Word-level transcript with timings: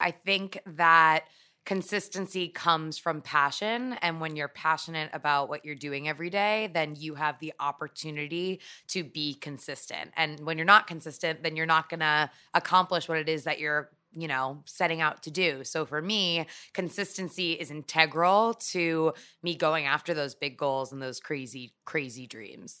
I 0.00 0.10
think 0.10 0.58
that 0.66 1.24
consistency 1.68 2.48
comes 2.48 2.96
from 2.96 3.20
passion. 3.20 3.92
And 4.00 4.22
when 4.22 4.36
you're 4.36 4.48
passionate 4.48 5.10
about 5.12 5.50
what 5.50 5.66
you're 5.66 5.74
doing 5.74 6.08
every 6.08 6.30
day, 6.30 6.70
then 6.72 6.96
you 6.96 7.14
have 7.14 7.38
the 7.40 7.52
opportunity 7.60 8.60
to 8.86 9.04
be 9.04 9.34
consistent. 9.34 10.12
And 10.16 10.40
when 10.40 10.56
you're 10.56 10.64
not 10.64 10.86
consistent, 10.86 11.42
then 11.42 11.56
you're 11.56 11.66
not 11.66 11.90
going 11.90 12.00
to 12.00 12.30
accomplish 12.54 13.06
what 13.06 13.18
it 13.18 13.28
is 13.28 13.44
that 13.44 13.58
you're 13.58 13.90
you 14.14 14.26
know, 14.26 14.62
setting 14.64 15.02
out 15.02 15.22
to 15.22 15.30
do. 15.30 15.62
So 15.64 15.84
for 15.84 16.00
me, 16.00 16.46
consistency 16.72 17.52
is 17.52 17.70
integral 17.70 18.54
to 18.70 19.12
me 19.42 19.54
going 19.54 19.84
after 19.84 20.14
those 20.14 20.34
big 20.34 20.56
goals 20.56 20.92
and 20.92 21.02
those 21.02 21.20
crazy, 21.20 21.74
crazy 21.84 22.26
dreams. 22.26 22.80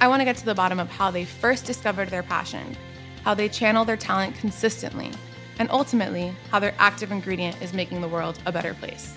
I 0.00 0.06
want 0.06 0.20
to 0.20 0.24
get 0.24 0.36
to 0.36 0.44
the 0.44 0.54
bottom 0.54 0.78
of 0.78 0.88
how 0.88 1.10
they 1.10 1.24
first 1.24 1.64
discovered 1.64 2.08
their 2.08 2.22
passion, 2.22 2.76
how 3.24 3.34
they 3.34 3.48
channel 3.48 3.84
their 3.84 3.96
talent 3.96 4.36
consistently, 4.36 5.10
and 5.58 5.68
ultimately, 5.72 6.32
how 6.50 6.60
their 6.60 6.74
active 6.78 7.10
ingredient 7.10 7.60
is 7.60 7.72
making 7.72 8.00
the 8.00 8.08
world 8.08 8.38
a 8.46 8.52
better 8.52 8.74
place. 8.74 9.16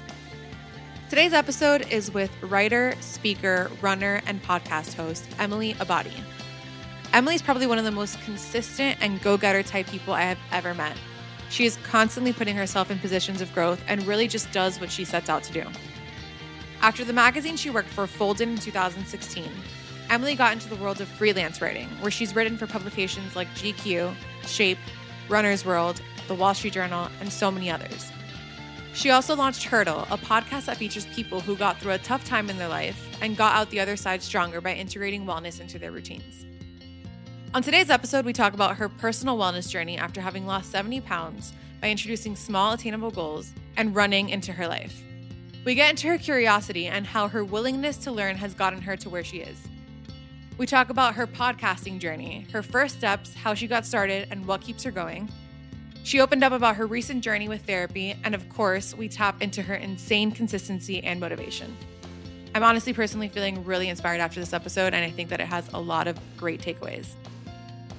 Today's 1.07 1.33
episode 1.33 1.87
is 1.91 2.11
with 2.11 2.31
writer, 2.41 2.95
speaker, 2.99 3.69
runner, 3.79 4.21
and 4.25 4.41
podcast 4.41 4.95
host 4.95 5.27
Emily 5.37 5.75
Abbate. 5.75 6.19
Emily's 7.13 7.43
probably 7.43 7.67
one 7.67 7.77
of 7.77 7.83
the 7.83 7.91
most 7.91 8.19
consistent 8.21 8.97
and 9.01 9.21
go 9.21 9.37
getter 9.37 9.61
type 9.61 9.85
people 9.85 10.15
I 10.15 10.21
have 10.21 10.39
ever 10.51 10.73
met. 10.73 10.97
She 11.51 11.65
is 11.65 11.77
constantly 11.83 12.33
putting 12.33 12.55
herself 12.55 12.89
in 12.89 12.97
positions 12.97 13.41
of 13.41 13.53
growth 13.53 13.83
and 13.87 14.07
really 14.07 14.27
just 14.27 14.51
does 14.51 14.79
what 14.79 14.89
she 14.89 15.05
sets 15.05 15.29
out 15.29 15.43
to 15.43 15.53
do. 15.53 15.65
After 16.81 17.03
the 17.03 17.13
magazine 17.13 17.55
she 17.55 17.69
worked 17.69 17.89
for 17.89 18.07
folded 18.07 18.47
in 18.47 18.57
2016, 18.57 19.51
Emily 20.11 20.35
got 20.35 20.51
into 20.51 20.67
the 20.67 20.75
world 20.75 20.99
of 20.99 21.07
freelance 21.07 21.61
writing, 21.61 21.87
where 22.01 22.11
she's 22.11 22.35
written 22.35 22.57
for 22.57 22.67
publications 22.67 23.33
like 23.33 23.47
GQ, 23.55 24.13
Shape, 24.45 24.77
Runner's 25.29 25.65
World, 25.65 26.01
The 26.27 26.35
Wall 26.35 26.53
Street 26.53 26.73
Journal, 26.73 27.07
and 27.21 27.31
so 27.31 27.49
many 27.49 27.71
others. 27.71 28.11
She 28.93 29.09
also 29.09 29.37
launched 29.37 29.63
Hurdle, 29.63 30.05
a 30.11 30.17
podcast 30.17 30.65
that 30.65 30.75
features 30.75 31.05
people 31.15 31.39
who 31.39 31.55
got 31.55 31.79
through 31.79 31.93
a 31.93 31.97
tough 31.97 32.25
time 32.25 32.49
in 32.49 32.57
their 32.57 32.67
life 32.67 33.07
and 33.21 33.37
got 33.37 33.55
out 33.55 33.69
the 33.69 33.79
other 33.79 33.95
side 33.95 34.21
stronger 34.21 34.59
by 34.59 34.73
integrating 34.73 35.25
wellness 35.25 35.61
into 35.61 35.79
their 35.79 35.93
routines. 35.93 36.45
On 37.53 37.63
today's 37.63 37.89
episode, 37.89 38.25
we 38.25 38.33
talk 38.33 38.53
about 38.53 38.75
her 38.75 38.89
personal 38.89 39.37
wellness 39.37 39.69
journey 39.69 39.97
after 39.97 40.19
having 40.19 40.45
lost 40.45 40.71
70 40.71 40.99
pounds 41.01 41.53
by 41.79 41.89
introducing 41.89 42.35
small, 42.35 42.73
attainable 42.73 43.11
goals 43.11 43.53
and 43.77 43.95
running 43.95 44.27
into 44.27 44.51
her 44.51 44.67
life. 44.67 45.01
We 45.63 45.73
get 45.73 45.89
into 45.89 46.09
her 46.09 46.17
curiosity 46.17 46.87
and 46.87 47.07
how 47.07 47.29
her 47.29 47.45
willingness 47.45 47.95
to 47.99 48.11
learn 48.11 48.35
has 48.35 48.53
gotten 48.53 48.81
her 48.81 48.97
to 48.97 49.09
where 49.09 49.23
she 49.23 49.37
is. 49.37 49.69
We 50.57 50.65
talk 50.65 50.89
about 50.89 51.15
her 51.15 51.25
podcasting 51.25 51.99
journey, 51.99 52.45
her 52.51 52.61
first 52.61 52.97
steps, 52.97 53.33
how 53.33 53.53
she 53.53 53.67
got 53.67 53.85
started, 53.85 54.27
and 54.31 54.45
what 54.45 54.61
keeps 54.61 54.83
her 54.83 54.91
going. 54.91 55.29
She 56.03 56.19
opened 56.19 56.43
up 56.43 56.51
about 56.51 56.75
her 56.75 56.85
recent 56.85 57.23
journey 57.23 57.47
with 57.47 57.65
therapy, 57.65 58.15
and 58.23 58.35
of 58.35 58.47
course, 58.49 58.95
we 58.95 59.07
tap 59.07 59.41
into 59.41 59.61
her 59.61 59.75
insane 59.75 60.31
consistency 60.31 61.03
and 61.03 61.19
motivation. 61.19 61.75
I'm 62.53 62.63
honestly 62.63 62.91
personally 62.91 63.29
feeling 63.29 63.63
really 63.63 63.87
inspired 63.87 64.19
after 64.19 64.39
this 64.39 64.53
episode, 64.53 64.93
and 64.93 65.05
I 65.05 65.09
think 65.09 65.29
that 65.29 65.39
it 65.39 65.47
has 65.47 65.67
a 65.73 65.79
lot 65.79 66.07
of 66.07 66.19
great 66.37 66.61
takeaways. 66.61 67.07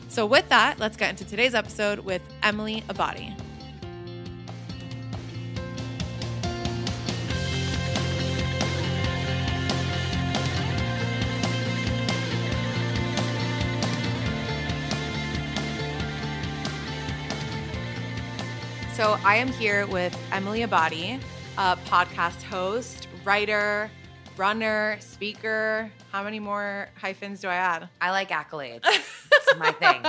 So, 0.09 0.27
with 0.27 0.49
that, 0.51 0.79
let's 0.79 0.97
get 0.97 1.11
into 1.11 1.25
today's 1.25 1.55
episode 1.55 2.01
with 2.01 2.21
Emily 2.43 2.85
Abbate. 2.89 3.42
So 19.03 19.19
I 19.25 19.35
am 19.35 19.49
here 19.49 19.85
with 19.89 20.17
Emily 20.31 20.61
Abbate, 20.61 21.21
a 21.59 21.77
podcast 21.87 22.41
host, 22.45 23.09
writer, 23.25 23.91
runner, 24.37 24.97
speaker. 25.01 25.91
How 26.13 26.23
many 26.23 26.39
more 26.39 26.89
hyphens 26.95 27.41
do 27.41 27.49
I 27.49 27.57
add? 27.57 27.89
I 28.01 28.13
like 28.13 28.29
accolades. 28.29 28.83
it's 28.85 29.59
my 29.59 29.73
thing. 29.73 30.05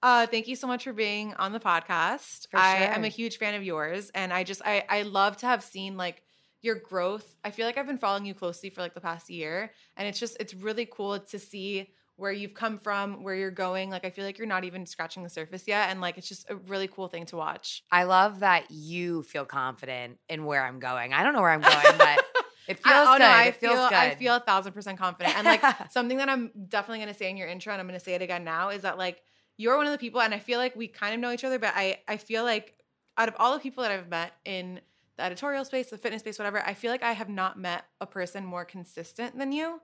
Uh, 0.00 0.28
thank 0.28 0.46
you 0.46 0.54
so 0.54 0.68
much 0.68 0.84
for 0.84 0.92
being 0.92 1.34
on 1.40 1.52
the 1.52 1.58
podcast. 1.58 2.46
For 2.52 2.60
I 2.60 2.84
sure. 2.84 2.94
am 2.94 3.02
a 3.02 3.08
huge 3.08 3.38
fan 3.38 3.56
of 3.56 3.64
yours, 3.64 4.12
and 4.14 4.32
I 4.32 4.44
just 4.44 4.62
I 4.64 4.84
I 4.88 5.02
love 5.02 5.38
to 5.38 5.46
have 5.46 5.64
seen 5.64 5.96
like 5.96 6.22
your 6.62 6.76
growth. 6.76 7.34
I 7.42 7.50
feel 7.50 7.66
like 7.66 7.78
I've 7.78 7.86
been 7.88 7.98
following 7.98 8.26
you 8.26 8.34
closely 8.34 8.70
for 8.70 8.80
like 8.80 8.94
the 8.94 9.00
past 9.00 9.28
year, 9.28 9.72
and 9.96 10.06
it's 10.06 10.20
just 10.20 10.36
it's 10.38 10.54
really 10.54 10.86
cool 10.86 11.18
to 11.18 11.38
see 11.40 11.90
where 12.16 12.32
you've 12.32 12.54
come 12.54 12.78
from, 12.78 13.22
where 13.22 13.34
you're 13.34 13.50
going. 13.50 13.90
Like 13.90 14.04
I 14.04 14.10
feel 14.10 14.24
like 14.24 14.38
you're 14.38 14.46
not 14.46 14.64
even 14.64 14.86
scratching 14.86 15.22
the 15.22 15.28
surface 15.28 15.64
yet, 15.66 15.90
and 15.90 16.00
like 16.00 16.18
it's 16.18 16.28
just 16.28 16.48
a 16.48 16.56
really 16.56 16.88
cool 16.88 17.08
thing 17.08 17.26
to 17.26 17.36
watch. 17.36 17.82
I 17.90 18.04
love 18.04 18.40
that 18.40 18.70
you 18.70 19.22
feel 19.22 19.44
confident 19.44 20.18
in 20.28 20.44
where 20.44 20.64
I'm 20.64 20.78
going. 20.78 21.12
I 21.12 21.22
don't 21.22 21.34
know 21.34 21.40
where 21.40 21.50
I'm 21.50 21.60
going, 21.60 21.98
but 21.98 22.24
it 22.68 22.82
feels 22.82 22.84
I, 22.86 23.02
oh, 23.02 23.12
good. 23.14 23.18
no, 23.20 23.26
I 23.26 23.44
it 23.44 23.56
feels 23.56 23.74
feel, 23.74 23.88
good. 23.88 23.94
I 23.94 24.14
feel 24.14 24.34
a 24.36 24.40
thousand 24.40 24.72
percent 24.72 24.98
confident. 24.98 25.36
And 25.36 25.44
like 25.44 25.62
something 25.90 26.18
that 26.18 26.28
I'm 26.28 26.50
definitely 26.68 27.00
gonna 27.00 27.14
say 27.14 27.30
in 27.30 27.36
your 27.36 27.48
intro, 27.48 27.72
and 27.72 27.80
I'm 27.80 27.86
gonna 27.86 28.00
say 28.00 28.14
it 28.14 28.22
again 28.22 28.44
now, 28.44 28.68
is 28.68 28.82
that 28.82 28.96
like 28.96 29.22
you're 29.56 29.76
one 29.76 29.86
of 29.86 29.92
the 29.92 29.98
people, 29.98 30.20
and 30.20 30.32
I 30.32 30.38
feel 30.38 30.58
like 30.58 30.76
we 30.76 30.86
kind 30.86 31.14
of 31.14 31.20
know 31.20 31.32
each 31.32 31.44
other, 31.44 31.58
but 31.58 31.72
I 31.74 31.98
I 32.06 32.16
feel 32.16 32.44
like 32.44 32.74
out 33.16 33.28
of 33.28 33.34
all 33.38 33.52
the 33.52 33.60
people 33.60 33.82
that 33.82 33.92
I've 33.92 34.08
met 34.08 34.32
in 34.44 34.80
the 35.16 35.22
editorial 35.22 35.64
space, 35.64 35.90
the 35.90 35.98
fitness 35.98 36.20
space, 36.20 36.38
whatever, 36.38 36.60
I 36.60 36.74
feel 36.74 36.90
like 36.90 37.02
I 37.02 37.12
have 37.12 37.28
not 37.28 37.58
met 37.58 37.84
a 38.00 38.06
person 38.06 38.44
more 38.44 38.64
consistent 38.64 39.38
than 39.38 39.52
you. 39.52 39.80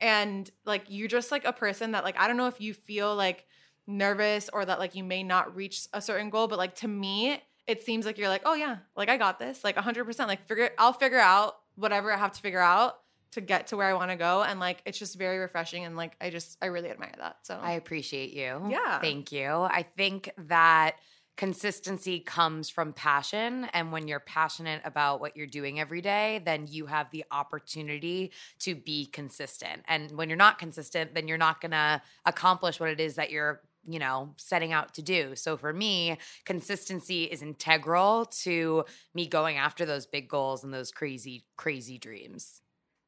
And 0.00 0.50
like 0.64 0.84
you're 0.88 1.08
just 1.08 1.30
like 1.30 1.44
a 1.44 1.52
person 1.52 1.92
that 1.92 2.04
like 2.04 2.18
I 2.18 2.26
don't 2.26 2.36
know 2.36 2.48
if 2.48 2.60
you 2.60 2.74
feel 2.74 3.14
like 3.14 3.46
nervous 3.86 4.48
or 4.52 4.64
that 4.64 4.78
like 4.78 4.94
you 4.94 5.04
may 5.04 5.22
not 5.22 5.54
reach 5.54 5.86
a 5.92 6.00
certain 6.00 6.30
goal, 6.30 6.48
but 6.48 6.58
like 6.58 6.74
to 6.76 6.88
me, 6.88 7.40
it 7.66 7.82
seems 7.82 8.06
like 8.06 8.18
you're 8.18 8.28
like, 8.28 8.42
oh 8.44 8.54
yeah, 8.54 8.78
like 8.96 9.08
I 9.08 9.16
got 9.16 9.38
this, 9.38 9.62
like 9.64 9.76
100%. 9.76 10.26
Like 10.26 10.46
figure, 10.46 10.70
I'll 10.78 10.92
figure 10.92 11.18
out 11.18 11.56
whatever 11.76 12.12
I 12.12 12.16
have 12.16 12.32
to 12.32 12.40
figure 12.40 12.60
out 12.60 12.98
to 13.32 13.40
get 13.40 13.68
to 13.68 13.76
where 13.76 13.86
I 13.88 13.94
want 13.94 14.10
to 14.10 14.16
go, 14.16 14.42
and 14.42 14.60
like 14.60 14.82
it's 14.84 14.98
just 14.98 15.16
very 15.16 15.38
refreshing, 15.38 15.84
and 15.84 15.96
like 15.96 16.16
I 16.20 16.30
just 16.30 16.58
I 16.60 16.66
really 16.66 16.90
admire 16.90 17.14
that. 17.18 17.38
So 17.42 17.58
I 17.60 17.72
appreciate 17.72 18.32
you. 18.32 18.68
Yeah. 18.68 19.00
Thank 19.00 19.32
you. 19.32 19.48
I 19.48 19.86
think 19.96 20.30
that 20.36 20.96
consistency 21.36 22.20
comes 22.20 22.68
from 22.68 22.92
passion. 22.92 23.66
And 23.72 23.92
when 23.92 24.06
you're 24.08 24.20
passionate 24.20 24.82
about 24.84 25.20
what 25.20 25.36
you're 25.36 25.46
doing 25.46 25.80
every 25.80 26.00
day, 26.00 26.42
then 26.44 26.66
you 26.68 26.86
have 26.86 27.10
the 27.10 27.24
opportunity 27.30 28.32
to 28.60 28.74
be 28.74 29.06
consistent. 29.06 29.82
And 29.88 30.12
when 30.12 30.28
you're 30.28 30.36
not 30.36 30.58
consistent, 30.58 31.14
then 31.14 31.28
you're 31.28 31.38
not 31.38 31.60
going 31.60 31.72
to 31.72 32.02
accomplish 32.26 32.78
what 32.78 32.90
it 32.90 33.00
is 33.00 33.16
that 33.16 33.30
you're 33.30 33.60
you 33.84 33.98
know, 33.98 34.32
setting 34.36 34.72
out 34.72 34.94
to 34.94 35.02
do. 35.02 35.34
So 35.34 35.56
for 35.56 35.72
me, 35.72 36.16
consistency 36.44 37.24
is 37.24 37.42
integral 37.42 38.26
to 38.42 38.84
me 39.12 39.26
going 39.26 39.56
after 39.56 39.84
those 39.84 40.06
big 40.06 40.28
goals 40.28 40.62
and 40.62 40.72
those 40.72 40.92
crazy, 40.92 41.44
crazy 41.56 41.98
dreams. 41.98 42.62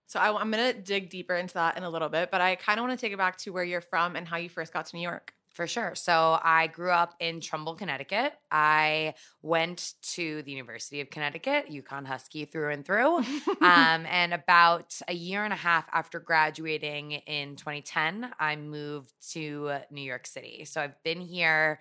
So 0.06 0.18
I, 0.18 0.40
am 0.40 0.50
gonna 0.50 0.72
dig 0.72 1.10
deeper 1.10 1.34
into 1.34 1.54
that 1.54 1.76
in 1.76 1.84
a 1.84 1.90
little 1.90 2.08
bit, 2.08 2.30
but 2.30 2.40
I 2.40 2.56
kind 2.56 2.78
of 2.78 2.84
want 2.84 2.98
to 2.98 3.04
take 3.04 3.12
it 3.12 3.18
back 3.18 3.36
to 3.38 3.52
where 3.52 3.64
you're 3.64 3.80
from 3.80 4.16
and 4.16 4.26
how 4.26 4.36
you 4.36 4.48
first 4.48 4.72
got 4.72 4.86
to 4.86 4.96
New 4.96 5.02
York. 5.02 5.34
For 5.54 5.68
sure. 5.68 5.94
So 5.94 6.36
I 6.42 6.66
grew 6.66 6.90
up 6.90 7.14
in 7.20 7.40
Trumbull, 7.40 7.76
Connecticut. 7.76 8.32
I 8.50 9.14
went 9.40 9.94
to 10.14 10.42
the 10.42 10.50
University 10.50 11.00
of 11.00 11.10
Connecticut, 11.10 11.70
UConn 11.70 12.04
Husky 12.04 12.44
through 12.44 12.72
and 12.72 12.84
through. 12.84 13.18
um, 13.60 14.04
and 14.10 14.34
about 14.34 15.00
a 15.06 15.14
year 15.14 15.44
and 15.44 15.52
a 15.52 15.56
half 15.56 15.86
after 15.92 16.18
graduating 16.18 17.12
in 17.12 17.54
2010, 17.54 18.32
I 18.40 18.56
moved 18.56 19.12
to 19.30 19.76
New 19.92 20.02
York 20.02 20.26
City. 20.26 20.64
So 20.64 20.80
I've 20.80 21.00
been 21.04 21.20
here, 21.20 21.78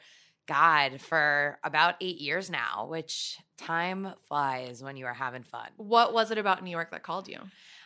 God, 0.47 1.01
for 1.01 1.59
about 1.63 1.95
eight 2.01 2.19
years 2.19 2.49
now, 2.49 2.87
which 2.87 3.37
time 3.57 4.13
flies 4.27 4.83
when 4.83 4.97
you 4.97 5.05
are 5.05 5.13
having 5.13 5.43
fun. 5.43 5.69
what 5.77 6.13
was 6.13 6.31
it 6.31 6.37
about 6.37 6.63
New 6.63 6.71
York 6.71 6.91
that 6.91 7.03
called 7.03 7.27
you? 7.27 7.39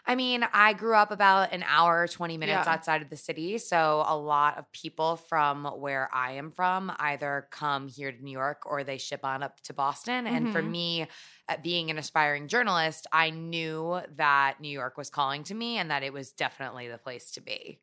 I 0.05 0.15
mean, 0.15 0.43
I 0.53 0.73
grew 0.73 0.95
up 0.95 1.11
about 1.11 1.51
an 1.51 1.63
hour, 1.63 2.07
20 2.07 2.37
minutes 2.37 2.65
Yeah. 2.65 2.67
outside 2.67 3.01
of 3.01 3.09
the 3.09 3.17
city. 3.17 3.57
So 3.57 4.03
a 4.07 4.15
lot 4.17 4.57
of 4.57 4.71
people 4.71 5.17
from 5.17 5.65
where 5.65 6.09
I 6.13 6.33
am 6.33 6.51
from 6.51 6.91
either 6.97 7.47
come 7.51 7.87
here 7.87 8.11
to 8.11 8.23
New 8.23 8.31
York 8.31 8.63
or 8.65 8.83
they 8.83 8.97
ship 8.97 9.21
on 9.23 9.43
up 9.43 9.59
to 9.63 9.73
Boston. 9.73 10.25
And 10.25 10.49
for 10.49 10.61
Mhm. 10.61 10.71
me, 10.71 11.07
uh, 11.49 11.57
being 11.61 11.89
an 11.91 11.97
aspiring 11.97 12.47
journalist, 12.47 13.05
I 13.11 13.31
knew 13.31 13.99
that 14.15 14.61
New 14.61 14.69
York 14.69 14.97
was 14.97 15.09
calling 15.09 15.43
to 15.45 15.53
me 15.53 15.77
and 15.77 15.91
that 15.91 16.03
it 16.03 16.13
was 16.13 16.31
definitely 16.31 16.87
the 16.87 16.97
place 16.97 17.31
to 17.31 17.41
be. 17.41 17.81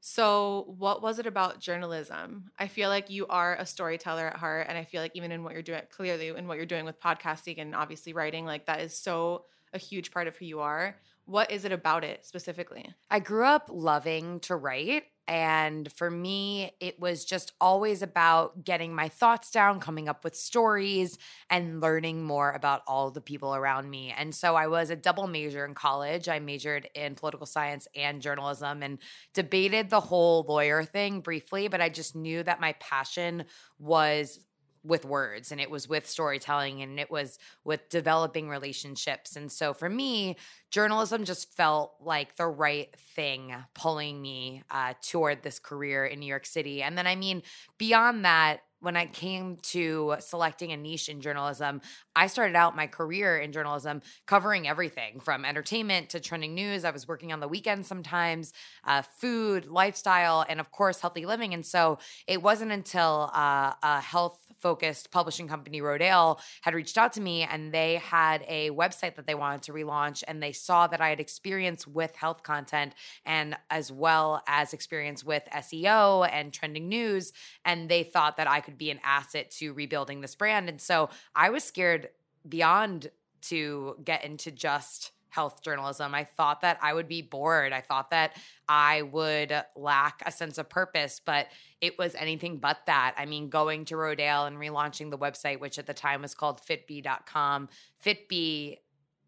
So, 0.00 0.74
what 0.78 1.02
was 1.02 1.18
it 1.18 1.26
about 1.26 1.60
journalism? 1.60 2.50
I 2.58 2.68
feel 2.68 2.88
like 2.88 3.10
you 3.10 3.26
are 3.26 3.56
a 3.56 3.66
storyteller 3.66 4.26
at 4.28 4.36
heart. 4.36 4.66
And 4.68 4.78
I 4.78 4.84
feel 4.84 5.02
like 5.02 5.12
even 5.14 5.30
in 5.30 5.44
what 5.44 5.52
you're 5.52 5.62
doing, 5.62 5.82
clearly 5.90 6.28
in 6.28 6.48
what 6.48 6.56
you're 6.56 6.66
doing 6.66 6.86
with 6.86 7.00
podcasting 7.00 7.58
and 7.58 7.74
obviously 7.74 8.14
writing, 8.14 8.46
like 8.46 8.66
that 8.66 8.80
is 8.80 8.94
so 8.94 9.44
a 9.74 9.78
huge 9.78 10.10
part 10.10 10.26
of 10.26 10.36
who 10.36 10.46
you 10.46 10.60
are. 10.60 10.96
What 11.26 11.50
is 11.50 11.64
it 11.64 11.72
about 11.72 12.02
it 12.02 12.24
specifically? 12.24 12.92
I 13.10 13.20
grew 13.20 13.44
up 13.44 13.68
loving 13.70 14.40
to 14.40 14.56
write. 14.56 15.04
And 15.28 15.90
for 15.92 16.10
me, 16.10 16.72
it 16.80 16.98
was 16.98 17.24
just 17.24 17.52
always 17.60 18.02
about 18.02 18.64
getting 18.64 18.94
my 18.94 19.08
thoughts 19.08 19.50
down, 19.50 19.78
coming 19.78 20.08
up 20.08 20.24
with 20.24 20.34
stories, 20.34 21.18
and 21.48 21.80
learning 21.80 22.24
more 22.24 22.50
about 22.50 22.82
all 22.86 23.10
the 23.10 23.20
people 23.20 23.54
around 23.54 23.88
me. 23.88 24.12
And 24.16 24.34
so 24.34 24.56
I 24.56 24.66
was 24.66 24.90
a 24.90 24.96
double 24.96 25.28
major 25.28 25.64
in 25.64 25.74
college. 25.74 26.28
I 26.28 26.40
majored 26.40 26.88
in 26.94 27.14
political 27.14 27.46
science 27.46 27.86
and 27.94 28.20
journalism 28.20 28.82
and 28.82 28.98
debated 29.32 29.88
the 29.90 30.00
whole 30.00 30.44
lawyer 30.48 30.82
thing 30.84 31.20
briefly, 31.20 31.68
but 31.68 31.80
I 31.80 31.88
just 31.88 32.16
knew 32.16 32.42
that 32.42 32.60
my 32.60 32.72
passion 32.80 33.44
was 33.78 34.40
with 34.82 35.04
words 35.04 35.52
and 35.52 35.60
it 35.60 35.70
was 35.70 35.88
with 35.88 36.08
storytelling 36.08 36.82
and 36.82 36.98
it 36.98 37.10
was 37.10 37.38
with 37.64 37.88
developing 37.88 38.48
relationships. 38.48 39.36
And 39.36 39.50
so 39.52 39.74
for 39.74 39.88
me, 39.88 40.36
journalism 40.70 41.24
just 41.24 41.54
felt 41.54 41.94
like 42.00 42.36
the 42.36 42.46
right 42.46 42.94
thing 43.14 43.54
pulling 43.74 44.22
me 44.22 44.62
uh, 44.70 44.94
toward 45.02 45.42
this 45.42 45.58
career 45.58 46.06
in 46.06 46.20
New 46.20 46.26
York 46.26 46.46
City. 46.46 46.82
And 46.82 46.96
then, 46.96 47.06
I 47.06 47.16
mean, 47.16 47.42
beyond 47.78 48.24
that, 48.24 48.60
when 48.80 48.96
I 48.96 49.06
came 49.06 49.56
to 49.62 50.16
selecting 50.18 50.72
a 50.72 50.76
niche 50.76 51.08
in 51.08 51.20
journalism, 51.20 51.80
I 52.16 52.26
started 52.26 52.56
out 52.56 52.74
my 52.74 52.86
career 52.86 53.38
in 53.38 53.52
journalism 53.52 54.02
covering 54.26 54.66
everything 54.66 55.20
from 55.20 55.44
entertainment 55.44 56.10
to 56.10 56.20
trending 56.20 56.54
news. 56.54 56.84
I 56.84 56.90
was 56.90 57.06
working 57.06 57.32
on 57.32 57.40
the 57.40 57.48
weekends 57.48 57.88
sometimes, 57.88 58.52
uh, 58.84 59.02
food, 59.02 59.66
lifestyle, 59.66 60.44
and 60.48 60.60
of 60.60 60.70
course, 60.70 61.00
healthy 61.00 61.26
living. 61.26 61.54
And 61.54 61.64
so 61.64 61.98
it 62.26 62.42
wasn't 62.42 62.72
until 62.72 63.30
uh, 63.34 63.74
a 63.82 64.00
health 64.00 64.38
focused 64.60 65.10
publishing 65.10 65.48
company, 65.48 65.80
Rodale, 65.80 66.38
had 66.62 66.74
reached 66.74 66.98
out 66.98 67.14
to 67.14 67.20
me 67.20 67.42
and 67.42 67.72
they 67.72 67.96
had 67.96 68.44
a 68.46 68.70
website 68.70 69.16
that 69.16 69.26
they 69.26 69.34
wanted 69.34 69.62
to 69.62 69.72
relaunch. 69.72 70.22
And 70.28 70.42
they 70.42 70.52
saw 70.52 70.86
that 70.86 71.00
I 71.00 71.08
had 71.08 71.20
experience 71.20 71.86
with 71.86 72.14
health 72.14 72.42
content 72.42 72.94
and 73.24 73.56
as 73.70 73.90
well 73.90 74.42
as 74.46 74.72
experience 74.72 75.24
with 75.24 75.42
SEO 75.52 76.28
and 76.30 76.52
trending 76.52 76.88
news. 76.88 77.32
And 77.64 77.88
they 77.88 78.02
thought 78.02 78.36
that 78.36 78.48
I 78.48 78.60
could 78.60 78.69
be 78.78 78.90
an 78.90 79.00
asset 79.02 79.50
to 79.52 79.72
rebuilding 79.72 80.20
this 80.20 80.34
brand. 80.34 80.68
And 80.68 80.80
so 80.80 81.10
I 81.34 81.50
was 81.50 81.64
scared 81.64 82.10
beyond 82.48 83.10
to 83.42 83.96
get 84.04 84.24
into 84.24 84.50
just 84.50 85.12
health 85.30 85.62
journalism. 85.62 86.14
I 86.14 86.24
thought 86.24 86.60
that 86.62 86.78
I 86.82 86.92
would 86.92 87.08
be 87.08 87.22
bored. 87.22 87.72
I 87.72 87.80
thought 87.80 88.10
that 88.10 88.36
I 88.68 89.02
would 89.02 89.52
lack 89.76 90.22
a 90.26 90.32
sense 90.32 90.58
of 90.58 90.68
purpose, 90.68 91.20
but 91.24 91.46
it 91.80 91.98
was 91.98 92.14
anything 92.16 92.58
but 92.58 92.78
that. 92.86 93.14
I 93.16 93.26
mean, 93.26 93.48
going 93.48 93.84
to 93.86 93.94
Rodale 93.94 94.46
and 94.46 94.56
relaunching 94.56 95.10
the 95.10 95.18
website, 95.18 95.60
which 95.60 95.78
at 95.78 95.86
the 95.86 95.94
time 95.94 96.22
was 96.22 96.34
called 96.34 96.60
fitbie.com, 96.60 97.68
Fitbie 98.04 98.78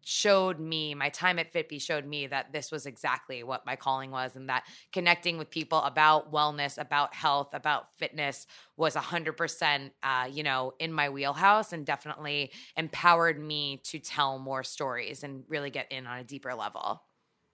showed 0.03 0.59
me 0.59 0.93
my 0.93 1.09
time 1.09 1.39
at 1.39 1.53
Fitbie 1.53 1.81
showed 1.81 2.05
me 2.05 2.27
that 2.27 2.51
this 2.51 2.71
was 2.71 2.85
exactly 2.85 3.43
what 3.43 3.65
my 3.65 3.75
calling 3.75 4.11
was 4.11 4.35
and 4.35 4.49
that 4.49 4.63
connecting 4.91 5.37
with 5.37 5.49
people 5.49 5.79
about 5.79 6.31
wellness 6.31 6.77
about 6.77 7.13
health 7.13 7.49
about 7.53 7.93
fitness 7.97 8.45
was 8.77 8.95
100% 8.95 9.91
uh, 10.03 10.27
you 10.31 10.43
know 10.43 10.73
in 10.79 10.91
my 10.91 11.09
wheelhouse 11.09 11.73
and 11.73 11.85
definitely 11.85 12.51
empowered 12.75 13.39
me 13.39 13.81
to 13.83 13.99
tell 13.99 14.39
more 14.39 14.63
stories 14.63 15.23
and 15.23 15.43
really 15.47 15.69
get 15.69 15.91
in 15.91 16.05
on 16.05 16.19
a 16.19 16.23
deeper 16.23 16.53
level. 16.53 17.03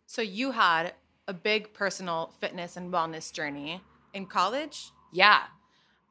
So 0.06 0.22
you 0.22 0.52
had 0.52 0.94
a 1.28 1.34
big 1.34 1.74
personal 1.74 2.34
fitness 2.40 2.76
and 2.76 2.92
wellness 2.92 3.32
journey 3.32 3.82
in 4.14 4.26
college? 4.26 4.92
Yeah. 5.12 5.44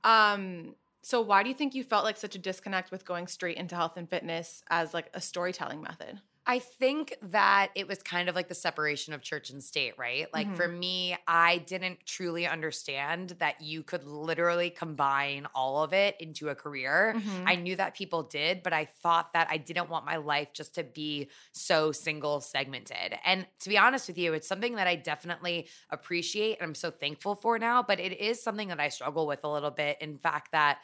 Um 0.05 0.75
so 1.03 1.21
why 1.21 1.43
do 1.43 1.49
you 1.49 1.55
think 1.55 1.75
you 1.75 1.85
felt 1.85 2.05
like 2.05 2.17
such 2.17 2.35
a 2.35 2.39
disconnect 2.39 2.91
with 2.91 3.07
going 3.07 3.29
straight 3.29 3.57
into 3.57 3.75
health 3.75 3.97
and 3.97 4.11
fitness 4.11 4.63
as 4.69 4.93
like 4.93 5.11
a 5.15 5.21
storytelling 5.21 5.81
method? 5.81 6.21
I 6.51 6.61
think 6.61 7.15
that 7.25 7.69
it 7.75 7.87
was 7.87 7.99
kind 7.99 8.31
of 8.31 8.35
like 8.35 8.49
the 8.49 8.55
separation 8.55 9.13
of 9.13 9.21
church 9.21 9.51
and 9.51 9.63
state, 9.63 9.93
right? 9.99 10.27
Like 10.33 10.47
mm-hmm. 10.47 10.57
for 10.57 10.67
me, 10.67 11.15
I 11.27 11.59
didn't 11.59 12.07
truly 12.07 12.47
understand 12.47 13.37
that 13.39 13.61
you 13.61 13.83
could 13.83 14.05
literally 14.05 14.71
combine 14.71 15.47
all 15.55 15.83
of 15.83 15.93
it 15.93 16.17
into 16.19 16.49
a 16.49 16.55
career. 16.55 17.15
Mm-hmm. 17.19 17.45
I 17.47 17.57
knew 17.57 17.77
that 17.77 17.95
people 17.95 18.23
did, 18.23 18.63
but 18.63 18.73
I 18.73 18.87
thought 18.87 19.35
that 19.35 19.49
I 19.51 19.59
didn't 19.59 19.91
want 19.91 20.07
my 20.07 20.17
life 20.17 20.55
just 20.55 20.75
to 20.77 20.85
be 20.85 21.29
so 21.53 21.93
single 21.93 22.41
segmented. 22.41 23.19
And 23.27 23.47
to 23.61 23.69
be 23.69 23.77
honest 23.77 24.09
with 24.09 24.17
you, 24.17 24.33
it's 24.33 24.49
something 24.49 24.77
that 24.77 24.87
I 24.87 24.97
definitely 24.97 25.69
appreciate 25.91 26.61
and 26.61 26.69
I'm 26.69 26.75
so 26.75 26.91
thankful 26.91 27.35
for 27.35 27.59
now, 27.59 27.83
but 27.83 28.01
it 28.01 28.19
is 28.19 28.43
something 28.43 28.69
that 28.69 28.81
I 28.81 28.89
struggle 28.89 29.27
with 29.27 29.45
a 29.45 29.53
little 29.53 29.71
bit. 29.71 29.99
In 30.01 30.17
fact, 30.17 30.53
that 30.53 30.79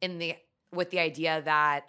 in 0.00 0.18
the 0.18 0.36
with 0.72 0.90
the 0.90 1.00
idea 1.00 1.42
that 1.44 1.86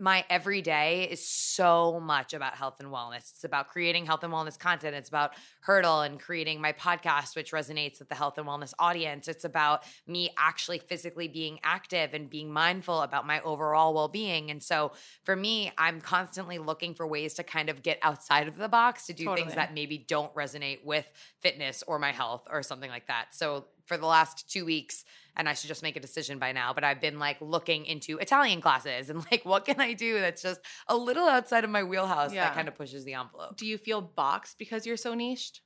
my 0.00 0.24
everyday 0.30 1.04
is 1.04 1.26
so 1.26 2.00
much 2.00 2.32
about 2.32 2.54
health 2.54 2.76
and 2.80 2.88
wellness. 2.88 3.30
It's 3.32 3.44
about 3.44 3.68
creating 3.68 4.06
health 4.06 4.22
and 4.22 4.32
wellness 4.32 4.58
content. 4.58 4.94
It's 4.94 5.08
about 5.08 5.34
Hurdle 5.60 6.02
and 6.02 6.20
creating 6.20 6.60
my 6.60 6.72
podcast, 6.72 7.34
which 7.34 7.52
resonates 7.52 7.98
with 7.98 8.08
the 8.08 8.14
health 8.14 8.38
and 8.38 8.46
wellness 8.46 8.72
audience. 8.78 9.26
It's 9.26 9.44
about 9.44 9.82
me 10.06 10.30
actually 10.38 10.78
physically 10.78 11.26
being 11.26 11.58
active 11.64 12.14
and 12.14 12.30
being 12.30 12.52
mindful 12.52 13.02
about 13.02 13.26
my 13.26 13.40
overall 13.40 13.92
well 13.92 14.08
being. 14.08 14.50
And 14.50 14.62
so 14.62 14.92
for 15.24 15.34
me, 15.34 15.72
I'm 15.76 16.00
constantly 16.00 16.58
looking 16.58 16.94
for 16.94 17.06
ways 17.06 17.34
to 17.34 17.42
kind 17.42 17.68
of 17.68 17.82
get 17.82 17.98
outside 18.02 18.46
of 18.46 18.56
the 18.56 18.68
box 18.68 19.06
to 19.06 19.12
do 19.12 19.24
totally. 19.24 19.42
things 19.42 19.54
that 19.56 19.74
maybe 19.74 19.98
don't 19.98 20.32
resonate 20.34 20.84
with 20.84 21.10
fitness 21.40 21.82
or 21.86 21.98
my 21.98 22.12
health 22.12 22.46
or 22.50 22.62
something 22.62 22.90
like 22.90 23.08
that. 23.08 23.34
So 23.34 23.66
for 23.88 23.96
the 23.96 24.06
last 24.06 24.50
two 24.50 24.64
weeks 24.64 25.04
and 25.38 25.48
I 25.48 25.54
should 25.54 25.68
just 25.68 25.82
make 25.82 25.96
a 25.96 26.00
decision 26.00 26.38
by 26.38 26.52
now. 26.52 26.72
But 26.74 26.84
I've 26.84 27.00
been 27.00 27.18
like 27.18 27.38
looking 27.40 27.86
into 27.86 28.18
Italian 28.18 28.60
classes 28.60 29.08
and 29.08 29.24
like, 29.30 29.44
what 29.44 29.64
can 29.64 29.80
I 29.80 29.94
do 29.94 30.20
that's 30.20 30.42
just 30.42 30.60
a 30.88 30.96
little 30.96 31.28
outside 31.28 31.64
of 31.64 31.70
my 31.70 31.84
wheelhouse 31.84 32.34
yeah. 32.34 32.44
that 32.44 32.54
kind 32.54 32.68
of 32.68 32.74
pushes 32.74 33.04
the 33.04 33.14
envelope. 33.14 33.56
Do 33.56 33.66
you 33.66 33.78
feel 33.78 34.00
boxed 34.00 34.58
because 34.58 34.84
you're 34.84 34.96
so 34.96 35.14
niched? 35.14 35.62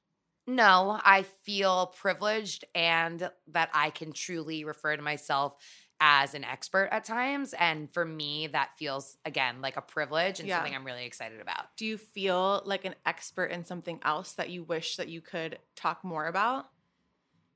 No, 0.47 1.01
I 1.05 1.23
feel 1.45 1.95
privileged 1.99 2.65
and 2.75 3.31
that 3.53 3.71
I 3.73 3.91
can 3.91 4.13
truly 4.13 4.65
refer 4.65 4.97
to 4.97 5.03
myself 5.03 5.57
as 6.01 6.35
an 6.35 6.43
expert 6.43 6.89
at 6.91 7.05
times. 7.05 7.55
And 7.57 7.89
for 7.95 8.05
me, 8.05 8.49
that 8.49 8.71
feels, 8.77 9.17
again, 9.25 9.61
like 9.61 9.77
a 9.77 9.81
privilege 9.81 10.41
and 10.41 10.49
yeah. 10.49 10.57
something 10.57 10.75
I'm 10.75 10.85
really 10.85 11.07
excited 11.07 11.41
about. 11.41 11.77
Do 11.77 11.87
you 11.87 11.97
feel 11.97 12.61
like 12.65 12.85
an 12.85 12.97
expert 13.07 13.53
in 13.53 13.65
something 13.65 14.01
else 14.05 14.33
that 14.33 14.51
you 14.51 14.65
wish 14.65 14.97
that 14.97 15.09
you 15.09 15.21
could 15.21 15.61
talk 15.77 16.03
more 16.03 16.27
about? 16.27 16.67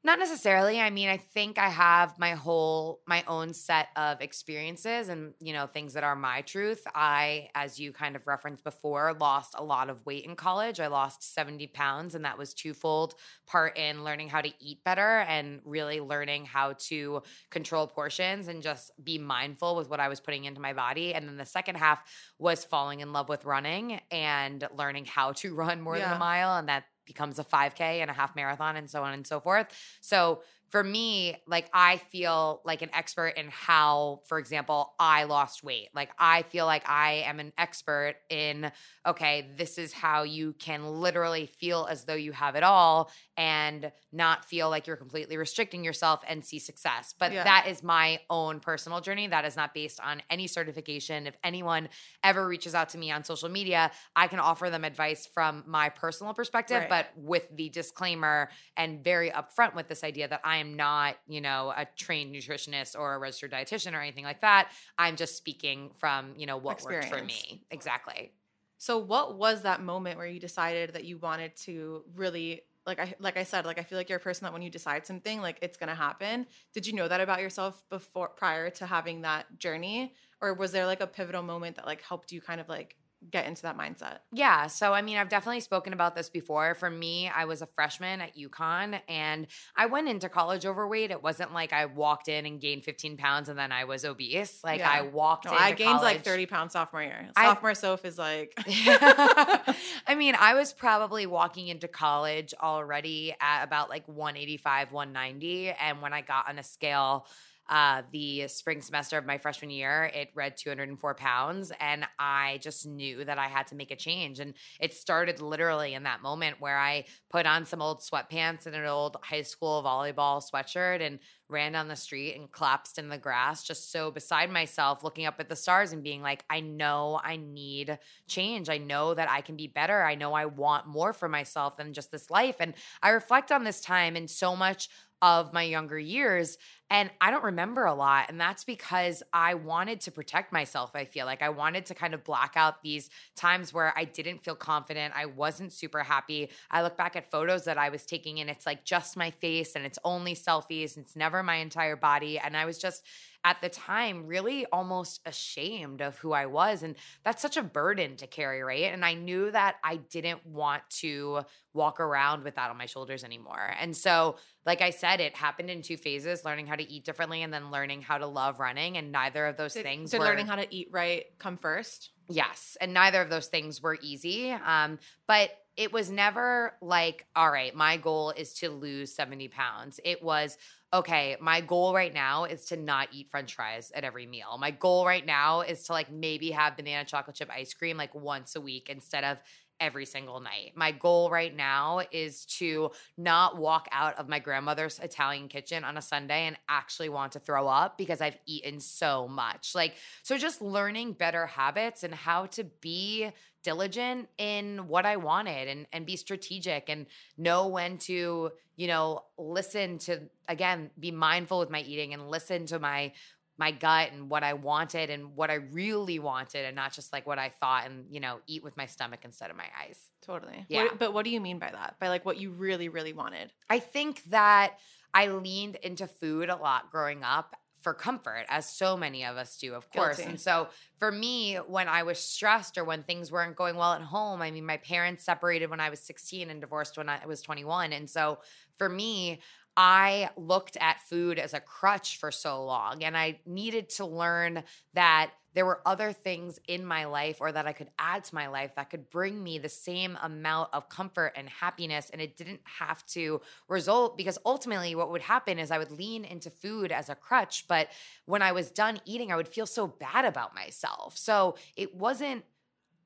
Not 0.06 0.20
necessarily. 0.20 0.80
I 0.80 0.90
mean, 0.90 1.08
I 1.08 1.16
think 1.16 1.58
I 1.58 1.68
have 1.68 2.16
my 2.16 2.34
whole 2.34 3.00
my 3.08 3.24
own 3.26 3.52
set 3.52 3.88
of 3.96 4.20
experiences 4.20 5.08
and, 5.08 5.34
you 5.40 5.52
know, 5.52 5.66
things 5.66 5.94
that 5.94 6.04
are 6.04 6.14
my 6.14 6.42
truth. 6.42 6.86
I, 6.94 7.48
as 7.56 7.80
you 7.80 7.90
kind 7.90 8.14
of 8.14 8.24
referenced 8.28 8.62
before, 8.62 9.16
lost 9.18 9.56
a 9.58 9.64
lot 9.64 9.90
of 9.90 10.06
weight 10.06 10.24
in 10.24 10.36
college. 10.36 10.78
I 10.78 10.86
lost 10.86 11.34
70 11.34 11.66
pounds, 11.66 12.14
and 12.14 12.24
that 12.24 12.38
was 12.38 12.54
twofold 12.54 13.16
part 13.48 13.76
in 13.76 14.04
learning 14.04 14.28
how 14.28 14.42
to 14.42 14.52
eat 14.60 14.84
better 14.84 15.22
and 15.22 15.58
really 15.64 16.00
learning 16.00 16.44
how 16.44 16.74
to 16.86 17.22
control 17.50 17.88
portions 17.88 18.46
and 18.46 18.62
just 18.62 18.92
be 19.02 19.18
mindful 19.18 19.74
with 19.74 19.90
what 19.90 19.98
I 19.98 20.06
was 20.06 20.20
putting 20.20 20.44
into 20.44 20.60
my 20.60 20.72
body. 20.72 21.14
And 21.14 21.26
then 21.26 21.36
the 21.36 21.44
second 21.44 21.78
half 21.78 22.00
was 22.38 22.64
falling 22.64 23.00
in 23.00 23.12
love 23.12 23.28
with 23.28 23.44
running 23.44 24.00
and 24.12 24.68
learning 24.72 25.06
how 25.06 25.32
to 25.32 25.52
run 25.56 25.80
more 25.80 25.96
yeah. 25.96 26.10
than 26.10 26.16
a 26.16 26.20
mile. 26.20 26.58
And 26.58 26.68
that 26.68 26.84
becomes 27.06 27.38
a 27.38 27.44
5K 27.44 27.80
and 27.80 28.10
a 28.10 28.14
half 28.14 28.36
marathon 28.36 28.76
and 28.76 28.90
so 28.90 29.02
on 29.02 29.12
and 29.12 29.26
so 29.26 29.40
forth. 29.40 29.68
So 30.00 30.42
for 30.76 30.84
me, 30.84 31.34
like 31.46 31.70
I 31.72 31.96
feel 31.96 32.60
like 32.66 32.82
an 32.82 32.90
expert 32.92 33.28
in 33.28 33.48
how, 33.48 34.20
for 34.26 34.38
example, 34.38 34.92
I 34.98 35.24
lost 35.24 35.64
weight. 35.64 35.88
Like 35.94 36.10
I 36.18 36.42
feel 36.42 36.66
like 36.66 36.86
I 36.86 37.24
am 37.26 37.40
an 37.40 37.54
expert 37.56 38.16
in, 38.28 38.70
okay, 39.06 39.48
this 39.56 39.78
is 39.78 39.94
how 39.94 40.24
you 40.24 40.52
can 40.58 40.84
literally 40.86 41.46
feel 41.46 41.88
as 41.90 42.04
though 42.04 42.12
you 42.12 42.32
have 42.32 42.56
it 42.56 42.62
all 42.62 43.10
and 43.38 43.90
not 44.12 44.44
feel 44.44 44.68
like 44.68 44.86
you're 44.86 44.98
completely 44.98 45.38
restricting 45.38 45.82
yourself 45.82 46.22
and 46.28 46.44
see 46.44 46.58
success. 46.58 47.14
But 47.18 47.32
yeah. 47.32 47.44
that 47.44 47.68
is 47.68 47.82
my 47.82 48.20
own 48.28 48.60
personal 48.60 49.00
journey. 49.00 49.28
That 49.28 49.46
is 49.46 49.56
not 49.56 49.72
based 49.72 49.98
on 50.00 50.20
any 50.28 50.46
certification. 50.46 51.26
If 51.26 51.38
anyone 51.42 51.88
ever 52.22 52.46
reaches 52.46 52.74
out 52.74 52.90
to 52.90 52.98
me 52.98 53.10
on 53.10 53.24
social 53.24 53.48
media, 53.48 53.92
I 54.14 54.26
can 54.26 54.40
offer 54.40 54.68
them 54.68 54.84
advice 54.84 55.26
from 55.26 55.64
my 55.66 55.88
personal 55.88 56.34
perspective, 56.34 56.82
right. 56.82 56.90
but 56.90 57.06
with 57.16 57.48
the 57.56 57.70
disclaimer 57.70 58.50
and 58.76 59.02
very 59.02 59.30
upfront 59.30 59.74
with 59.74 59.88
this 59.88 60.04
idea 60.04 60.28
that 60.28 60.42
I 60.44 60.58
am 60.58 60.65
not, 60.74 61.16
you 61.26 61.40
know, 61.40 61.72
a 61.76 61.86
trained 61.96 62.34
nutritionist 62.34 62.98
or 62.98 63.14
a 63.14 63.18
registered 63.18 63.52
dietitian 63.52 63.94
or 63.94 64.00
anything 64.00 64.24
like 64.24 64.40
that. 64.40 64.72
I'm 64.98 65.16
just 65.16 65.36
speaking 65.36 65.90
from, 65.98 66.34
you 66.36 66.46
know, 66.46 66.56
what 66.56 66.74
Experience. 66.74 67.10
worked 67.10 67.20
for 67.20 67.26
me. 67.26 67.64
Exactly. 67.70 68.32
So 68.78 68.98
what 68.98 69.38
was 69.38 69.62
that 69.62 69.82
moment 69.82 70.18
where 70.18 70.26
you 70.26 70.40
decided 70.40 70.94
that 70.94 71.04
you 71.04 71.18
wanted 71.18 71.56
to 71.64 72.02
really 72.14 72.62
like 72.86 73.00
I 73.00 73.14
like 73.18 73.36
I 73.36 73.42
said, 73.42 73.66
like 73.66 73.80
I 73.80 73.82
feel 73.82 73.98
like 73.98 74.08
you're 74.08 74.18
a 74.18 74.22
person 74.22 74.44
that 74.44 74.52
when 74.52 74.62
you 74.62 74.70
decide 74.70 75.06
something, 75.06 75.40
like 75.40 75.58
it's 75.60 75.76
gonna 75.76 75.94
happen. 75.94 76.46
Did 76.72 76.86
you 76.86 76.92
know 76.92 77.08
that 77.08 77.20
about 77.20 77.40
yourself 77.40 77.82
before 77.90 78.28
prior 78.28 78.70
to 78.70 78.86
having 78.86 79.22
that 79.22 79.58
journey? 79.58 80.14
or 80.40 80.54
was 80.54 80.72
there 80.72 80.86
like 80.86 81.00
a 81.00 81.06
pivotal 81.06 81.42
moment 81.42 81.76
that 81.76 81.86
like 81.86 82.02
helped 82.02 82.32
you 82.32 82.40
kind 82.40 82.60
of 82.60 82.68
like 82.68 82.96
get 83.30 83.46
into 83.46 83.62
that 83.62 83.76
mindset? 83.76 84.18
Yeah. 84.32 84.66
So, 84.68 84.92
I 84.92 85.02
mean, 85.02 85.16
I've 85.18 85.28
definitely 85.28 85.60
spoken 85.60 85.92
about 85.92 86.14
this 86.14 86.28
before. 86.30 86.74
For 86.74 86.88
me, 86.90 87.28
I 87.28 87.44
was 87.44 87.62
a 87.62 87.66
freshman 87.66 88.20
at 88.20 88.36
UConn 88.36 89.00
and 89.08 89.46
I 89.76 89.86
went 89.86 90.08
into 90.08 90.28
college 90.28 90.64
overweight. 90.66 91.10
It 91.10 91.22
wasn't 91.22 91.52
like 91.52 91.72
I 91.72 91.86
walked 91.86 92.28
in 92.28 92.46
and 92.46 92.60
gained 92.60 92.84
15 92.84 93.16
pounds 93.16 93.48
and 93.48 93.58
then 93.58 93.72
I 93.72 93.84
was 93.84 94.04
obese. 94.04 94.62
Like, 94.64 94.78
Yeah. 94.80 94.90
I 94.90 95.02
walked 95.02 95.44
No, 95.46 95.52
in. 95.52 95.58
I 95.58 95.72
gained 95.72 96.00
like 96.00 96.22
30 96.24 96.46
pounds 96.46 96.72
sophomore 96.72 97.02
year. 97.02 97.28
I- 97.36 97.46
Sophomore 97.46 97.74
Soph 97.74 98.04
is 98.04 98.18
like, 98.18 98.52
I 98.66 100.14
mean, 100.16 100.34
I 100.38 100.54
was 100.54 100.72
probably 100.72 101.26
walking 101.26 101.68
into 101.68 101.88
college 101.88 102.54
already 102.62 103.34
at 103.40 103.64
about 103.64 103.88
like 103.90 104.06
185, 104.08 104.92
190. 104.92 105.70
And 105.70 106.02
when 106.02 106.12
I 106.12 106.20
got 106.20 106.48
on 106.48 106.58
a 106.58 106.62
scale, 106.62 107.26
uh, 107.68 108.02
the 108.12 108.48
spring 108.48 108.80
semester 108.80 109.18
of 109.18 109.26
my 109.26 109.38
freshman 109.38 109.70
year, 109.70 110.10
it 110.14 110.30
read 110.34 110.56
204 110.56 111.14
pounds. 111.14 111.72
And 111.80 112.06
I 112.18 112.58
just 112.62 112.86
knew 112.86 113.24
that 113.24 113.38
I 113.38 113.46
had 113.46 113.66
to 113.68 113.74
make 113.74 113.90
a 113.90 113.96
change. 113.96 114.40
And 114.40 114.54
it 114.80 114.94
started 114.94 115.40
literally 115.40 115.94
in 115.94 116.04
that 116.04 116.22
moment 116.22 116.60
where 116.60 116.78
I 116.78 117.04
put 117.30 117.46
on 117.46 117.64
some 117.64 117.82
old 117.82 118.00
sweatpants 118.00 118.66
and 118.66 118.74
an 118.74 118.86
old 118.86 119.16
high 119.22 119.42
school 119.42 119.82
volleyball 119.82 120.42
sweatshirt 120.42 121.00
and 121.00 121.18
ran 121.48 121.72
down 121.72 121.88
the 121.88 121.96
street 121.96 122.34
and 122.34 122.50
collapsed 122.50 122.98
in 122.98 123.08
the 123.08 123.18
grass, 123.18 123.62
just 123.62 123.92
so 123.92 124.10
beside 124.10 124.50
myself, 124.50 125.04
looking 125.04 125.26
up 125.26 125.36
at 125.38 125.48
the 125.48 125.56
stars 125.56 125.92
and 125.92 126.02
being 126.02 126.22
like, 126.22 126.44
I 126.50 126.60
know 126.60 127.20
I 127.22 127.36
need 127.36 127.98
change. 128.26 128.68
I 128.68 128.78
know 128.78 129.14
that 129.14 129.30
I 129.30 129.40
can 129.42 129.56
be 129.56 129.68
better. 129.68 130.02
I 130.02 130.16
know 130.16 130.32
I 130.32 130.46
want 130.46 130.86
more 130.86 131.12
for 131.12 131.28
myself 131.28 131.76
than 131.76 131.92
just 131.92 132.10
this 132.10 132.30
life. 132.30 132.56
And 132.58 132.74
I 133.02 133.10
reflect 133.10 133.52
on 133.52 133.64
this 133.64 133.80
time 133.80 134.16
and 134.16 134.28
so 134.28 134.56
much 134.56 134.88
of 135.22 135.52
my 135.52 135.62
younger 135.62 135.98
years 135.98 136.58
and 136.88 137.10
I 137.20 137.30
don't 137.30 137.44
remember 137.44 137.84
a 137.84 137.94
lot 137.94 138.26
and 138.28 138.40
that's 138.40 138.64
because 138.64 139.22
I 139.32 139.54
wanted 139.54 140.00
to 140.02 140.12
protect 140.12 140.52
myself 140.52 140.90
I 140.94 141.04
feel 141.04 141.26
like. 141.26 141.42
I 141.42 141.48
wanted 141.48 141.86
to 141.86 141.94
kind 141.94 142.14
of 142.14 142.22
black 142.22 142.52
out 142.56 142.82
these 142.82 143.08
times 143.34 143.72
where 143.72 143.92
I 143.96 144.04
didn't 144.04 144.42
feel 144.44 144.54
confident 144.54 145.14
I 145.16 145.26
wasn't 145.26 145.72
super 145.72 146.02
happy. 146.02 146.50
I 146.70 146.82
look 146.82 146.96
back 146.96 147.16
at 147.16 147.30
photos 147.30 147.64
that 147.64 147.78
I 147.78 147.88
was 147.88 148.04
taking 148.04 148.40
and 148.40 148.50
it's 148.50 148.66
like 148.66 148.84
just 148.84 149.16
my 149.16 149.30
face 149.30 149.74
and 149.74 149.86
it's 149.86 149.98
only 150.04 150.34
selfies 150.34 150.96
and 150.96 151.04
it's 151.04 151.16
never 151.16 151.42
my 151.42 151.56
entire 151.56 151.96
body 151.96 152.38
and 152.38 152.56
I 152.56 152.64
was 152.66 152.78
just 152.78 153.02
at 153.46 153.60
the 153.60 153.68
time 153.68 154.26
really 154.26 154.66
almost 154.72 155.20
ashamed 155.24 156.00
of 156.00 156.18
who 156.18 156.32
I 156.32 156.46
was. 156.46 156.82
And 156.82 156.96
that's 157.24 157.40
such 157.40 157.56
a 157.56 157.62
burden 157.62 158.16
to 158.16 158.26
carry, 158.26 158.60
right? 158.60 158.92
And 158.92 159.04
I 159.04 159.14
knew 159.14 159.52
that 159.52 159.76
I 159.84 159.96
didn't 159.96 160.44
want 160.44 160.82
to 160.98 161.42
walk 161.72 162.00
around 162.00 162.42
with 162.42 162.56
that 162.56 162.70
on 162.70 162.76
my 162.76 162.86
shoulders 162.86 163.22
anymore. 163.22 163.72
And 163.80 163.96
so, 163.96 164.34
like 164.64 164.82
I 164.82 164.90
said, 164.90 165.20
it 165.20 165.36
happened 165.36 165.70
in 165.70 165.82
two 165.82 165.96
phases 165.96 166.44
learning 166.44 166.66
how 166.66 166.74
to 166.74 166.90
eat 166.90 167.04
differently 167.04 167.44
and 167.44 167.54
then 167.54 167.70
learning 167.70 168.02
how 168.02 168.18
to 168.18 168.26
love 168.26 168.58
running. 168.58 168.96
And 168.96 169.12
neither 169.12 169.46
of 169.46 169.56
those 169.56 169.74
did, 169.74 169.84
things 169.84 170.10
did 170.10 170.18
were 170.18 170.24
learning 170.24 170.48
how 170.48 170.56
to 170.56 170.66
eat 170.74 170.88
right 170.90 171.26
come 171.38 171.56
first? 171.56 172.10
Yes, 172.28 172.76
and 172.80 172.92
neither 172.92 173.20
of 173.20 173.30
those 173.30 173.46
things 173.46 173.80
were 173.80 173.96
easy. 174.02 174.50
Um, 174.50 174.98
but 175.28 175.50
it 175.76 175.92
was 175.92 176.10
never 176.10 176.74
like, 176.80 177.26
all 177.36 177.50
right, 177.50 177.74
my 177.74 177.96
goal 177.96 178.30
is 178.30 178.54
to 178.54 178.70
lose 178.70 179.14
70 179.14 179.48
pounds. 179.48 180.00
It 180.04 180.22
was, 180.22 180.56
okay, 180.92 181.36
my 181.40 181.60
goal 181.60 181.94
right 181.94 182.12
now 182.12 182.44
is 182.44 182.64
to 182.66 182.76
not 182.76 183.08
eat 183.12 183.30
french 183.30 183.54
fries 183.54 183.92
at 183.94 184.04
every 184.04 184.26
meal. 184.26 184.56
My 184.58 184.70
goal 184.70 185.04
right 185.04 185.24
now 185.24 185.60
is 185.60 185.82
to 185.84 185.92
like 185.92 186.10
maybe 186.10 186.50
have 186.52 186.76
banana 186.76 187.04
chocolate 187.04 187.36
chip 187.36 187.50
ice 187.52 187.74
cream 187.74 187.96
like 187.96 188.14
once 188.14 188.56
a 188.56 188.60
week 188.60 188.88
instead 188.88 189.24
of 189.24 189.38
every 189.80 190.06
single 190.06 190.40
night. 190.40 190.72
My 190.74 190.92
goal 190.92 191.30
right 191.30 191.54
now 191.54 192.00
is 192.10 192.46
to 192.46 192.90
not 193.18 193.58
walk 193.58 193.88
out 193.92 194.18
of 194.18 194.28
my 194.28 194.38
grandmother's 194.38 194.98
Italian 194.98 195.48
kitchen 195.48 195.84
on 195.84 195.96
a 195.96 196.02
Sunday 196.02 196.46
and 196.46 196.56
actually 196.68 197.08
want 197.08 197.32
to 197.32 197.40
throw 197.40 197.68
up 197.68 197.98
because 197.98 198.20
I've 198.20 198.38
eaten 198.46 198.80
so 198.80 199.28
much. 199.28 199.74
Like, 199.74 199.94
so 200.22 200.38
just 200.38 200.62
learning 200.62 201.12
better 201.12 201.46
habits 201.46 202.04
and 202.04 202.14
how 202.14 202.46
to 202.46 202.64
be 202.64 203.30
diligent 203.70 204.28
in 204.38 204.86
what 204.86 205.04
I 205.04 205.16
wanted 205.16 205.66
and 205.68 205.86
and 205.92 206.06
be 206.06 206.16
strategic 206.16 206.88
and 206.88 207.06
know 207.36 207.66
when 207.66 207.98
to, 208.08 208.52
you 208.76 208.86
know, 208.86 209.24
listen 209.36 209.98
to 210.06 210.12
again, 210.48 210.90
be 210.98 211.10
mindful 211.10 211.58
with 211.58 211.70
my 211.70 211.80
eating 211.80 212.14
and 212.14 212.30
listen 212.30 212.66
to 212.66 212.78
my 212.78 213.12
my 213.58 213.70
gut 213.72 214.12
and 214.12 214.28
what 214.28 214.42
I 214.44 214.52
wanted 214.52 215.08
and 215.10 215.34
what 215.34 215.50
I 215.50 215.54
really 215.54 216.18
wanted 216.18 216.66
and 216.66 216.76
not 216.76 216.92
just 216.92 217.10
like 217.12 217.26
what 217.26 217.38
I 217.38 217.48
thought 217.48 217.86
and, 217.86 218.04
you 218.10 218.20
know, 218.20 218.34
eat 218.46 218.62
with 218.62 218.76
my 218.76 218.86
stomach 218.86 219.20
instead 219.24 219.50
of 219.50 219.56
my 219.56 219.68
eyes. 219.82 219.98
Totally. 220.20 220.66
Yeah. 220.68 220.82
What- 220.84 220.98
but 220.98 221.12
what 221.14 221.24
do 221.24 221.30
you 221.30 221.40
mean 221.40 221.58
by 221.58 221.70
that? 221.70 221.96
By 221.98 222.08
like 222.08 222.24
what 222.26 222.36
you 222.36 222.50
really, 222.50 222.88
really 222.90 223.14
wanted? 223.14 223.52
I 223.70 223.78
think 223.78 224.22
that 224.24 224.78
I 225.14 225.28
leaned 225.28 225.76
into 225.76 226.06
food 226.06 226.50
a 226.50 226.56
lot 226.56 226.90
growing 226.90 227.24
up 227.24 227.56
for 227.80 227.94
comfort, 227.94 228.44
as 228.48 228.64
so 228.76 228.96
many 228.96 229.24
of 229.24 229.36
us 229.36 229.56
do, 229.56 229.72
of 229.72 229.88
course. 229.92 230.16
Guilty. 230.16 230.30
And 230.32 230.40
so 230.40 230.68
for 230.98 231.12
me, 231.12 231.56
when 231.56 231.88
I 231.88 232.02
was 232.02 232.18
stressed 232.18 232.78
or 232.78 232.84
when 232.84 233.02
things 233.02 233.30
weren't 233.30 233.56
going 233.56 233.76
well 233.76 233.92
at 233.92 234.02
home, 234.02 234.40
I 234.40 234.50
mean, 234.50 234.64
my 234.64 234.78
parents 234.78 235.24
separated 235.24 235.68
when 235.68 235.80
I 235.80 235.90
was 235.90 236.00
16 236.00 236.50
and 236.50 236.60
divorced 236.60 236.96
when 236.96 237.08
I 237.08 237.26
was 237.26 237.42
21. 237.42 237.92
And 237.92 238.08
so 238.08 238.38
for 238.76 238.88
me, 238.88 239.40
I 239.76 240.30
looked 240.36 240.78
at 240.80 241.02
food 241.02 241.38
as 241.38 241.52
a 241.52 241.60
crutch 241.60 242.16
for 242.16 242.30
so 242.30 242.64
long, 242.64 243.04
and 243.04 243.14
I 243.14 243.40
needed 243.44 243.90
to 243.90 244.06
learn 244.06 244.62
that 244.94 245.32
there 245.56 245.64
were 245.64 245.80
other 245.86 246.12
things 246.12 246.60
in 246.68 246.84
my 246.84 247.06
life 247.06 247.38
or 247.40 247.50
that 247.50 247.66
I 247.66 247.72
could 247.72 247.88
add 247.98 248.24
to 248.24 248.34
my 248.34 248.46
life 248.46 248.74
that 248.76 248.90
could 248.90 249.08
bring 249.08 249.42
me 249.42 249.58
the 249.58 249.70
same 249.70 250.18
amount 250.22 250.68
of 250.74 250.90
comfort 250.90 251.32
and 251.34 251.48
happiness. 251.48 252.10
And 252.10 252.20
it 252.20 252.36
didn't 252.36 252.60
have 252.78 253.04
to 253.06 253.40
result 253.66 254.18
because 254.18 254.38
ultimately, 254.44 254.94
what 254.94 255.10
would 255.10 255.22
happen 255.22 255.58
is 255.58 255.70
I 255.70 255.78
would 255.78 255.90
lean 255.90 256.26
into 256.26 256.50
food 256.50 256.92
as 256.92 257.08
a 257.08 257.14
crutch. 257.14 257.66
But 257.68 257.88
when 258.26 258.42
I 258.42 258.52
was 258.52 258.70
done 258.70 259.00
eating, 259.06 259.32
I 259.32 259.36
would 259.36 259.48
feel 259.48 259.64
so 259.64 259.86
bad 259.86 260.26
about 260.26 260.54
myself. 260.54 260.85
So 261.14 261.56
it 261.76 261.94
wasn't 261.94 262.44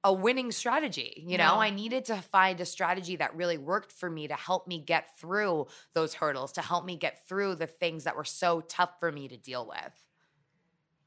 a 0.02 0.12
winning 0.12 0.50
strategy. 0.50 1.24
You 1.26 1.36
know, 1.36 1.56
No. 1.56 1.60
I 1.60 1.70
needed 1.70 2.06
to 2.06 2.16
find 2.16 2.60
a 2.60 2.64
strategy 2.64 3.16
that 3.16 3.36
really 3.36 3.58
worked 3.58 3.92
for 3.92 4.08
me 4.08 4.28
to 4.28 4.34
help 4.34 4.66
me 4.66 4.80
get 4.80 5.18
through 5.18 5.66
those 5.92 6.14
hurdles, 6.14 6.52
to 6.52 6.62
help 6.62 6.84
me 6.84 6.96
get 6.96 7.26
through 7.28 7.56
the 7.56 7.66
things 7.66 8.04
that 8.04 8.16
were 8.16 8.24
so 8.24 8.62
tough 8.62 8.98
for 8.98 9.12
me 9.12 9.28
to 9.28 9.36
deal 9.36 9.66
with. 9.66 9.92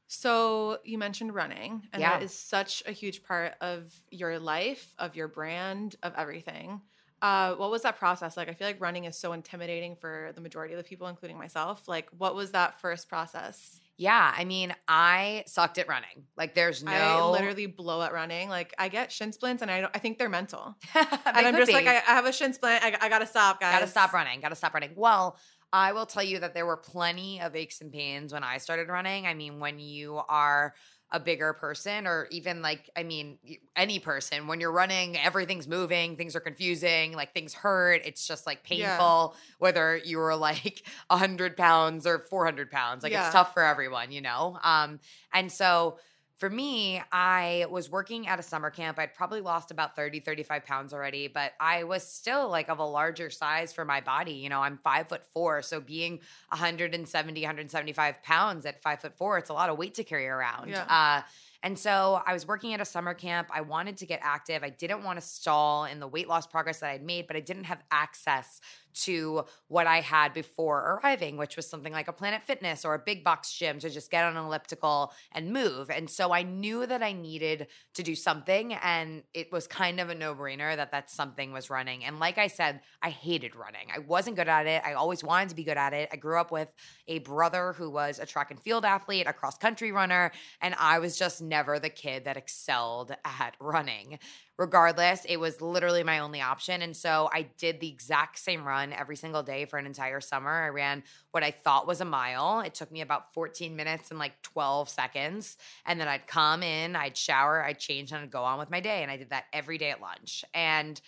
So 0.06 0.78
you 0.84 0.96
mentioned 0.98 1.34
running, 1.34 1.88
and 1.92 2.00
Yeah. 2.00 2.10
that 2.10 2.22
is 2.22 2.32
such 2.32 2.82
a 2.86 2.92
huge 2.92 3.24
part 3.24 3.54
of 3.60 3.92
your 4.10 4.38
life, 4.38 4.94
of 4.98 5.16
your 5.16 5.28
brand, 5.28 5.96
of 6.02 6.14
everything. 6.14 6.82
Uh, 7.22 7.54
what 7.54 7.70
was 7.70 7.82
that 7.82 7.96
process 7.98 8.36
like? 8.36 8.48
I 8.48 8.54
feel 8.54 8.66
like 8.68 8.80
running 8.80 9.04
is 9.04 9.16
so 9.18 9.32
intimidating 9.32 9.96
for 9.96 10.30
the 10.34 10.40
majority 10.40 10.74
of 10.74 10.78
the 10.78 10.84
people, 10.84 11.08
including 11.08 11.38
myself. 11.38 11.88
Like, 11.88 12.08
what 12.16 12.34
was 12.34 12.52
that 12.52 12.80
first 12.80 13.08
process? 13.08 13.80
Yeah, 13.96 14.34
I 14.36 14.44
mean, 14.44 14.74
I 14.88 15.44
sucked 15.46 15.78
at 15.78 15.88
running. 15.88 16.24
Like, 16.36 16.54
there's 16.54 16.82
no. 16.82 16.90
I 16.90 17.30
literally 17.30 17.66
blow 17.66 18.02
at 18.02 18.12
running. 18.12 18.48
Like, 18.48 18.74
I 18.76 18.88
get 18.88 19.12
shin 19.12 19.32
splints, 19.32 19.62
and 19.62 19.70
I 19.70 19.80
don't. 19.82 19.90
I 19.94 19.98
think 19.98 20.18
they're 20.18 20.28
mental. 20.28 20.76
They 20.94 21.00
and 21.00 21.46
I'm 21.46 21.56
just 21.56 21.72
like. 21.72 21.86
I, 21.86 21.96
I 21.96 22.14
have 22.14 22.26
a 22.26 22.32
shin 22.32 22.52
splint. 22.52 22.82
I, 22.82 22.96
I 23.00 23.08
gotta 23.08 23.26
stop, 23.26 23.60
guys. 23.60 23.72
Gotta 23.74 23.86
stop 23.86 24.12
running. 24.12 24.40
Gotta 24.40 24.56
stop 24.56 24.74
running. 24.74 24.90
Well, 24.96 25.38
I 25.72 25.92
will 25.92 26.06
tell 26.06 26.22
you 26.22 26.38
that 26.40 26.54
there 26.54 26.66
were 26.66 26.76
plenty 26.76 27.40
of 27.40 27.56
aches 27.56 27.80
and 27.80 27.92
pains 27.92 28.32
when 28.32 28.44
I 28.44 28.58
started 28.58 28.88
running. 28.88 29.26
I 29.26 29.34
mean, 29.34 29.58
when 29.58 29.78
you 29.78 30.20
are 30.28 30.74
a 31.10 31.20
bigger 31.20 31.52
person, 31.52 32.06
or 32.06 32.26
even 32.30 32.60
like, 32.62 32.90
I 32.96 33.04
mean, 33.04 33.38
any 33.76 33.98
person, 34.00 34.48
when 34.48 34.58
you're 34.60 34.72
running, 34.72 35.16
everything's 35.16 35.68
moving, 35.68 36.16
things 36.16 36.34
are 36.34 36.40
confusing, 36.40 37.12
like 37.12 37.32
things 37.34 37.54
hurt. 37.54 38.02
It's 38.04 38.26
just 38.26 38.46
like 38.46 38.64
Yeah. 38.70 39.14
painful, 39.14 39.36
whether 39.58 39.96
you 39.96 40.18
were 40.18 40.34
like 40.34 40.86
100 41.10 41.56
pounds 41.56 42.06
or 42.06 42.18
400 42.30 42.70
pounds. 42.70 43.02
Like, 43.04 43.12
Yeah. 43.12 43.14
it's 43.14 43.28
tough 43.28 43.52
for 43.54 43.62
everyone, 43.62 44.10
you 44.10 44.20
know? 44.22 44.58
Um, 44.64 44.98
and 45.32 45.52
so, 45.52 45.98
for 46.36 46.50
me, 46.50 47.00
I 47.12 47.66
was 47.70 47.90
working 47.90 48.26
at 48.26 48.40
a 48.40 48.42
summer 48.42 48.70
camp. 48.70 48.98
I'd 48.98 49.14
probably 49.14 49.40
lost 49.40 49.70
about 49.70 49.94
30, 49.94 50.20
35 50.20 50.64
pounds 50.64 50.92
already, 50.92 51.28
but 51.28 51.52
I 51.60 51.84
was 51.84 52.06
still 52.06 52.48
like 52.48 52.68
of 52.68 52.80
a 52.80 52.84
larger 52.84 53.30
size 53.30 53.72
for 53.72 53.84
my 53.84 54.00
body. 54.00 54.32
You 54.32 54.48
know, 54.48 54.60
I'm 54.60 54.78
five 54.78 55.08
foot 55.08 55.22
four. 55.32 55.62
So 55.62 55.80
being 55.80 56.18
170, 56.48 57.40
175 57.40 58.22
pounds 58.22 58.66
at 58.66 58.82
five 58.82 59.00
foot 59.00 59.14
four, 59.14 59.38
it's 59.38 59.50
a 59.50 59.52
lot 59.54 59.70
of 59.70 59.78
weight 59.78 59.94
to 59.94 60.04
carry 60.04 60.26
around. 60.26 60.70
Yeah. 60.70 60.84
Uh, 60.88 61.22
and 61.64 61.78
so 61.78 62.22
I 62.26 62.34
was 62.34 62.46
working 62.46 62.74
at 62.74 62.82
a 62.82 62.84
summer 62.84 63.14
camp. 63.14 63.48
I 63.50 63.62
wanted 63.62 63.96
to 63.96 64.06
get 64.06 64.20
active. 64.22 64.62
I 64.62 64.68
didn't 64.68 65.02
want 65.02 65.18
to 65.18 65.26
stall 65.26 65.86
in 65.86 65.98
the 65.98 66.06
weight 66.06 66.28
loss 66.28 66.46
progress 66.46 66.80
that 66.80 66.90
I'd 66.90 67.02
made, 67.02 67.26
but 67.26 67.36
I 67.36 67.40
didn't 67.40 67.64
have 67.64 67.82
access 67.90 68.60
to 68.94 69.44
what 69.68 69.86
I 69.86 70.00
had 70.00 70.32
before 70.32 71.00
arriving, 71.02 71.36
which 71.36 71.56
was 71.56 71.66
something 71.66 71.92
like 71.92 72.08
a 72.08 72.12
Planet 72.12 72.42
Fitness 72.44 72.84
or 72.84 72.94
a 72.94 72.98
big 72.98 73.24
box 73.24 73.52
gym 73.52 73.78
to 73.80 73.90
just 73.90 74.10
get 74.10 74.24
on 74.24 74.36
an 74.36 74.44
elliptical 74.44 75.12
and 75.32 75.52
move. 75.52 75.90
And 75.90 76.08
so 76.08 76.32
I 76.32 76.42
knew 76.42 76.86
that 76.86 77.02
I 77.02 77.12
needed 77.12 77.66
to 77.94 78.02
do 78.02 78.14
something. 78.14 78.74
And 78.74 79.22
it 79.32 79.50
was 79.52 79.66
kind 79.66 80.00
of 80.00 80.10
a 80.10 80.14
no 80.14 80.34
brainer 80.34 80.76
that 80.76 80.92
that 80.92 81.10
something 81.10 81.52
was 81.52 81.70
running. 81.70 82.04
And 82.04 82.20
like 82.20 82.38
I 82.38 82.46
said, 82.46 82.80
I 83.02 83.10
hated 83.10 83.56
running. 83.56 83.88
I 83.92 83.98
wasn't 83.98 84.36
good 84.36 84.48
at 84.48 84.66
it. 84.66 84.82
I 84.84 84.92
always 84.92 85.24
wanted 85.24 85.48
to 85.48 85.56
be 85.56 85.64
good 85.64 85.76
at 85.76 85.92
it. 85.92 86.08
I 86.12 86.16
grew 86.16 86.38
up 86.38 86.52
with 86.52 86.68
a 87.08 87.18
brother 87.20 87.72
who 87.72 87.90
was 87.90 88.18
a 88.18 88.26
track 88.26 88.50
and 88.50 88.60
field 88.60 88.84
athlete, 88.84 89.26
a 89.26 89.32
cross 89.32 89.58
country 89.58 89.92
runner, 89.92 90.30
and 90.60 90.74
I 90.78 90.98
was 90.98 91.18
just 91.18 91.42
never 91.54 91.78
the 91.78 91.88
kid 91.88 92.24
that 92.24 92.36
excelled 92.36 93.14
at 93.24 93.54
running. 93.60 94.18
regardless, 94.58 95.24
it 95.28 95.36
was 95.38 95.60
literally 95.60 96.02
my 96.02 96.18
only 96.18 96.40
option. 96.40 96.82
And 96.82 96.96
so 96.96 97.28
I 97.32 97.42
did 97.58 97.80
the 97.80 97.88
exact 97.88 98.38
same 98.38 98.64
run 98.64 98.92
every 98.92 99.16
single 99.16 99.42
day 99.42 99.64
for 99.64 99.78
an 99.78 99.86
entire 99.86 100.20
summer. 100.20 100.50
I 100.50 100.68
ran 100.68 101.04
what 101.30 101.44
I 101.44 101.52
thought 101.52 101.86
was 101.86 102.00
a 102.00 102.04
mile. 102.04 102.60
It 102.60 102.74
took 102.74 102.90
me 102.90 103.00
about 103.00 103.32
14 103.34 103.76
minutes 103.76 104.10
and 104.10 104.18
like 104.18 104.40
12 104.42 104.88
seconds. 104.88 105.56
And 105.86 106.00
then 106.00 106.08
I'd 106.08 106.26
come 106.26 106.62
in, 106.62 106.96
I'd 106.96 107.16
shower, 107.16 107.64
I'd 107.64 107.78
change, 107.78 108.10
and 108.10 108.22
I'd 108.22 108.30
go 108.30 108.42
on 108.42 108.58
with 108.58 108.70
my 108.70 108.80
day. 108.80 109.02
And 109.02 109.10
I 109.10 109.16
did 109.16 109.30
that 109.30 109.44
every 109.52 109.78
day 109.78 109.90
at 109.90 110.00
lunch. 110.00 110.44
And 110.54 111.00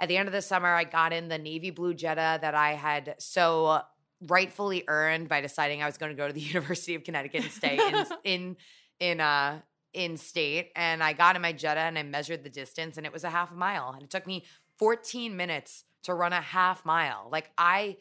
at 0.00 0.08
the 0.08 0.16
end 0.16 0.28
of 0.28 0.32
the 0.32 0.42
summer, 0.42 0.68
I 0.68 0.84
got 0.84 1.12
in 1.12 1.28
the 1.28 1.38
navy 1.38 1.70
blue 1.70 1.94
Jetta 1.94 2.38
that 2.40 2.54
I 2.54 2.72
had 2.74 3.14
so 3.18 3.82
rightfully 4.28 4.84
earned 4.88 5.28
by 5.28 5.40
deciding 5.40 5.82
I 5.82 5.86
was 5.86 5.98
going 5.98 6.10
to 6.12 6.16
go 6.16 6.26
to 6.26 6.32
the 6.32 6.40
University 6.54 6.94
of 6.94 7.04
Connecticut 7.04 7.42
and 7.42 7.52
stay 7.52 7.78
in 7.78 8.06
in 8.24 8.56
in 9.00 9.20
uh 9.20 9.60
in 9.94 10.16
state 10.16 10.70
and 10.74 11.02
I 11.02 11.12
got 11.12 11.36
in 11.36 11.42
my 11.42 11.52
Jetta 11.52 11.80
and 11.80 11.98
I 11.98 12.02
measured 12.02 12.44
the 12.44 12.50
distance 12.50 12.96
and 12.96 13.06
it 13.06 13.12
was 13.12 13.24
a 13.24 13.30
half 13.30 13.52
mile 13.54 13.92
and 13.92 14.02
it 14.02 14.10
took 14.10 14.26
me 14.26 14.44
14 14.78 15.36
minutes 15.36 15.84
to 16.04 16.14
run 16.14 16.32
a 16.32 16.40
half 16.40 16.84
mile. 16.84 17.28
Like 17.30 17.50
I 17.58 17.98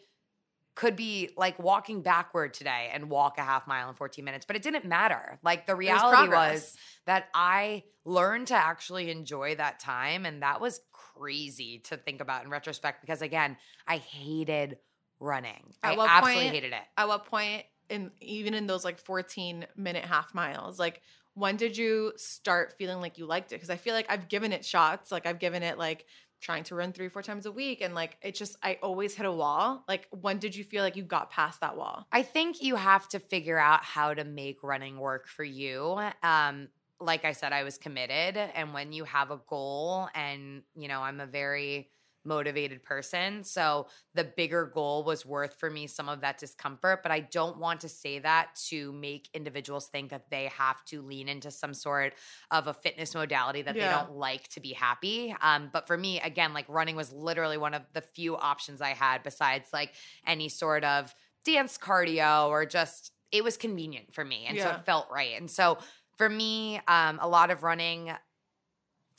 could 0.73 0.95
be 0.95 1.29
like 1.35 1.59
walking 1.59 2.01
backward 2.01 2.53
today 2.53 2.89
and 2.93 3.09
walk 3.09 3.37
a 3.37 3.43
half 3.43 3.67
mile 3.67 3.89
in 3.89 3.95
14 3.95 4.23
minutes, 4.23 4.45
but 4.45 4.55
it 4.55 4.61
didn't 4.61 4.85
matter. 4.85 5.37
Like 5.43 5.67
the 5.67 5.75
reality 5.75 6.29
was, 6.29 6.61
was 6.61 6.77
that 7.05 7.27
I 7.33 7.83
learned 8.05 8.47
to 8.47 8.55
actually 8.55 9.11
enjoy 9.11 9.55
that 9.55 9.79
time 9.79 10.25
and 10.25 10.41
that 10.41 10.61
was 10.61 10.79
crazy 10.91 11.79
to 11.85 11.97
think 11.97 12.21
about 12.21 12.45
in 12.45 12.49
retrospect 12.49 13.01
because 13.01 13.21
again, 13.21 13.57
I 13.85 13.97
hated 13.97 14.77
running. 15.19 15.73
At 15.83 15.99
I 15.99 16.05
absolutely 16.07 16.43
point, 16.43 16.55
hated 16.55 16.73
it. 16.73 16.83
At 16.97 17.07
what 17.07 17.25
point 17.25 17.63
in 17.91 18.11
even 18.21 18.53
in 18.53 18.67
those 18.67 18.83
like 18.83 18.97
14 18.97 19.67
minute 19.75 20.05
half 20.05 20.33
miles, 20.33 20.79
like 20.79 21.01
when 21.33 21.57
did 21.57 21.77
you 21.77 22.13
start 22.17 22.73
feeling 22.77 22.99
like 22.99 23.17
you 23.17 23.25
liked 23.25 23.51
it? 23.51 23.55
Because 23.55 23.69
I 23.69 23.77
feel 23.77 23.93
like 23.93 24.07
I've 24.09 24.27
given 24.27 24.51
it 24.51 24.65
shots. 24.65 25.11
Like 25.11 25.25
I've 25.25 25.39
given 25.39 25.63
it 25.63 25.77
like 25.77 26.05
trying 26.41 26.63
to 26.63 26.75
run 26.75 26.91
three, 26.91 27.07
four 27.07 27.21
times 27.21 27.45
a 27.45 27.51
week. 27.51 27.81
And 27.81 27.93
like 27.93 28.17
it 28.21 28.35
just 28.35 28.57
I 28.63 28.79
always 28.81 29.15
hit 29.15 29.25
a 29.25 29.31
wall. 29.31 29.83
Like 29.87 30.07
when 30.09 30.39
did 30.39 30.55
you 30.55 30.63
feel 30.63 30.83
like 30.83 30.95
you 30.95 31.03
got 31.03 31.29
past 31.29 31.61
that 31.61 31.77
wall? 31.77 32.07
I 32.11 32.23
think 32.23 32.61
you 32.61 32.75
have 32.75 33.07
to 33.09 33.19
figure 33.19 33.59
out 33.59 33.83
how 33.83 34.13
to 34.13 34.23
make 34.23 34.63
running 34.63 34.97
work 34.97 35.27
for 35.27 35.43
you. 35.43 35.99
Um, 36.23 36.69
like 36.99 37.25
I 37.25 37.31
said, 37.31 37.51
I 37.53 37.63
was 37.63 37.77
committed. 37.77 38.37
And 38.37 38.73
when 38.73 38.93
you 38.93 39.03
have 39.05 39.31
a 39.31 39.39
goal, 39.47 40.07
and 40.13 40.63
you 40.75 40.87
know, 40.87 41.01
I'm 41.01 41.19
a 41.19 41.25
very 41.25 41.89
motivated 42.23 42.83
person. 42.83 43.43
So 43.43 43.87
the 44.13 44.23
bigger 44.23 44.65
goal 44.65 45.03
was 45.03 45.25
worth 45.25 45.59
for 45.59 45.69
me 45.69 45.87
some 45.87 46.09
of 46.09 46.21
that 46.21 46.37
discomfort. 46.37 47.03
But 47.03 47.11
I 47.11 47.21
don't 47.21 47.57
want 47.57 47.81
to 47.81 47.89
say 47.89 48.19
that 48.19 48.55
to 48.69 48.91
make 48.93 49.29
individuals 49.33 49.87
think 49.87 50.11
that 50.11 50.29
they 50.29 50.45
have 50.57 50.83
to 50.85 51.01
lean 51.01 51.27
into 51.27 51.51
some 51.51 51.73
sort 51.73 52.13
of 52.51 52.67
a 52.67 52.73
fitness 52.73 53.13
modality 53.13 53.61
that 53.63 53.75
yeah. 53.75 53.87
they 53.87 54.03
don't 54.03 54.17
like 54.17 54.47
to 54.49 54.59
be 54.59 54.73
happy. 54.73 55.35
Um, 55.41 55.69
but 55.71 55.87
for 55.87 55.97
me, 55.97 56.19
again, 56.19 56.53
like 56.53 56.65
running 56.67 56.95
was 56.95 57.11
literally 57.11 57.57
one 57.57 57.73
of 57.73 57.83
the 57.93 58.01
few 58.01 58.37
options 58.37 58.81
I 58.81 58.89
had 58.89 59.23
besides 59.23 59.69
like 59.73 59.93
any 60.25 60.49
sort 60.49 60.83
of 60.83 61.13
dance 61.43 61.77
cardio 61.77 62.49
or 62.49 62.65
just 62.65 63.11
it 63.31 63.43
was 63.43 63.57
convenient 63.57 64.13
for 64.13 64.23
me. 64.23 64.45
And 64.47 64.57
yeah. 64.57 64.63
so 64.63 64.69
it 64.71 64.85
felt 64.85 65.07
right. 65.11 65.37
And 65.37 65.49
so 65.49 65.77
for 66.17 66.29
me, 66.29 66.81
um, 66.87 67.19
a 67.21 67.27
lot 67.27 67.49
of 67.49 67.63
running 67.63 68.11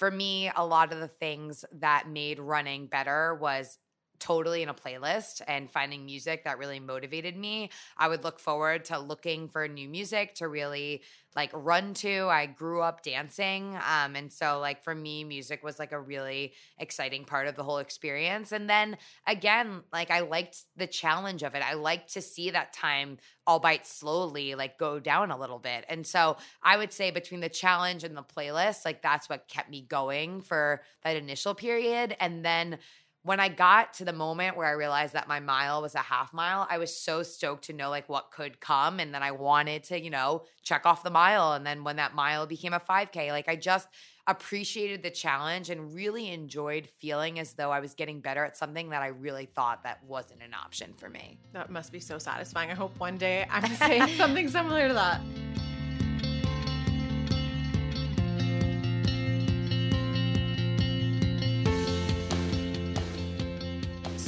for 0.02 0.10
me, 0.10 0.50
a 0.56 0.66
lot 0.66 0.92
of 0.92 0.98
the 0.98 1.06
things 1.06 1.64
that 1.74 2.08
made 2.08 2.40
running 2.40 2.88
better 2.88 3.36
was 3.36 3.78
totally 4.22 4.62
in 4.62 4.68
a 4.68 4.74
playlist 4.74 5.42
and 5.48 5.68
finding 5.68 6.06
music 6.06 6.44
that 6.44 6.58
really 6.58 6.78
motivated 6.78 7.36
me. 7.36 7.70
I 7.98 8.06
would 8.06 8.22
look 8.22 8.38
forward 8.38 8.84
to 8.86 9.00
looking 9.00 9.48
for 9.48 9.66
new 9.66 9.88
music 9.88 10.36
to 10.36 10.46
really 10.46 11.02
like 11.34 11.50
run 11.54 11.94
to. 11.94 12.28
I 12.28 12.46
grew 12.46 12.82
up 12.82 13.02
dancing. 13.02 13.76
Um, 13.76 14.14
and 14.14 14.32
so 14.32 14.60
like 14.60 14.84
for 14.84 14.94
me, 14.94 15.24
music 15.24 15.64
was 15.64 15.78
like 15.78 15.90
a 15.90 16.00
really 16.00 16.52
exciting 16.78 17.24
part 17.24 17.48
of 17.48 17.56
the 17.56 17.64
whole 17.64 17.78
experience. 17.78 18.52
And 18.52 18.70
then 18.70 18.96
again, 19.26 19.80
like 19.92 20.10
I 20.10 20.20
liked 20.20 20.58
the 20.76 20.86
challenge 20.86 21.42
of 21.42 21.54
it. 21.54 21.62
I 21.62 21.74
liked 21.74 22.12
to 22.12 22.22
see 22.22 22.50
that 22.50 22.72
time 22.72 23.18
albeit 23.48 23.86
slowly 23.86 24.54
like 24.54 24.78
go 24.78 25.00
down 25.00 25.30
a 25.30 25.38
little 25.38 25.58
bit. 25.58 25.84
And 25.88 26.06
so 26.06 26.36
I 26.62 26.76
would 26.76 26.92
say 26.92 27.10
between 27.10 27.40
the 27.40 27.48
challenge 27.48 28.04
and 28.04 28.16
the 28.16 28.22
playlist, 28.22 28.84
like 28.84 29.02
that's 29.02 29.28
what 29.28 29.48
kept 29.48 29.70
me 29.70 29.82
going 29.82 30.42
for 30.42 30.82
that 31.02 31.16
initial 31.16 31.54
period. 31.54 32.16
And 32.20 32.44
then 32.44 32.78
when 33.24 33.38
I 33.38 33.48
got 33.48 33.94
to 33.94 34.04
the 34.04 34.12
moment 34.12 34.56
where 34.56 34.66
I 34.66 34.72
realized 34.72 35.12
that 35.12 35.28
my 35.28 35.38
mile 35.38 35.80
was 35.80 35.94
a 35.94 36.00
half 36.00 36.32
mile, 36.32 36.66
I 36.68 36.78
was 36.78 36.96
so 36.96 37.22
stoked 37.22 37.64
to 37.64 37.72
know 37.72 37.88
like 37.88 38.08
what 38.08 38.32
could 38.32 38.60
come. 38.60 38.98
And 38.98 39.14
then 39.14 39.22
I 39.22 39.30
wanted 39.30 39.84
to, 39.84 40.02
you 40.02 40.10
know, 40.10 40.42
check 40.62 40.86
off 40.86 41.04
the 41.04 41.10
mile. 41.10 41.52
And 41.52 41.64
then 41.64 41.84
when 41.84 41.96
that 41.96 42.14
mile 42.14 42.46
became 42.46 42.72
a 42.72 42.80
5K, 42.80 43.28
like 43.30 43.48
I 43.48 43.54
just 43.54 43.86
appreciated 44.26 45.02
the 45.02 45.10
challenge 45.10 45.70
and 45.70 45.94
really 45.94 46.30
enjoyed 46.30 46.86
feeling 46.86 47.38
as 47.38 47.54
though 47.54 47.70
I 47.70 47.80
was 47.80 47.94
getting 47.94 48.20
better 48.20 48.44
at 48.44 48.56
something 48.56 48.90
that 48.90 49.02
I 49.02 49.08
really 49.08 49.46
thought 49.46 49.84
that 49.84 50.02
wasn't 50.04 50.42
an 50.42 50.54
option 50.54 50.92
for 50.96 51.08
me. 51.08 51.38
That 51.52 51.70
must 51.70 51.92
be 51.92 52.00
so 52.00 52.18
satisfying. 52.18 52.70
I 52.70 52.74
hope 52.74 52.98
one 52.98 53.18
day 53.18 53.46
I'm 53.50 53.74
saying 53.76 54.08
something 54.16 54.48
similar 54.48 54.88
to 54.88 54.94
that. 54.94 55.20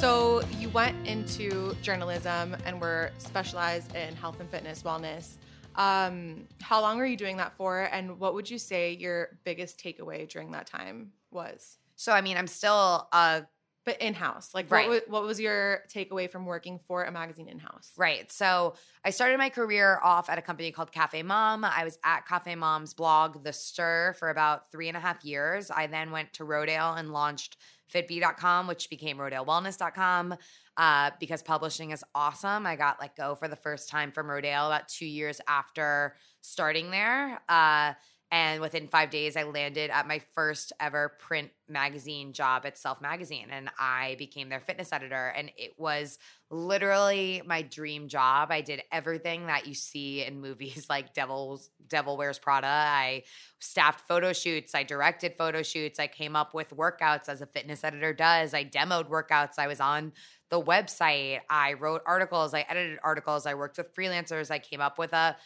So 0.04 0.42
you 0.58 0.68
went 0.68 1.08
into 1.08 1.74
journalism 1.80 2.54
and 2.66 2.78
were 2.78 3.10
specialized 3.16 3.96
in 3.96 4.14
health 4.14 4.38
and 4.38 4.50
fitness 4.50 4.82
wellness. 4.82 5.36
Um, 5.76 6.46
how 6.60 6.82
long 6.82 6.98
were 6.98 7.06
you 7.06 7.16
doing 7.16 7.38
that 7.38 7.54
for? 7.54 7.88
And 7.90 8.20
what 8.20 8.34
would 8.34 8.50
you 8.50 8.58
say 8.58 8.92
your 8.92 9.38
biggest 9.44 9.82
takeaway 9.82 10.28
during 10.28 10.50
that 10.50 10.66
time 10.66 11.12
was? 11.30 11.78
So, 11.96 12.12
I 12.12 12.20
mean, 12.20 12.36
I'm 12.36 12.48
still 12.48 13.08
uh, 13.12 13.40
but 13.86 14.00
in 14.02 14.12
house. 14.12 14.50
Like, 14.52 14.70
right. 14.70 14.90
what, 14.90 15.08
what 15.08 15.22
was 15.22 15.40
your 15.40 15.84
takeaway 15.88 16.28
from 16.28 16.44
working 16.44 16.78
for 16.78 17.04
a 17.04 17.10
magazine 17.10 17.48
in 17.48 17.58
house? 17.58 17.90
Right. 17.96 18.30
So, 18.30 18.74
I 19.06 19.10
started 19.10 19.38
my 19.38 19.48
career 19.48 20.00
off 20.02 20.28
at 20.28 20.36
a 20.36 20.42
company 20.42 20.70
called 20.70 20.92
Cafe 20.92 21.22
Mom. 21.22 21.64
I 21.64 21.82
was 21.82 21.98
at 22.04 22.26
Cafe 22.26 22.54
Mom's 22.56 22.92
blog, 22.92 23.42
The 23.42 23.54
Stir, 23.54 24.14
for 24.18 24.28
about 24.28 24.70
three 24.70 24.88
and 24.88 24.98
a 24.98 25.00
half 25.00 25.24
years. 25.24 25.70
I 25.70 25.86
then 25.86 26.10
went 26.10 26.34
to 26.34 26.44
Rodale 26.44 26.98
and 26.98 27.10
launched 27.10 27.56
fitbie.com, 27.92 28.66
which 28.66 28.90
became 28.90 29.18
rodalewellness.com. 29.18 30.36
Uh, 30.76 31.10
because 31.20 31.42
publishing 31.42 31.90
is 31.92 32.02
awesome. 32.14 32.66
I 32.66 32.76
got 32.76 32.96
let 33.00 33.16
go 33.16 33.34
for 33.34 33.46
the 33.46 33.56
first 33.56 33.88
time 33.88 34.10
from 34.10 34.26
Rodale 34.26 34.66
about 34.66 34.88
two 34.88 35.06
years 35.06 35.40
after 35.46 36.16
starting 36.40 36.90
there. 36.90 37.40
Uh, 37.48 37.92
and 38.30 38.60
within 38.60 38.88
five 38.88 39.10
days, 39.10 39.36
I 39.36 39.44
landed 39.44 39.90
at 39.90 40.08
my 40.08 40.20
first 40.34 40.72
ever 40.80 41.12
print 41.20 41.50
magazine 41.68 42.32
job 42.32 42.66
at 42.66 42.76
Self 42.76 43.00
Magazine. 43.00 43.48
And 43.50 43.70
I 43.78 44.16
became 44.18 44.48
their 44.48 44.60
fitness 44.60 44.92
editor. 44.92 45.28
And 45.36 45.52
it 45.56 45.74
was 45.78 46.18
literally 46.50 47.42
my 47.46 47.62
dream 47.62 48.08
job. 48.08 48.50
I 48.50 48.60
did 48.60 48.82
everything 48.90 49.46
that 49.46 49.66
you 49.66 49.74
see 49.74 50.24
in 50.24 50.40
movies 50.40 50.86
like 50.90 51.14
Devil's 51.14 51.70
Devil 51.86 52.16
Wears 52.16 52.38
Prada. 52.38 52.66
I 52.66 53.22
staffed 53.60 54.06
photo 54.08 54.32
shoots, 54.32 54.74
I 54.74 54.82
directed 54.82 55.34
photo 55.36 55.62
shoots, 55.62 55.98
I 56.00 56.06
came 56.06 56.34
up 56.34 56.54
with 56.54 56.70
workouts 56.70 57.28
as 57.28 57.40
a 57.40 57.46
fitness 57.46 57.84
editor 57.84 58.12
does. 58.12 58.52
I 58.52 58.64
demoed 58.64 59.08
workouts. 59.08 59.58
I 59.58 59.66
was 59.66 59.80
on 59.80 60.12
the 60.50 60.62
website. 60.62 61.40
I 61.48 61.72
wrote 61.74 62.02
articles, 62.06 62.54
I 62.54 62.60
edited 62.68 62.98
articles, 63.02 63.46
I 63.46 63.54
worked 63.54 63.78
with 63.78 63.94
freelancers, 63.94 64.50
I 64.50 64.58
came 64.58 64.80
up 64.80 64.98
with 64.98 65.12
a 65.12 65.36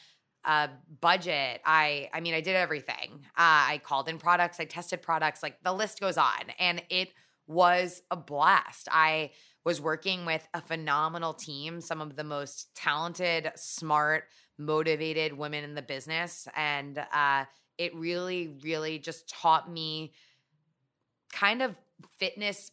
uh, 0.44 0.68
budget. 1.01 1.61
I 1.64 2.09
I 2.12 2.20
mean, 2.20 2.35
I 2.35 2.40
did 2.40 2.57
everything. 2.57 3.20
Uh, 3.37 3.72
I 3.74 3.81
called 3.85 4.09
in 4.09 4.18
products, 4.18 4.61
I 4.61 4.64
tested 4.64 5.03
products, 5.03 5.42
like 5.42 5.62
the 5.62 5.72
list 5.72 6.01
goes 6.01 6.16
on, 6.16 6.42
and 6.59 6.83
it 6.90 7.11
was 7.46 8.03
a 8.11 8.16
blast. 8.16 8.88
I 8.90 9.31
was 9.64 9.81
working 9.81 10.24
with 10.24 10.46
a 10.55 10.61
phenomenal 10.61 11.35
team, 11.35 11.81
some 11.81 12.01
of 12.01 12.16
the 12.16 12.24
most 12.24 12.74
talented, 12.74 13.51
smart, 13.57 14.24
motivated 14.57 15.37
women 15.37 15.64
in 15.64 15.74
the 15.74 15.83
business, 15.83 16.48
and 16.57 17.05
uh, 17.12 17.44
it 17.77 17.94
really, 17.94 18.57
really 18.62 18.98
just 18.98 19.29
taught 19.29 19.70
me 19.70 20.12
kind 21.33 21.62
of 21.62 21.77
fitness 22.18 22.70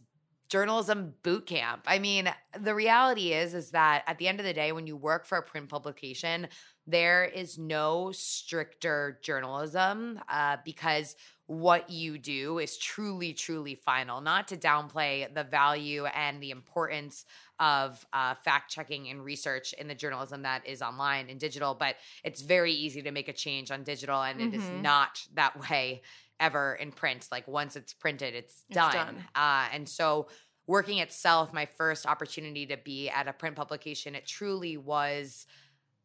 journalism 0.56 1.14
boot 1.22 1.46
camp. 1.46 1.84
I 1.86 2.00
mean, 2.00 2.34
the 2.58 2.74
reality 2.74 3.34
is 3.34 3.54
is 3.54 3.72
that 3.72 4.06
at 4.08 4.20
the 4.20 4.30
end 4.30 4.40
of 4.40 4.46
the 4.46 4.54
day 4.54 4.72
when 4.72 4.88
you 4.88 4.96
work 4.96 5.26
for 5.26 5.38
a 5.38 5.44
print 5.44 5.68
publication, 5.68 6.48
there 6.88 7.26
is 7.26 7.58
no 7.58 8.14
stricter 8.14 9.20
journalism 9.22 10.18
uh, 10.30 10.56
because 10.64 11.18
what 11.48 11.90
you 11.90 12.18
do 12.18 12.60
is 12.60 12.78
truly, 12.78 13.34
truly 13.34 13.76
final. 13.76 14.22
Not 14.22 14.48
to 14.48 14.56
downplay 14.56 15.32
the 15.34 15.44
value 15.44 16.06
and 16.06 16.42
the 16.42 16.52
importance 16.52 17.26
of 17.60 18.06
uh, 18.14 18.36
fact 18.36 18.72
checking 18.72 19.10
and 19.10 19.26
research 19.26 19.74
in 19.74 19.90
the 19.90 19.94
journalism 19.94 20.44
that 20.44 20.66
is 20.66 20.82
online 20.82 21.30
and 21.30 21.38
digital, 21.38 21.76
but 21.76 21.96
it's 22.24 22.42
very 22.42 22.72
easy 22.72 23.02
to 23.02 23.12
make 23.12 23.28
a 23.28 23.34
change 23.34 23.72
on 23.72 23.84
digital, 23.84 24.22
and 24.22 24.40
mm-hmm. 24.40 24.54
it 24.54 24.58
is 24.58 24.64
mm-hmm. 24.64 24.84
not 24.84 25.20
that 25.34 25.70
way 25.70 26.02
ever 26.40 26.76
in 26.76 26.92
print. 26.92 27.28
Like 27.32 27.48
once 27.48 27.76
it's 27.76 27.94
printed, 27.94 28.34
it's 28.34 28.64
done. 28.72 28.86
It's 28.88 28.96
done. 28.96 29.26
Uh, 29.36 29.68
and 29.74 29.88
so 29.88 30.28
working 30.68 30.98
itself, 31.00 31.54
my 31.54 31.66
first 31.66 32.06
opportunity 32.06 32.66
to 32.68 32.78
be 32.78 33.10
at 33.10 33.28
a 33.28 33.34
print 33.34 33.56
publication, 33.56 34.16
it 34.16 34.26
truly 34.26 34.78
was 34.78 35.46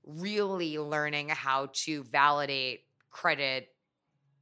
really 0.05 0.79
learning 0.79 1.29
how 1.29 1.71
to 1.73 2.03
validate 2.05 2.81
credit 3.11 3.69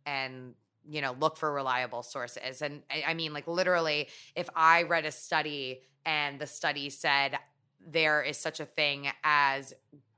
and 0.06 0.54
you 0.88 1.02
know, 1.02 1.14
look 1.20 1.36
for 1.36 1.52
reliable 1.52 2.02
sources. 2.02 2.62
And 2.62 2.82
I, 2.90 3.12
mean, 3.12 3.34
like 3.34 3.46
literally, 3.46 4.08
if 4.34 4.48
I 4.56 4.84
read 4.84 5.04
a 5.04 5.10
study 5.10 5.82
and 6.06 6.40
the 6.40 6.46
study 6.46 6.88
said 6.88 7.38
there 7.86 8.22
is 8.22 8.38
such 8.38 8.58
a 8.60 8.64
thing 8.64 9.08
as 9.22 9.74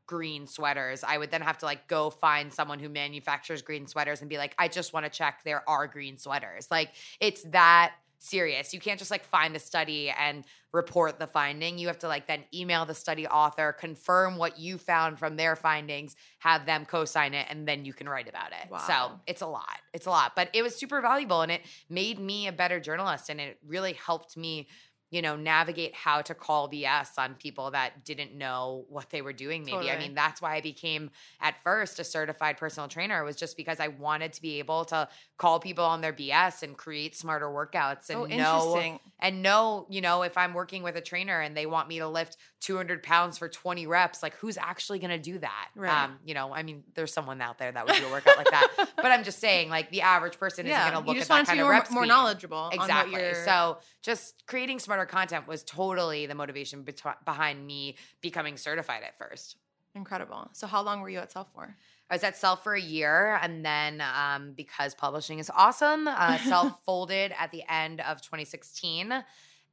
green 0.07 0.47
sweaters, 0.47 1.03
I 1.03 1.19
would 1.19 1.31
then 1.33 1.41
have 1.41 1.59
to 1.59 1.67
like 1.67 1.89
go 1.89 2.11
find 2.11 2.53
someone 2.53 2.79
who 2.79 2.89
manufactures 2.89 3.63
green 3.63 3.89
sweaters 3.89 4.21
and 4.21 4.31
be 4.31 4.39
like, 4.39 4.55
I 4.59 4.69
just 4.69 4.93
want 4.93 5.07
to 5.07 5.11
check 5.11 5.41
there 5.45 5.69
are 5.69 5.89
green 5.89 6.19
sweaters. 6.19 6.69
Like 6.71 6.93
it's 7.19 7.43
that 7.45 7.95
serious. 8.21 8.73
You 8.73 8.81
can't 8.81 8.99
just 8.99 9.11
like 9.11 9.25
find 9.25 9.57
a 9.57 9.59
study 9.59 10.11
and 10.11 10.45
report 10.73 11.19
the 11.19 11.27
finding. 11.27 11.79
You 11.79 11.89
have 11.89 11.99
to 12.01 12.09
like 12.09 12.27
then 12.29 12.45
email 12.55 12.85
the 12.85 12.95
study 12.95 13.27
author, 13.27 13.73
confirm 13.73 14.37
what 14.37 14.59
you 14.59 14.79
found 14.79 15.19
from 15.19 15.37
their 15.37 15.57
findings, 15.57 16.15
have 16.39 16.67
them 16.67 16.85
co-sign 16.85 17.35
it, 17.35 17.47
and 17.51 17.67
then 17.67 17.85
you 17.85 17.93
can 17.93 18.09
write 18.09 18.29
about 18.29 18.53
it. 18.53 18.71
Wow. 18.71 18.79
So 18.79 19.21
it's 19.27 19.41
a 19.41 19.47
lot. 19.47 19.79
It's 19.93 20.07
a 20.07 20.11
lot. 20.11 20.33
But 20.37 20.51
it 20.53 20.63
was 20.63 20.77
super 20.77 21.01
valuable 21.01 21.41
and 21.41 21.51
it 21.51 21.63
made 21.89 22.21
me 22.21 22.47
a 22.47 22.53
better 22.53 22.79
journalist 22.79 23.31
and 23.31 23.41
it 23.41 23.59
really 23.67 23.95
helped 23.95 24.37
me 24.37 24.69
you 25.11 25.23
know, 25.23 25.37
navigate 25.37 25.95
how 25.95 26.23
to 26.23 26.35
call 26.35 26.71
BS 26.71 27.19
on 27.19 27.35
people 27.35 27.73
that 27.73 28.05
didn't 28.05 28.35
know 28.35 28.85
what 28.89 29.11
they 29.11 29.23
were 29.23 29.33
doing. 29.33 29.63
Maybe 29.63 29.73
Totally. 29.73 29.91
I 29.91 29.99
mean 29.99 30.15
that's 30.15 30.41
why 30.41 30.55
I 30.55 30.61
became 30.61 31.11
at 31.41 31.63
first 31.63 31.99
a 31.99 32.05
certified 32.05 32.57
personal 32.57 32.89
trainer 32.89 33.25
was 33.25 33.37
just 33.37 33.57
because 33.57 33.81
I 33.81 33.89
wanted 33.89 34.33
to 34.35 34.43
be 34.43 34.59
able 34.61 34.85
to 34.87 35.09
call 35.37 35.59
people 35.59 35.85
on 35.85 36.01
their 36.01 36.13
BS 36.13 36.63
and 36.63 36.77
create 36.77 37.17
smarter 37.17 37.47
workouts 37.47 38.09
and 38.09 38.21
oh, 38.21 38.27
know 38.27 38.99
and 39.19 39.43
know 39.43 39.87
you 39.91 40.01
know 40.01 40.23
if 40.23 40.39
I'm 40.39 40.55
working 40.55 40.83
with 40.83 40.97
a 40.97 41.01
trainer 41.01 41.41
and 41.41 41.57
they 41.57 41.67
want 41.67 41.89
me 41.89 41.99
to 41.99 42.09
lift 42.09 42.37
200 42.61 43.03
pounds 43.03 43.39
for 43.39 43.49
20 43.49 43.87
reps, 43.87 44.23
like 44.23 44.35
who's 44.37 44.59
actually 44.59 44.99
going 44.99 45.11
to 45.11 45.19
do 45.19 45.39
that? 45.39 45.69
Right. 45.75 46.05
Um, 46.05 46.19
you 46.25 46.35
know, 46.35 46.53
I 46.53 46.63
mean, 46.63 46.85
there's 46.95 47.13
someone 47.13 47.41
out 47.41 47.59
there 47.59 47.73
that 47.73 47.87
would 47.87 47.97
do 47.97 48.07
a 48.07 48.11
workout 48.11 48.37
like 48.37 48.51
that, 48.51 48.69
but 48.97 49.07
I'm 49.07 49.25
just 49.25 49.39
saying, 49.39 49.71
like 49.71 49.91
the 49.91 50.03
average 50.03 50.39
person 50.39 50.67
isn't 50.67 50.79
going 50.79 50.93
to 50.93 50.99
you 51.01 51.07
look 51.07 51.17
just 51.17 51.31
at 51.31 51.35
want 51.35 51.47
that 51.47 51.53
to 51.53 51.57
be 51.57 51.59
kind 51.59 51.61
of 51.61 51.67
more, 51.67 51.73
rep 51.73 51.91
more 51.91 52.07
knowledgeable 52.07 52.59
on 52.59 52.77
what 52.77 52.81
Exactly. 52.81 53.35
So 53.45 53.79
just 54.03 54.47
creating 54.47 54.79
smarter 54.79 55.00
content 55.07 55.47
was 55.47 55.63
totally 55.63 56.27
the 56.27 56.35
motivation 56.35 56.83
bet- 56.83 57.25
behind 57.25 57.67
me 57.67 57.97
becoming 58.21 58.57
certified 58.57 59.03
at 59.03 59.19
first. 59.19 59.57
incredible. 59.95 60.49
So 60.53 60.67
how 60.67 60.83
long 60.83 61.01
were 61.01 61.11
you 61.11 61.19
at 61.19 61.33
Self 61.33 61.53
for? 61.53 61.77
I 62.11 62.15
was 62.15 62.25
at 62.25 62.37
Self 62.37 62.63
for 62.65 62.75
a 62.75 62.81
year, 62.81 63.39
and 63.43 63.65
then 63.65 64.01
um, 64.01 64.53
because 64.57 64.95
publishing 64.95 65.39
is 65.39 65.51
awesome, 65.55 66.09
uh, 66.09 66.39
Self 66.49 66.85
folded 66.85 67.33
at 67.39 67.51
the 67.51 67.63
end 67.69 68.01
of 68.01 68.21
2016, 68.21 69.13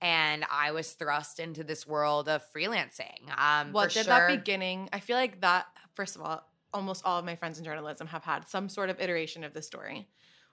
and 0.01 0.45
I 0.51 0.71
was 0.71 0.91
thrust 0.93 1.39
into 1.39 1.63
this 1.63 1.87
world 1.87 2.29
of 2.29 2.43
freelancing. 2.53 3.29
Um, 3.37 3.71
for 3.71 3.87
did 3.87 3.93
sure, 3.93 4.03
that 4.05 4.27
beginning? 4.27 4.89
I 4.93 4.99
feel 4.99 5.17
like 5.17 5.41
that. 5.41 5.65
First 5.93 6.15
of 6.15 6.21
all, 6.21 6.47
almost 6.73 7.03
all 7.05 7.17
of 7.17 7.25
my 7.25 7.35
friends 7.35 7.57
in 7.57 7.65
journalism 7.65 8.07
have 8.07 8.23
had 8.23 8.47
some 8.47 8.69
sort 8.69 8.89
of 8.89 8.99
iteration 8.99 9.43
of 9.43 9.53
this 9.53 9.65
story. 9.65 10.07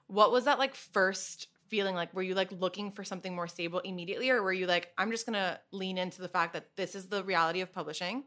What 0.06 0.32
was 0.32 0.44
that 0.44 0.58
like 0.58 0.74
first 0.74 1.48
feeling 1.68 1.94
like? 1.94 2.14
Were 2.14 2.22
you 2.22 2.35
like 2.35 2.53
looking 2.53 2.90
for 2.90 3.05
something 3.05 3.35
more 3.35 3.48
stable 3.48 3.81
immediately, 3.81 4.31
or 4.31 4.42
were 4.42 4.53
you 4.53 4.66
like, 4.66 4.92
I'm 4.98 5.11
just 5.11 5.27
gonna 5.27 5.61
lean 5.72 5.98
into 5.98 6.22
the 6.22 6.29
fact 6.29 6.53
that 6.55 6.77
this 6.77 6.94
is 6.94 7.07
the 7.07 7.24
reality 7.24 7.61
of 7.61 7.72
publishing, 7.72 8.24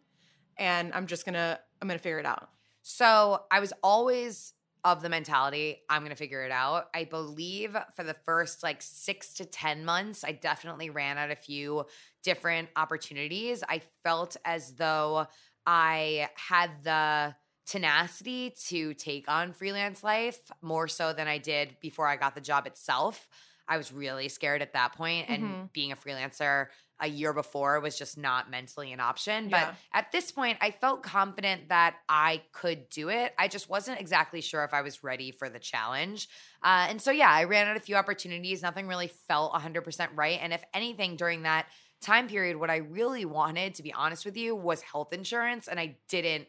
and 0.57 0.93
I'm 0.93 1.07
just 1.07 1.25
gonna 1.25 1.59
I'm 1.81 1.87
gonna 1.87 1.99
figure 1.99 2.19
it 2.19 2.25
out. 2.25 2.49
So 2.81 3.43
I 3.51 3.59
was 3.59 3.73
always 3.83 4.53
of 4.83 5.01
the 5.01 5.09
mentality, 5.09 5.81
I'm 5.89 6.01
going 6.01 6.11
to 6.11 6.15
figure 6.15 6.43
it 6.43 6.51
out. 6.51 6.87
I 6.93 7.03
believe 7.03 7.75
for 7.93 8.03
the 8.03 8.13
first 8.13 8.63
like 8.63 8.81
six 8.81 9.33
to 9.33 9.45
10 9.45 9.83
months, 9.83 10.23
I 10.23 10.31
definitely 10.31 10.89
ran 10.89 11.17
out 11.17 11.29
a 11.29 11.35
few 11.35 11.85
different 12.23 12.69
opportunities. 12.75 13.63
I 13.67 13.81
felt 14.03 14.37
as 14.45 14.73
though 14.75 15.27
I 15.65 16.29
had 16.35 16.71
the 16.83 17.35
tenacity 17.67 18.55
to 18.67 18.93
take 18.93 19.29
on 19.29 19.53
freelance 19.53 20.03
life 20.03 20.51
more 20.61 20.87
so 20.87 21.13
than 21.13 21.27
I 21.27 21.37
did 21.37 21.77
before 21.81 22.07
I 22.07 22.15
got 22.15 22.33
the 22.33 22.41
job 22.41 22.65
itself. 22.65 23.27
I 23.67 23.77
was 23.77 23.91
really 23.91 24.29
scared 24.29 24.61
at 24.61 24.73
that 24.73 24.93
point, 24.93 25.29
and 25.29 25.43
Mhm. 25.43 25.73
being 25.73 25.91
a 25.91 25.95
freelancer 25.97 26.67
a 26.99 27.07
year 27.07 27.33
before 27.33 27.79
was 27.81 27.97
just 27.97 28.17
not 28.17 28.49
mentally 28.49 28.91
an 28.93 28.99
option. 28.99 29.49
Yeah. 29.49 29.65
But 29.67 29.75
at 29.91 30.11
this 30.11 30.31
point, 30.31 30.57
I 30.61 30.71
felt 30.71 31.03
confident 31.03 31.67
that 31.69 31.97
I 32.09 32.43
could 32.53 32.89
do 32.89 33.09
it. 33.09 33.35
I 33.37 33.49
just 33.49 33.69
wasn't 33.69 33.99
exactly 33.99 34.41
sure 34.41 34.63
if 34.63 34.73
I 34.73 34.81
was 34.81 35.03
ready 35.03 35.31
for 35.31 35.49
the 35.49 35.59
challenge. 35.59 36.27
Uh, 36.63 36.87
and 36.89 37.01
so, 37.01 37.11
yeah, 37.11 37.29
I 37.29 37.43
ran 37.43 37.67
out 37.67 37.77
a 37.77 37.81
few 37.81 37.97
opportunities. 37.97 38.63
Nothing 38.63 38.87
really 38.87 39.09
felt 39.09 39.53
100% 39.53 40.11
right. 40.15 40.39
And 40.41 40.53
if 40.53 40.63
anything, 40.73 41.17
during 41.17 41.43
that 41.43 41.67
time 42.01 42.27
period, 42.27 42.57
what 42.57 42.69
I 42.71 42.77
really 42.77 43.25
wanted, 43.25 43.75
to 43.75 43.83
be 43.83 43.93
honest 43.93 44.25
with 44.25 44.37
you, 44.37 44.55
was 44.55 44.81
health 44.81 45.13
insurance. 45.13 45.67
And 45.67 45.79
I 45.79 45.97
didn't 46.07 46.47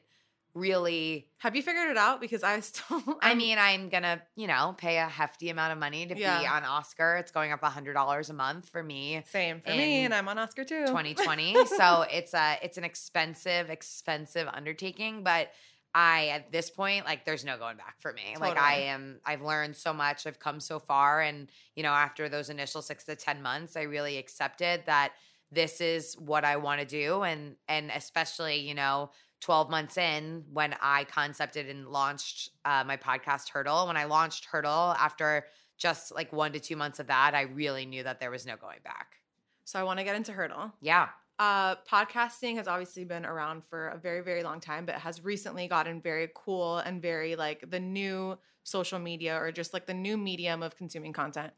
really. 0.55 1.29
Have 1.39 1.55
you 1.55 1.63
figured 1.63 1.89
it 1.91 1.97
out? 1.97 2.21
Because 2.21 2.43
I 2.43 2.59
still. 2.61 3.03
I 3.23 3.29
I'm- 3.29 3.39
mean, 3.39 3.59
I'm 3.59 3.89
gonna, 3.89 4.23
you 4.37 4.47
know, 4.47 4.75
pay 4.77 4.99
a 4.99 5.07
hefty 5.07 5.51
amount 5.51 5.73
of 5.73 5.79
money 5.79 6.07
to 6.07 6.15
be 6.15 6.25
on 6.25 6.65
Oscar. 6.65 7.17
It's 7.17 7.31
going 7.31 7.53
up 7.53 7.63
a 7.63 7.69
$100 7.69 8.31
a 8.31 8.33
month 8.33 8.69
for 8.69 8.83
me. 8.83 9.23
same 9.27 9.61
for 9.61 9.71
me, 9.71 10.05
and 10.05 10.15
I'm 10.15 10.29
on 10.29 10.39
Oscar 10.39 10.65
too. 10.65 10.87
2020. 10.87 11.67
so 11.77 12.05
it's 12.11 12.35
a 12.35 12.59
it's 12.63 12.79
an 12.79 12.85
expensive, 12.85 13.71
expensive 13.71 14.49
undertaking. 14.53 15.23
But 15.23 15.51
I 15.95 16.29
at 16.29 16.53
this 16.53 16.71
point, 16.71 17.07
like 17.07 17.25
there's 17.25 17.45
no 17.45 17.57
going 17.57 17.77
back 17.77 17.97
for 18.01 18.13
me. 18.13 18.37
Like 18.39 18.59
I 18.59 18.81
am 18.83 19.21
I've 19.25 19.43
learned 19.43 19.75
so 19.77 19.93
much. 19.93 20.27
I've 20.27 20.39
come 20.39 20.61
so 20.61 20.79
far. 20.79 21.21
And, 21.21 21.51
you 21.77 21.83
know, 21.83 21.93
after 21.93 22.29
those 22.29 22.51
initial 22.51 22.83
six 22.83 23.05
to 23.05 23.17
ten 23.17 23.43
months, 23.43 23.77
I 23.77 23.83
really 23.83 24.19
accepted 24.19 24.83
that 24.87 25.13
this 25.51 25.81
is 25.81 26.15
what 26.19 26.45
I 26.45 26.57
want 26.57 26.81
to 26.81 26.87
do. 26.87 27.23
And 27.23 27.57
and 27.69 27.91
especially, 27.91 28.59
you 28.59 28.75
know, 28.75 29.11
12 29.41 29.71
months 29.71 29.97
in 29.97 30.45
when 30.53 30.75
I 30.81 31.05
concepted 31.05 31.69
and 31.69 31.89
launched 31.89 32.51
uh, 32.65 32.85
my 32.87 32.97
podcast 32.97 33.51
Hurdle. 33.51 33.87
When 33.87 33.97
I 33.97 34.05
launched 34.05 34.47
Hurdle 34.47 34.95
after 34.99 35.47
just 35.77 36.15
like 36.15 36.33
one 36.33 36.53
to 36.53 36.61
two 36.61 36.77
months 36.77 36.99
of 36.99 37.07
that, 37.07 37.35
I 37.35 37.43
really 37.43 37.87
knew 37.87 38.03
that 38.03 38.21
there 38.21 38.31
was 38.31 38.47
no 38.47 38.57
going 38.57 38.81
back. 38.83 39.17
So 39.65 39.79
I 39.79 39.85
want 39.85 39.99
to 39.99 40.05
get 40.05 40.17
into 40.17 40.33
Hurdle. 40.33 40.73
Yeah. 40.81 41.09
Uh, 41.39 41.77
podcasting 41.89 42.57
has 42.57 42.67
obviously 42.67 43.05
been 43.05 43.25
around 43.25 43.65
for 43.65 43.89
a 43.89 43.99
very, 43.99 44.23
very 44.23 44.43
long 44.43 44.59
time, 44.59 44.85
but 44.85 44.97
has 44.97 45.25
recently 45.25 45.69
gotten 45.69 46.01
very 46.01 46.29
cool 46.35 46.79
and 46.79 47.01
very 47.01 47.37
like 47.37 47.71
the 47.71 47.79
new 47.79 48.37
social 48.65 48.99
media 48.99 49.37
or 49.37 49.53
just 49.53 49.73
like 49.73 49.87
the 49.87 49.95
new 49.95 50.17
medium 50.17 50.63
of 50.63 50.77
consuming 50.77 51.13
content. 51.13 51.53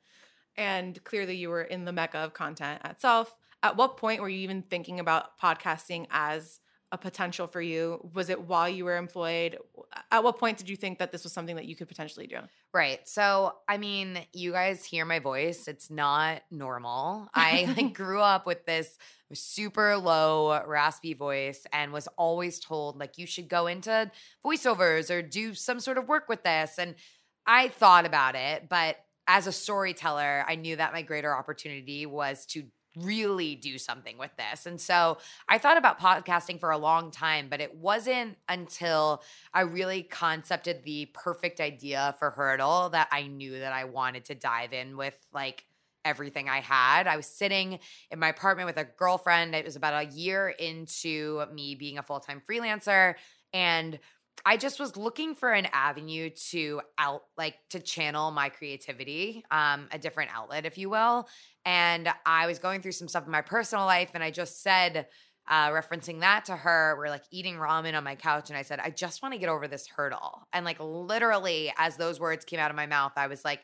And 0.57 1.03
clearly, 1.05 1.37
you 1.37 1.49
were 1.49 1.63
in 1.63 1.87
the 1.87 1.93
mecca 1.93 2.19
of 2.19 2.35
content 2.35 2.83
itself. 2.85 3.39
At 3.63 3.77
what 3.77 3.97
point 3.97 4.21
were 4.21 4.29
you 4.29 4.41
even 4.41 4.63
thinking 4.63 5.01
about 5.01 5.39
podcasting 5.39 6.07
as 6.11 6.61
a 6.93 6.99
potential 6.99 7.47
for 7.47 7.61
you? 7.61 8.09
Was 8.15 8.31
it 8.31 8.41
while 8.41 8.69
you 8.69 8.85
were 8.85 8.97
employed? 8.97 9.59
At 10.11 10.25
what 10.25 10.39
point 10.39 10.59
did 10.59 10.69
you 10.69 10.77
think 10.77 10.99
that 10.99 11.13
this 11.13 11.23
was 11.23 11.33
something 11.33 11.57
that 11.57 11.67
you 11.67 11.77
could 11.77 11.89
potentially 11.89 12.27
do? 12.27 12.39
Right. 12.73 13.07
So, 13.09 13.55
I 13.69 13.79
mean, 13.79 14.19
you 14.33 14.53
guys 14.53 14.85
hear 14.85 15.05
my 15.05 15.19
voice. 15.19 15.69
It's 15.69 15.91
not 15.91 16.43
normal. 16.51 17.29
I 17.35 17.73
like 17.77 17.95
grew 17.95 18.21
up 18.21 18.47
with 18.47 18.67
this 18.67 18.99
super 19.33 19.97
low 19.97 20.63
raspy 20.67 21.15
voice 21.15 21.67
and 21.73 21.93
was 21.93 22.09
always 22.19 22.59
told 22.59 22.99
like 22.99 23.19
you 23.19 23.27
should 23.27 23.49
go 23.49 23.69
into 23.69 24.11
voiceovers 24.45 25.09
or 25.09 25.23
do 25.23 25.55
some 25.55 25.79
sort 25.79 25.99
of 25.99 26.09
work 26.09 26.29
with 26.29 26.43
this 26.43 26.79
and 26.79 26.97
I 27.47 27.69
thought 27.69 28.07
about 28.07 28.35
it, 28.35 28.69
but 28.69 28.97
as 29.27 29.47
a 29.47 29.53
storyteller, 29.53 30.45
I 30.47 30.57
knew 30.57 30.77
that 30.77 30.93
my 30.93 31.03
greater 31.03 31.35
opportunity 31.35 32.07
was 32.07 32.47
to 32.47 32.65
really 32.97 33.55
do 33.55 33.79
something 33.79 34.19
with 34.19 34.31
this. 34.37 34.67
And 34.67 34.81
so 34.81 35.19
I 35.49 35.59
thought 35.59 35.77
about 35.77 36.01
podcasting 36.01 36.59
for 36.59 36.71
a 36.71 36.79
long 36.79 37.11
time, 37.11 37.49
but 37.49 37.61
it 37.61 37.77
wasn't 37.77 38.37
until 38.49 39.23
I 39.55 39.63
really 39.63 40.03
concepted 40.03 40.83
the 40.85 41.07
perfect 41.15 41.61
idea 41.61 42.17
for 42.19 42.31
Hurdle 42.31 42.91
that 42.91 43.09
I 43.13 43.27
knew 43.29 43.61
that 43.61 43.73
I 43.73 43.85
wanted 43.85 44.25
to 44.27 44.35
dive 44.35 44.73
in 44.73 44.97
with 44.97 45.17
like 45.33 45.65
everything 46.05 46.49
I 46.49 46.61
had. 46.61 47.07
I 47.07 47.17
was 47.17 47.27
sitting 47.27 47.79
in 48.11 48.19
my 48.19 48.29
apartment 48.29 48.67
with 48.67 48.79
a 48.79 48.85
girlfriend. 48.85 49.55
It 49.55 49.65
was 49.65 49.77
about 49.77 50.07
a 50.07 50.09
year 50.11 50.49
into 50.49 51.45
me 51.53 51.75
being 51.75 51.99
a 51.99 52.03
full 52.03 52.21
time 52.21 52.43
freelancer. 52.49 53.15
And 53.53 53.99
I 54.45 54.57
just 54.57 54.81
was 54.81 54.97
looking 54.97 55.35
for 55.35 55.53
an 55.53 55.67
avenue 55.73 56.31
to 56.51 56.81
out 56.99 57.23
like 57.37 57.57
to 57.71 57.81
channel 57.81 58.31
my 58.31 58.49
creativity, 58.49 59.45
um, 59.51 59.89
a 59.93 59.99
different 59.99 60.31
outlet, 60.35 60.67
if 60.67 60.79
you 60.79 60.91
will. 60.91 61.29
And 61.65 62.09
I 62.25 62.47
was 62.47 62.59
going 62.59 62.83
through 62.83 62.93
some 62.93 63.09
stuff 63.09 63.27
in 63.27 63.33
my 63.33 63.43
personal 63.43 63.85
life, 63.85 64.11
and 64.15 64.25
I 64.25 64.31
just 64.31 64.63
said, 64.63 65.07
uh, 65.49 65.71
referencing 65.71 66.21
that 66.21 66.45
to 66.47 66.57
her, 66.57 66.95
we're 66.97 67.09
like 67.09 67.25
eating 67.31 67.57
ramen 67.57 67.97
on 67.97 68.05
my 68.05 68.15
couch, 68.15 68.51
and 68.51 68.57
I 68.57 68.63
said, 68.63 68.79
I 68.81 68.91
just 68.91 69.23
want 69.23 69.35
to 69.35 69.41
get 69.41 69.49
over 69.49 69.69
this 69.69 69.87
hurdle. 69.89 70.47
And 70.53 70.65
like 70.65 70.79
literally, 70.81 71.73
as 71.77 71.97
those 71.97 72.21
words 72.21 72.45
came 72.45 72.61
out 72.61 72.71
of 72.71 72.77
my 72.77 72.87
mouth, 72.87 73.13
I 73.17 73.27
was 73.27 73.45
like, 73.45 73.61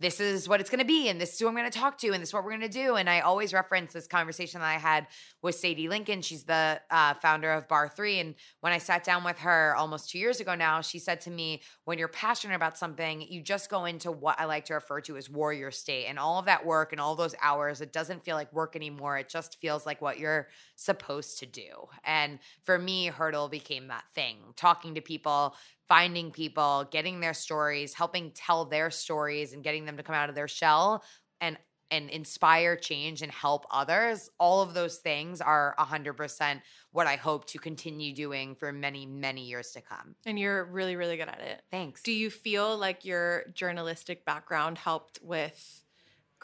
this 0.00 0.18
is 0.18 0.48
what 0.48 0.60
it's 0.60 0.70
going 0.70 0.80
to 0.80 0.84
be 0.84 1.08
and 1.08 1.20
this 1.20 1.34
is 1.34 1.38
who 1.38 1.46
i'm 1.46 1.54
going 1.54 1.70
to 1.70 1.78
talk 1.78 1.96
to 1.98 2.08
and 2.08 2.20
this 2.20 2.30
is 2.30 2.34
what 2.34 2.42
we're 2.42 2.50
going 2.50 2.60
to 2.60 2.68
do 2.68 2.96
and 2.96 3.08
i 3.08 3.20
always 3.20 3.52
reference 3.52 3.92
this 3.92 4.06
conversation 4.06 4.60
that 4.60 4.66
i 4.66 4.78
had 4.78 5.06
with 5.42 5.54
sadie 5.54 5.88
lincoln. 5.88 6.22
She's 6.22 6.44
the 6.44 6.80
uh, 6.90 7.14
founder 7.14 7.52
of 7.52 7.68
barre3 7.68 8.20
and 8.20 8.34
when 8.60 8.72
i 8.72 8.78
sat 8.78 9.04
down 9.04 9.24
with 9.24 9.38
her 9.38 9.74
almost 9.76 10.10
two 10.10 10.18
years 10.18 10.40
ago 10.40 10.54
now 10.54 10.80
she 10.80 10.98
said 10.98 11.20
to 11.22 11.30
me 11.30 11.62
when 11.84 11.98
you're 11.98 12.08
passionate 12.08 12.54
about 12.54 12.76
something 12.76 13.22
you 13.22 13.42
just 13.42 13.70
go 13.70 13.84
into 13.84 14.10
what 14.10 14.40
i 14.40 14.44
like 14.44 14.64
to 14.64 14.74
refer 14.74 15.00
to 15.00 15.16
as 15.16 15.30
warrior 15.30 15.70
state 15.70 16.06
and 16.06 16.18
all 16.18 16.38
of 16.38 16.46
that 16.46 16.64
work 16.64 16.92
and 16.92 17.00
all 17.00 17.14
those 17.14 17.34
hours 17.42 17.80
it 17.80 17.92
doesn't 17.92 18.24
feel 18.24 18.36
like 18.36 18.52
work 18.52 18.74
anymore 18.74 19.18
it 19.18 19.28
just 19.28 19.60
feels 19.60 19.86
like 19.86 20.00
what 20.00 20.18
you're 20.18 20.48
supposed 20.76 21.38
to 21.38 21.46
do. 21.46 21.88
And 22.04 22.38
for 22.62 22.78
me 22.78 23.06
hurdle 23.06 23.48
became 23.48 23.88
that 23.88 24.04
thing 24.14 24.36
talking 24.56 24.94
to 24.94 25.00
people 25.00 25.54
finding 25.90 26.30
people, 26.30 26.88
getting 26.92 27.18
their 27.18 27.34
stories, 27.34 27.92
helping 27.92 28.30
tell 28.30 28.64
their 28.64 28.92
stories 28.92 29.52
and 29.52 29.64
getting 29.64 29.84
them 29.84 29.96
to 29.96 30.04
come 30.04 30.14
out 30.14 30.28
of 30.28 30.36
their 30.36 30.48
shell 30.48 31.04
and 31.42 31.58
and 31.92 32.08
inspire 32.08 32.76
change 32.76 33.20
and 33.20 33.32
help 33.32 33.66
others. 33.68 34.30
All 34.38 34.62
of 34.62 34.74
those 34.74 34.98
things 34.98 35.40
are 35.40 35.74
100% 35.76 36.60
what 36.92 37.08
I 37.08 37.16
hope 37.16 37.46
to 37.46 37.58
continue 37.58 38.14
doing 38.14 38.54
for 38.54 38.72
many 38.72 39.04
many 39.04 39.42
years 39.46 39.72
to 39.72 39.80
come. 39.80 40.14
And 40.24 40.38
you're 40.38 40.64
really 40.64 40.94
really 40.94 41.16
good 41.16 41.28
at 41.28 41.40
it. 41.40 41.62
Thanks. 41.72 42.02
Do 42.02 42.12
you 42.12 42.30
feel 42.30 42.78
like 42.78 43.04
your 43.04 43.46
journalistic 43.52 44.24
background 44.24 44.78
helped 44.78 45.18
with 45.20 45.82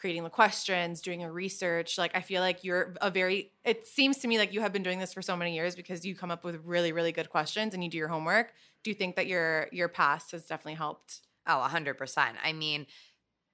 creating 0.06 0.22
the 0.22 0.30
questions, 0.30 1.00
doing 1.00 1.24
a 1.24 1.32
research. 1.32 1.98
Like 1.98 2.12
I 2.14 2.20
feel 2.20 2.40
like 2.40 2.62
you're 2.62 2.94
a 3.02 3.10
very 3.10 3.50
it 3.64 3.88
seems 3.88 4.18
to 4.18 4.28
me 4.28 4.38
like 4.38 4.52
you 4.52 4.60
have 4.60 4.72
been 4.72 4.84
doing 4.84 5.00
this 5.00 5.12
for 5.12 5.20
so 5.20 5.36
many 5.36 5.52
years 5.52 5.74
because 5.74 6.06
you 6.06 6.14
come 6.14 6.30
up 6.30 6.44
with 6.44 6.60
really 6.64 6.92
really 6.92 7.10
good 7.10 7.28
questions 7.28 7.74
and 7.74 7.82
you 7.82 7.90
do 7.90 7.98
your 7.98 8.06
homework. 8.06 8.52
Do 8.84 8.90
you 8.90 8.94
think 8.94 9.16
that 9.16 9.26
your 9.26 9.66
your 9.72 9.88
past 9.88 10.30
has 10.30 10.46
definitely 10.46 10.74
helped? 10.74 11.22
Oh, 11.44 11.68
100%. 11.68 12.34
I 12.40 12.52
mean, 12.52 12.86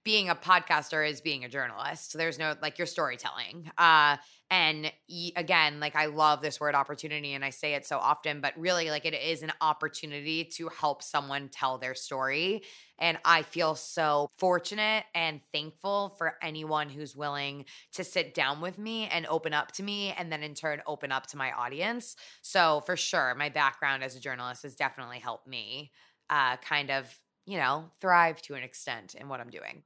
being 0.05 0.29
a 0.29 0.35
podcaster 0.35 1.09
is 1.09 1.21
being 1.21 1.45
a 1.45 1.49
journalist. 1.49 2.15
There's 2.17 2.39
no 2.39 2.55
like 2.61 2.79
your 2.79 2.87
storytelling. 2.87 3.71
Uh 3.79 4.17
and 4.51 4.93
y- 5.09 5.33
again, 5.37 5.81
like 5.81 5.97
I 5.97 6.07
love 6.07 6.43
this 6.43 6.61
word 6.61 6.75
opportunity 6.75 7.33
and 7.33 7.45
I 7.45 7.51
say 7.51 7.75
it 7.75 7.87
so 7.87 7.99
often, 7.99 8.41
but 8.41 8.53
really 8.59 8.91
like 8.91 9.07
it 9.07 9.15
is 9.15 9.43
an 9.43 9.53
opportunity 9.61 10.45
to 10.57 10.69
help 10.69 11.03
someone 11.03 11.49
tell 11.49 11.79
their 11.79 11.95
story. 11.95 12.63
And 12.99 13.19
I 13.25 13.43
feel 13.43 13.75
so 13.75 14.29
fortunate 14.39 15.05
and 15.15 15.41
thankful 15.53 16.15
for 16.19 16.35
anyone 16.43 16.89
who's 16.89 17.17
willing 17.17 17.65
to 17.95 18.05
sit 18.05 18.35
down 18.35 18.61
with 18.61 18.79
me 18.79 19.07
and 19.09 19.27
open 19.27 19.55
up 19.55 19.73
to 19.73 19.83
me 19.83 20.13
and 20.13 20.31
then 20.31 20.43
in 20.43 20.55
turn 20.55 20.83
open 20.87 21.13
up 21.13 21.27
to 21.29 21.37
my 21.37 21.53
audience. 21.53 22.17
So 22.43 22.83
for 22.87 22.97
sure, 22.97 23.35
my 23.37 23.49
background 23.49 24.05
as 24.05 24.17
a 24.17 24.21
journalist 24.21 24.63
has 24.65 24.75
definitely 24.75 25.19
helped 25.19 25.47
me 25.47 25.93
uh 26.31 26.57
kind 26.59 26.91
of, 26.91 27.19
you 27.47 27.59
know, 27.59 27.91
thrive 28.01 28.41
to 28.43 28.55
an 28.55 28.63
extent 28.63 29.15
in 29.15 29.29
what 29.29 29.41
I'm 29.41 29.51
doing. 29.51 29.83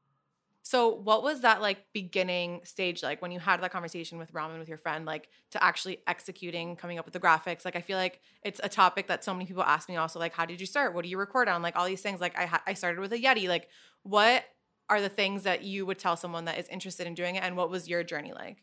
So, 0.67 0.89
what 0.89 1.23
was 1.23 1.43
that 1.43 1.63
like 1.63 1.79
beginning 1.93 2.63
stage 2.65 3.01
like 3.01 3.23
when 3.23 3.31
you 3.31 3.39
had 3.39 3.61
that 3.61 3.71
conversation 3.71 4.19
with 4.19 4.33
Ramen 4.33 4.59
with 4.59 4.69
your 4.69 4.79
friend, 4.79 5.07
like 5.07 5.29
to 5.53 5.63
actually 5.63 5.99
executing, 6.09 6.75
coming 6.75 6.99
up 6.99 7.05
with 7.05 7.13
the 7.13 7.21
graphics? 7.21 7.65
Like, 7.65 7.77
I 7.77 7.81
feel 7.81 7.97
like 7.97 8.21
it's 8.43 8.61
a 8.65 8.69
topic 8.69 9.07
that 9.07 9.23
so 9.23 9.33
many 9.33 9.47
people 9.47 9.63
ask 9.63 9.89
me 9.89 9.95
also, 9.95 10.19
like, 10.19 10.35
how 10.35 10.45
did 10.45 10.61
you 10.61 10.67
start? 10.67 10.93
What 10.93 11.05
do 11.05 11.09
you 11.09 11.19
record 11.19 11.49
on? 11.49 11.63
Like, 11.63 11.77
all 11.77 11.87
these 11.87 12.01
things. 12.01 12.21
Like, 12.21 12.37
I, 12.37 12.47
ha- 12.47 12.65
I 12.67 12.75
started 12.75 13.01
with 13.01 13.13
a 13.13 13.17
Yeti. 13.17 13.47
Like, 13.47 13.69
what 14.03 14.43
are 14.91 15.01
the 15.01 15.09
things 15.09 15.45
that 15.45 15.63
you 15.63 15.87
would 15.87 16.01
tell 16.01 16.17
someone 16.17 16.47
that 16.47 16.59
is 16.59 16.67
interested 16.67 17.07
in 17.07 17.15
doing 17.15 17.37
it? 17.37 17.45
And 17.45 17.57
what 17.57 17.71
was 17.71 17.89
your 17.89 18.03
journey 18.03 18.33
like? 18.33 18.59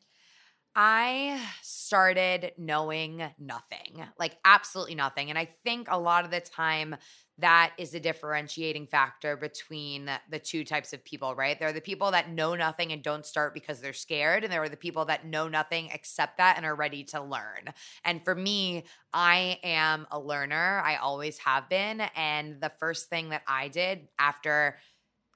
I 0.75 1.39
started 1.61 2.51
knowing 2.57 3.23
nothing, 3.39 4.03
like 4.19 4.35
absolutely 4.43 4.95
nothing. 4.95 5.29
And 5.29 5.39
I 5.39 5.45
think 5.63 5.87
a 5.89 5.99
lot 5.99 6.25
of 6.25 6.31
the 6.31 6.41
time 6.41 6.97
that 7.39 7.73
is 7.77 7.93
a 7.95 7.99
differentiating 7.99 8.85
factor 8.85 9.35
between 9.35 10.09
the 10.29 10.39
two 10.39 10.63
types 10.63 10.93
of 10.93 11.03
people, 11.03 11.33
right? 11.33 11.57
There 11.57 11.69
are 11.69 11.73
the 11.73 11.81
people 11.81 12.11
that 12.11 12.31
know 12.31 12.53
nothing 12.55 12.91
and 12.91 13.01
don't 13.01 13.25
start 13.25 13.53
because 13.53 13.81
they're 13.81 13.93
scared, 13.93 14.43
and 14.43 14.53
there 14.53 14.61
are 14.61 14.69
the 14.69 14.77
people 14.77 15.05
that 15.05 15.25
know 15.25 15.47
nothing, 15.47 15.91
accept 15.91 16.37
that, 16.37 16.57
and 16.57 16.65
are 16.65 16.75
ready 16.75 17.03
to 17.05 17.21
learn. 17.23 17.73
And 18.05 18.23
for 18.23 18.35
me, 18.35 18.83
I 19.13 19.59
am 19.63 20.07
a 20.11 20.19
learner. 20.19 20.81
I 20.85 20.97
always 20.97 21.39
have 21.39 21.69
been. 21.69 22.01
And 22.15 22.61
the 22.61 22.71
first 22.79 23.09
thing 23.09 23.29
that 23.29 23.43
I 23.47 23.67
did 23.67 24.07
after 24.19 24.77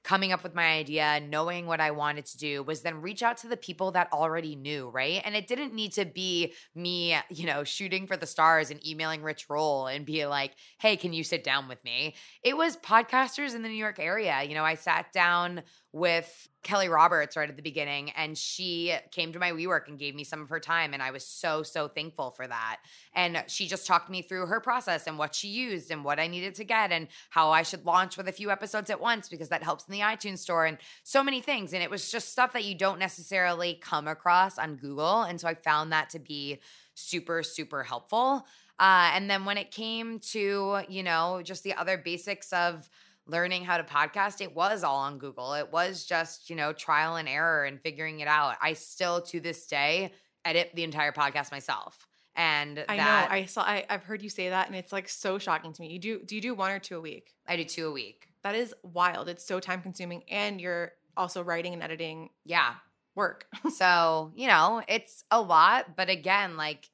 coming 0.04 0.32
up 0.32 0.42
with 0.42 0.54
my 0.54 0.72
idea, 0.72 1.20
knowing 1.28 1.66
what 1.66 1.80
I 1.80 1.90
wanted 1.90 2.26
to 2.26 2.38
do 2.38 2.62
was 2.62 2.82
then 2.82 3.02
reach 3.02 3.22
out 3.22 3.36
to 3.38 3.48
the 3.48 3.56
people 3.56 3.90
that 3.92 4.12
already 4.12 4.56
knew, 4.56 4.88
right? 4.88 5.20
And 5.24 5.34
it 5.34 5.46
didn't 5.46 5.74
need 5.74 5.92
to 5.92 6.04
be 6.04 6.54
me, 6.74 7.16
you 7.28 7.46
know, 7.46 7.64
shooting 7.64 8.06
for 8.06 8.16
the 8.16 8.26
stars 8.26 8.70
and 8.70 8.86
emailing 8.86 9.22
Rich 9.22 9.46
Roll 9.50 9.86
and 9.86 10.06
be 10.06 10.26
like, 10.26 10.52
hey, 10.80 10.96
can 10.96 11.12
you 11.12 11.24
sit 11.24 11.44
down 11.44 11.68
with 11.68 11.82
me? 11.84 12.14
It 12.42 12.56
was 12.56 12.76
podcasters 12.78 13.54
in 13.54 13.62
the 13.62 13.68
New 13.68 13.74
York 13.74 13.98
area. 13.98 14.42
You 14.42 14.54
know, 14.54 14.64
I 14.64 14.74
sat 14.74 15.12
down 15.12 15.62
with 15.98 16.48
Kelly 16.62 16.88
Roberts 16.88 17.36
right 17.36 17.48
at 17.48 17.56
the 17.56 17.62
beginning, 17.62 18.10
and 18.10 18.36
she 18.36 18.94
came 19.10 19.32
to 19.32 19.38
my 19.38 19.52
WeWork 19.52 19.88
and 19.88 19.98
gave 19.98 20.14
me 20.14 20.24
some 20.24 20.42
of 20.42 20.48
her 20.48 20.60
time. 20.60 20.92
And 20.92 21.02
I 21.02 21.10
was 21.10 21.24
so, 21.24 21.62
so 21.62 21.88
thankful 21.88 22.30
for 22.30 22.46
that. 22.46 22.78
And 23.14 23.44
she 23.46 23.66
just 23.66 23.86
talked 23.86 24.10
me 24.10 24.22
through 24.22 24.46
her 24.46 24.60
process 24.60 25.06
and 25.06 25.18
what 25.18 25.34
she 25.34 25.48
used 25.48 25.90
and 25.90 26.04
what 26.04 26.18
I 26.18 26.26
needed 26.26 26.54
to 26.56 26.64
get 26.64 26.92
and 26.92 27.08
how 27.30 27.50
I 27.50 27.62
should 27.62 27.86
launch 27.86 28.16
with 28.16 28.28
a 28.28 28.32
few 28.32 28.50
episodes 28.50 28.90
at 28.90 29.00
once 29.00 29.28
because 29.28 29.48
that 29.50 29.62
helps 29.62 29.86
in 29.86 29.92
the 29.92 30.00
iTunes 30.00 30.38
store 30.38 30.66
and 30.66 30.78
so 31.04 31.22
many 31.22 31.40
things. 31.40 31.72
And 31.72 31.82
it 31.82 31.90
was 31.90 32.10
just 32.10 32.30
stuff 32.30 32.52
that 32.52 32.64
you 32.64 32.74
don't 32.74 32.98
necessarily 32.98 33.74
come 33.74 34.08
across 34.08 34.58
on 34.58 34.76
Google. 34.76 35.22
And 35.22 35.40
so 35.40 35.48
I 35.48 35.54
found 35.54 35.92
that 35.92 36.10
to 36.10 36.18
be 36.18 36.58
super, 36.94 37.42
super 37.42 37.82
helpful. 37.84 38.46
Uh, 38.78 39.10
and 39.14 39.28
then 39.28 39.44
when 39.44 39.58
it 39.58 39.70
came 39.70 40.18
to, 40.20 40.80
you 40.88 41.02
know, 41.02 41.40
just 41.42 41.64
the 41.64 41.74
other 41.74 41.98
basics 41.98 42.52
of, 42.52 42.88
learning 43.28 43.64
how 43.64 43.76
to 43.76 43.84
podcast, 43.84 44.40
it 44.40 44.56
was 44.56 44.82
all 44.82 44.96
on 44.96 45.18
Google. 45.18 45.54
It 45.54 45.70
was 45.70 46.04
just, 46.04 46.50
you 46.50 46.56
know, 46.56 46.72
trial 46.72 47.16
and 47.16 47.28
error 47.28 47.64
and 47.64 47.80
figuring 47.80 48.20
it 48.20 48.28
out. 48.28 48.56
I 48.60 48.72
still 48.72 49.22
to 49.22 49.40
this 49.40 49.66
day 49.66 50.12
edit 50.44 50.70
the 50.74 50.82
entire 50.82 51.12
podcast 51.12 51.52
myself. 51.52 52.06
And 52.34 52.84
I 52.88 52.96
that, 52.96 53.30
know 53.30 53.34
I 53.34 53.44
saw 53.44 53.62
I, 53.62 53.84
I've 53.90 54.04
heard 54.04 54.22
you 54.22 54.30
say 54.30 54.48
that 54.50 54.68
and 54.68 54.76
it's 54.76 54.92
like 54.92 55.08
so 55.08 55.38
shocking 55.38 55.72
to 55.72 55.82
me. 55.82 55.92
You 55.92 55.98
do 55.98 56.20
do 56.24 56.34
you 56.36 56.40
do 56.40 56.54
one 56.54 56.70
or 56.70 56.78
two 56.78 56.96
a 56.96 57.00
week? 57.00 57.34
I 57.46 57.56
do 57.56 57.64
two 57.64 57.88
a 57.88 57.92
week. 57.92 58.28
That 58.44 58.54
is 58.54 58.74
wild. 58.82 59.28
It's 59.28 59.44
so 59.44 59.60
time 59.60 59.82
consuming 59.82 60.22
and 60.30 60.60
you're 60.60 60.92
also 61.16 61.42
writing 61.42 61.74
and 61.74 61.82
editing. 61.82 62.30
Yeah. 62.44 62.74
Work. 63.16 63.46
so, 63.74 64.32
you 64.36 64.46
know, 64.46 64.82
it's 64.86 65.24
a 65.30 65.40
lot, 65.40 65.96
but 65.96 66.08
again, 66.08 66.56
like 66.56 66.88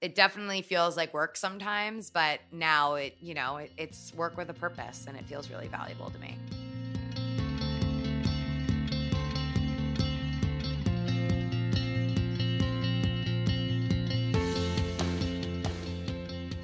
it 0.00 0.14
definitely 0.14 0.62
feels 0.62 0.96
like 0.96 1.12
work 1.12 1.36
sometimes, 1.36 2.10
but 2.10 2.40
now 2.52 2.94
it, 2.94 3.16
you 3.20 3.34
know, 3.34 3.56
it, 3.56 3.72
it's 3.76 4.14
work 4.14 4.36
with 4.36 4.48
a 4.48 4.54
purpose 4.54 5.06
and 5.08 5.16
it 5.16 5.24
feels 5.24 5.50
really 5.50 5.66
valuable 5.66 6.10
to 6.10 6.18
me. 6.20 6.36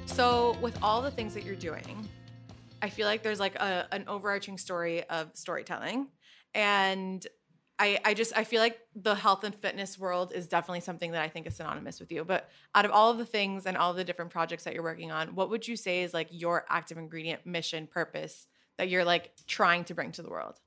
So, 0.05 0.57
with 0.61 0.81
all 0.81 1.01
the 1.01 1.11
things 1.11 1.33
that 1.33 1.43
you're 1.43 1.55
doing, 1.55 2.07
I 2.81 2.87
feel 2.87 3.05
like 3.05 3.21
there's 3.21 3.41
like 3.41 3.55
a, 3.55 3.85
an 3.91 4.05
overarching 4.07 4.57
story 4.57 5.03
of 5.09 5.31
storytelling. 5.33 6.07
And 6.53 7.27
I, 7.77 7.99
I 8.05 8.13
just 8.13 8.35
I 8.37 8.45
feel 8.45 8.61
like 8.61 8.79
the 8.95 9.15
health 9.15 9.43
and 9.43 9.53
fitness 9.53 9.99
world 9.99 10.31
is 10.33 10.47
definitely 10.47 10.79
something 10.79 11.11
that 11.11 11.21
I 11.21 11.27
think 11.27 11.45
is 11.45 11.55
synonymous 11.55 11.99
with 11.99 12.11
you. 12.11 12.23
But 12.23 12.49
out 12.73 12.85
of 12.85 12.91
all 12.91 13.11
of 13.11 13.17
the 13.17 13.25
things 13.25 13.65
and 13.65 13.75
all 13.75 13.93
the 13.93 14.03
different 14.03 14.31
projects 14.31 14.63
that 14.63 14.73
you're 14.73 14.83
working 14.83 15.11
on, 15.11 15.35
what 15.35 15.49
would 15.49 15.67
you 15.67 15.75
say 15.75 16.03
is 16.03 16.13
like 16.13 16.27
your 16.31 16.65
active 16.69 16.97
ingredient 16.97 17.45
mission 17.45 17.87
purpose 17.87 18.47
that 18.77 18.89
you're 18.89 19.03
like 19.03 19.31
trying 19.47 19.83
to 19.85 19.93
bring 19.93 20.11
to 20.13 20.21
the 20.21 20.29
world? 20.29 20.59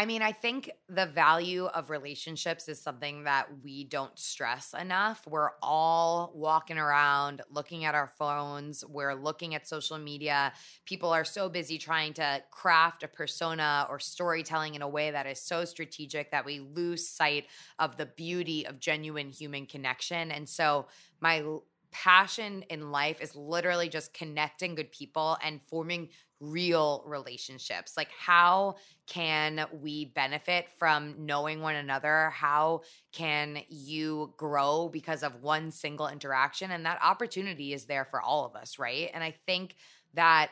I 0.00 0.06
mean, 0.06 0.22
I 0.22 0.32
think 0.32 0.70
the 0.88 1.04
value 1.04 1.66
of 1.66 1.90
relationships 1.90 2.68
is 2.68 2.80
something 2.80 3.24
that 3.24 3.48
we 3.62 3.84
don't 3.84 4.18
stress 4.18 4.72
enough. 4.72 5.26
We're 5.28 5.50
all 5.62 6.32
walking 6.34 6.78
around 6.78 7.42
looking 7.50 7.84
at 7.84 7.94
our 7.94 8.06
phones, 8.06 8.82
we're 8.82 9.12
looking 9.12 9.54
at 9.54 9.68
social 9.68 9.98
media. 9.98 10.54
People 10.86 11.10
are 11.12 11.26
so 11.26 11.50
busy 11.50 11.76
trying 11.76 12.14
to 12.14 12.42
craft 12.50 13.02
a 13.02 13.08
persona 13.08 13.86
or 13.90 13.98
storytelling 13.98 14.74
in 14.74 14.80
a 14.80 14.88
way 14.88 15.10
that 15.10 15.26
is 15.26 15.38
so 15.38 15.66
strategic 15.66 16.30
that 16.30 16.46
we 16.46 16.60
lose 16.60 17.06
sight 17.06 17.48
of 17.78 17.98
the 17.98 18.06
beauty 18.06 18.66
of 18.66 18.80
genuine 18.80 19.28
human 19.28 19.66
connection. 19.66 20.30
And 20.30 20.48
so, 20.48 20.86
my 21.20 21.44
passion 21.90 22.62
in 22.70 22.90
life 22.90 23.20
is 23.20 23.36
literally 23.36 23.88
just 23.88 24.14
connecting 24.14 24.76
good 24.76 24.92
people 24.92 25.36
and 25.42 25.60
forming 25.68 26.08
real 26.40 27.04
relationships. 27.06 27.96
Like, 27.96 28.10
how 28.18 28.76
can 29.06 29.66
we 29.72 30.06
benefit 30.06 30.66
from 30.78 31.14
knowing 31.18 31.60
one 31.60 31.76
another? 31.76 32.30
How 32.30 32.80
can 33.12 33.58
you 33.68 34.32
grow 34.36 34.88
because 34.88 35.22
of 35.22 35.42
one 35.42 35.70
single 35.70 36.08
interaction? 36.08 36.70
And 36.70 36.86
that 36.86 36.98
opportunity 37.02 37.72
is 37.72 37.84
there 37.84 38.06
for 38.06 38.20
all 38.20 38.46
of 38.46 38.56
us, 38.56 38.78
right? 38.78 39.10
And 39.12 39.22
I 39.22 39.34
think 39.46 39.76
that 40.14 40.50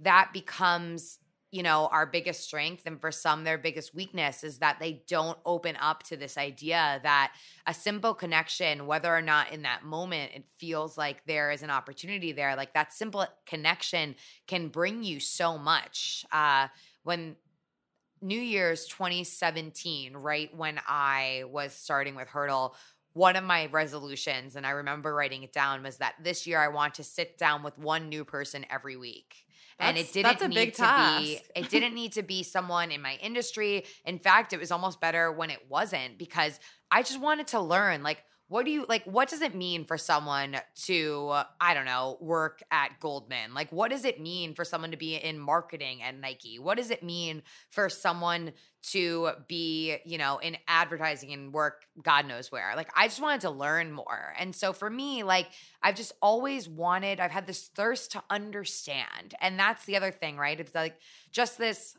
that 0.00 0.30
becomes 0.32 1.18
you 1.50 1.62
know, 1.62 1.88
our 1.90 2.04
biggest 2.04 2.44
strength 2.44 2.82
and 2.84 3.00
for 3.00 3.10
some 3.10 3.44
their 3.44 3.56
biggest 3.56 3.94
weakness 3.94 4.44
is 4.44 4.58
that 4.58 4.78
they 4.78 5.02
don't 5.08 5.38
open 5.46 5.76
up 5.80 6.02
to 6.02 6.16
this 6.16 6.36
idea 6.36 7.00
that 7.02 7.32
a 7.66 7.72
simple 7.72 8.12
connection, 8.12 8.86
whether 8.86 9.14
or 9.14 9.22
not 9.22 9.50
in 9.50 9.62
that 9.62 9.82
moment 9.82 10.32
it 10.34 10.44
feels 10.58 10.98
like 10.98 11.24
there 11.26 11.50
is 11.50 11.62
an 11.62 11.70
opportunity 11.70 12.32
there, 12.32 12.54
like 12.54 12.74
that 12.74 12.92
simple 12.92 13.26
connection 13.46 14.14
can 14.46 14.68
bring 14.68 15.02
you 15.02 15.20
so 15.20 15.56
much. 15.56 16.24
Uh, 16.30 16.68
when 17.02 17.36
New 18.20 18.40
Year's 18.40 18.86
2017, 18.86 20.14
right 20.14 20.54
when 20.54 20.78
I 20.86 21.44
was 21.50 21.72
starting 21.72 22.14
with 22.14 22.28
Hurdle, 22.28 22.74
one 23.14 23.36
of 23.36 23.44
my 23.44 23.66
resolutions, 23.66 24.54
and 24.54 24.66
I 24.66 24.70
remember 24.70 25.14
writing 25.14 25.44
it 25.44 25.52
down, 25.52 25.82
was 25.82 25.96
that 25.96 26.14
this 26.22 26.46
year 26.46 26.60
I 26.60 26.68
want 26.68 26.94
to 26.94 27.04
sit 27.04 27.38
down 27.38 27.62
with 27.62 27.78
one 27.78 28.10
new 28.10 28.24
person 28.24 28.66
every 28.70 28.96
week 28.96 29.46
and 29.78 29.96
it 29.96 30.12
didn't 30.12 30.48
need 30.50 30.74
to 30.74 30.82
task. 30.82 31.22
be 31.22 31.40
it 31.54 31.68
didn't 31.70 31.94
need 31.94 32.12
to 32.12 32.22
be 32.22 32.42
someone 32.42 32.90
in 32.90 33.00
my 33.02 33.18
industry. 33.22 33.84
In 34.04 34.18
fact, 34.18 34.52
it 34.52 34.60
was 34.60 34.70
almost 34.70 35.00
better 35.00 35.30
when 35.32 35.50
it 35.50 35.60
wasn't 35.68 36.18
because 36.18 36.58
I 36.90 37.02
just 37.02 37.20
wanted 37.20 37.48
to 37.48 37.60
learn 37.60 38.02
like 38.02 38.22
what 38.48 38.64
do 38.64 38.70
you 38.70 38.86
like 38.88 39.04
what 39.04 39.28
does 39.28 39.42
it 39.42 39.54
mean 39.54 39.84
for 39.84 39.98
someone 39.98 40.56
to 40.74 41.32
i 41.60 41.74
don't 41.74 41.84
know 41.84 42.16
work 42.20 42.62
at 42.70 42.98
goldman? 43.00 43.54
Like 43.54 43.70
what 43.70 43.90
does 43.90 44.04
it 44.04 44.20
mean 44.20 44.54
for 44.54 44.64
someone 44.64 44.90
to 44.90 44.96
be 44.96 45.16
in 45.16 45.38
marketing 45.38 46.02
at 46.02 46.18
nike? 46.18 46.58
What 46.58 46.78
does 46.78 46.90
it 46.90 47.02
mean 47.02 47.42
for 47.70 47.88
someone 47.88 48.52
to 48.90 49.30
be 49.48 49.98
you 50.04 50.18
know 50.18 50.38
in 50.38 50.56
advertising 50.66 51.32
and 51.32 51.52
work 51.52 51.84
god 52.02 52.26
knows 52.26 52.50
where? 52.50 52.72
Like 52.74 52.90
i 52.96 53.06
just 53.06 53.20
wanted 53.20 53.42
to 53.42 53.50
learn 53.50 53.92
more. 53.92 54.34
And 54.38 54.54
so 54.54 54.72
for 54.72 54.88
me 54.88 55.22
like 55.22 55.48
i've 55.82 55.96
just 55.96 56.12
always 56.22 56.68
wanted 56.68 57.20
i've 57.20 57.30
had 57.30 57.46
this 57.46 57.68
thirst 57.74 58.12
to 58.12 58.22
understand. 58.30 59.34
And 59.40 59.58
that's 59.58 59.84
the 59.84 59.96
other 59.96 60.10
thing 60.10 60.38
right? 60.38 60.58
It's 60.58 60.74
like 60.74 60.96
just 61.32 61.58
this 61.58 61.96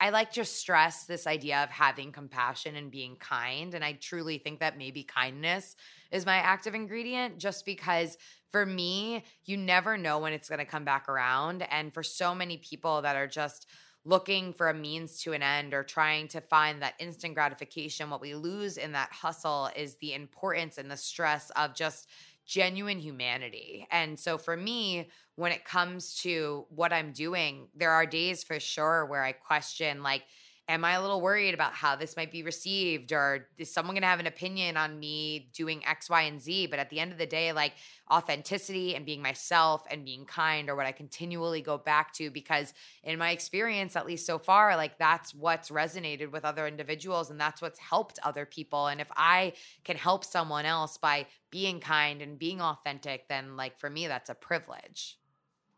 I 0.00 0.10
like 0.10 0.32
to 0.32 0.44
stress 0.46 1.04
this 1.04 1.26
idea 1.26 1.62
of 1.62 1.68
having 1.68 2.10
compassion 2.10 2.74
and 2.74 2.90
being 2.90 3.16
kind. 3.16 3.74
And 3.74 3.84
I 3.84 3.92
truly 3.92 4.38
think 4.38 4.60
that 4.60 4.78
maybe 4.78 5.02
kindness 5.02 5.76
is 6.10 6.24
my 6.24 6.36
active 6.36 6.74
ingredient 6.74 7.38
just 7.38 7.66
because 7.66 8.16
for 8.50 8.64
me, 8.64 9.24
you 9.44 9.56
never 9.58 9.98
know 9.98 10.18
when 10.18 10.32
it's 10.32 10.48
going 10.48 10.58
to 10.58 10.64
come 10.64 10.84
back 10.84 11.08
around. 11.08 11.62
And 11.70 11.92
for 11.92 12.02
so 12.02 12.34
many 12.34 12.56
people 12.56 13.02
that 13.02 13.14
are 13.14 13.26
just 13.26 13.66
looking 14.06 14.54
for 14.54 14.70
a 14.70 14.74
means 14.74 15.20
to 15.22 15.34
an 15.34 15.42
end 15.42 15.74
or 15.74 15.84
trying 15.84 16.26
to 16.28 16.40
find 16.40 16.80
that 16.80 16.94
instant 16.98 17.34
gratification, 17.34 18.08
what 18.08 18.22
we 18.22 18.34
lose 18.34 18.78
in 18.78 18.92
that 18.92 19.12
hustle 19.12 19.68
is 19.76 19.96
the 19.96 20.14
importance 20.14 20.78
and 20.78 20.90
the 20.90 20.96
stress 20.96 21.50
of 21.50 21.74
just 21.74 22.08
genuine 22.46 22.98
humanity. 22.98 23.86
And 23.90 24.18
so 24.18 24.38
for 24.38 24.56
me, 24.56 25.10
when 25.36 25.52
it 25.52 25.64
comes 25.64 26.14
to 26.22 26.66
what 26.68 26.92
I'm 26.92 27.12
doing, 27.12 27.68
there 27.74 27.92
are 27.92 28.06
days 28.06 28.42
for 28.42 28.60
sure 28.60 29.06
where 29.06 29.22
I 29.22 29.32
question, 29.32 30.02
like, 30.02 30.24
am 30.70 30.84
I 30.84 30.92
a 30.92 31.00
little 31.00 31.20
worried 31.20 31.52
about 31.52 31.72
how 31.72 31.96
this 31.96 32.16
might 32.16 32.30
be 32.30 32.44
received? 32.44 33.12
Or 33.12 33.48
is 33.58 33.72
someone 33.72 33.94
going 33.94 34.02
to 34.02 34.08
have 34.08 34.20
an 34.20 34.26
opinion 34.26 34.76
on 34.76 34.98
me 34.98 35.50
doing 35.52 35.84
X, 35.84 36.08
Y, 36.08 36.22
and 36.22 36.40
Z? 36.40 36.68
But 36.68 36.78
at 36.78 36.90
the 36.90 37.00
end 37.00 37.10
of 37.10 37.18
the 37.18 37.26
day, 37.26 37.52
like 37.52 37.74
authenticity 38.10 38.94
and 38.94 39.04
being 39.04 39.20
myself 39.20 39.84
and 39.90 40.04
being 40.04 40.24
kind 40.24 40.70
are 40.70 40.76
what 40.76 40.86
I 40.86 40.92
continually 40.92 41.60
go 41.60 41.76
back 41.76 42.14
to 42.14 42.30
because, 42.30 42.72
in 43.02 43.18
my 43.18 43.32
experience, 43.32 43.96
at 43.96 44.06
least 44.06 44.26
so 44.26 44.38
far, 44.38 44.76
like 44.76 44.96
that's 44.96 45.34
what's 45.34 45.70
resonated 45.70 46.30
with 46.30 46.44
other 46.44 46.68
individuals 46.68 47.30
and 47.30 47.40
that's 47.40 47.60
what's 47.60 47.80
helped 47.80 48.20
other 48.22 48.46
people. 48.46 48.86
And 48.86 49.00
if 49.00 49.10
I 49.16 49.54
can 49.84 49.96
help 49.96 50.24
someone 50.24 50.66
else 50.66 50.96
by 50.96 51.26
being 51.50 51.80
kind 51.80 52.22
and 52.22 52.38
being 52.38 52.60
authentic, 52.60 53.28
then 53.28 53.56
like 53.56 53.76
for 53.78 53.90
me, 53.90 54.06
that's 54.06 54.30
a 54.30 54.34
privilege. 54.34 55.18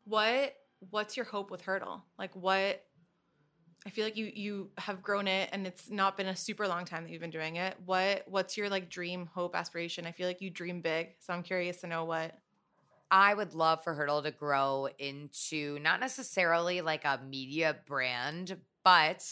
What 0.05 0.55
What's 0.91 1.17
your 1.17 1.27
hope 1.27 1.51
with 1.51 1.63
Hurdle? 1.63 2.05
Like, 2.19 2.35
what 2.35 2.85
I 3.85 3.91
feel 3.91 4.05
like 4.05 4.17
you 4.17 4.31
you 4.33 4.71
have 4.79 5.03
grown 5.03 5.27
it 5.27 5.51
and 5.53 5.67
it's 5.67 5.91
not 5.91 6.17
been 6.17 6.29
a 6.29 6.37
super 6.37 6.69
long 6.69 6.85
time 6.85 7.03
that 7.03 7.11
you've 7.11 7.21
been 7.21 7.31
doing 7.31 7.57
it. 7.57 7.77
What 7.85 8.25
what's 8.27 8.57
your 8.57 8.69
like 8.69 8.89
dream, 8.89 9.27
hope, 9.27 9.57
aspiration? 9.57 10.07
I 10.07 10.13
feel 10.13 10.27
like 10.27 10.41
you 10.41 10.51
dream 10.51 10.81
big. 10.81 11.09
So 11.21 11.33
I'm 11.33 11.43
curious 11.43 11.81
to 11.81 11.89
know 11.89 12.05
what 12.05 12.39
I 13.11 13.35
would 13.35 13.55
love 13.55 13.85
for 13.85 13.95
Hurdle 13.95 14.23
to 14.23 14.31
grow 14.31 14.89
into 14.99 15.79
not 15.81 16.01
necessarily 16.01 16.81
like 16.81 17.05
a 17.05 17.21
media 17.29 17.77
brand, 17.87 18.57
but 18.85 19.25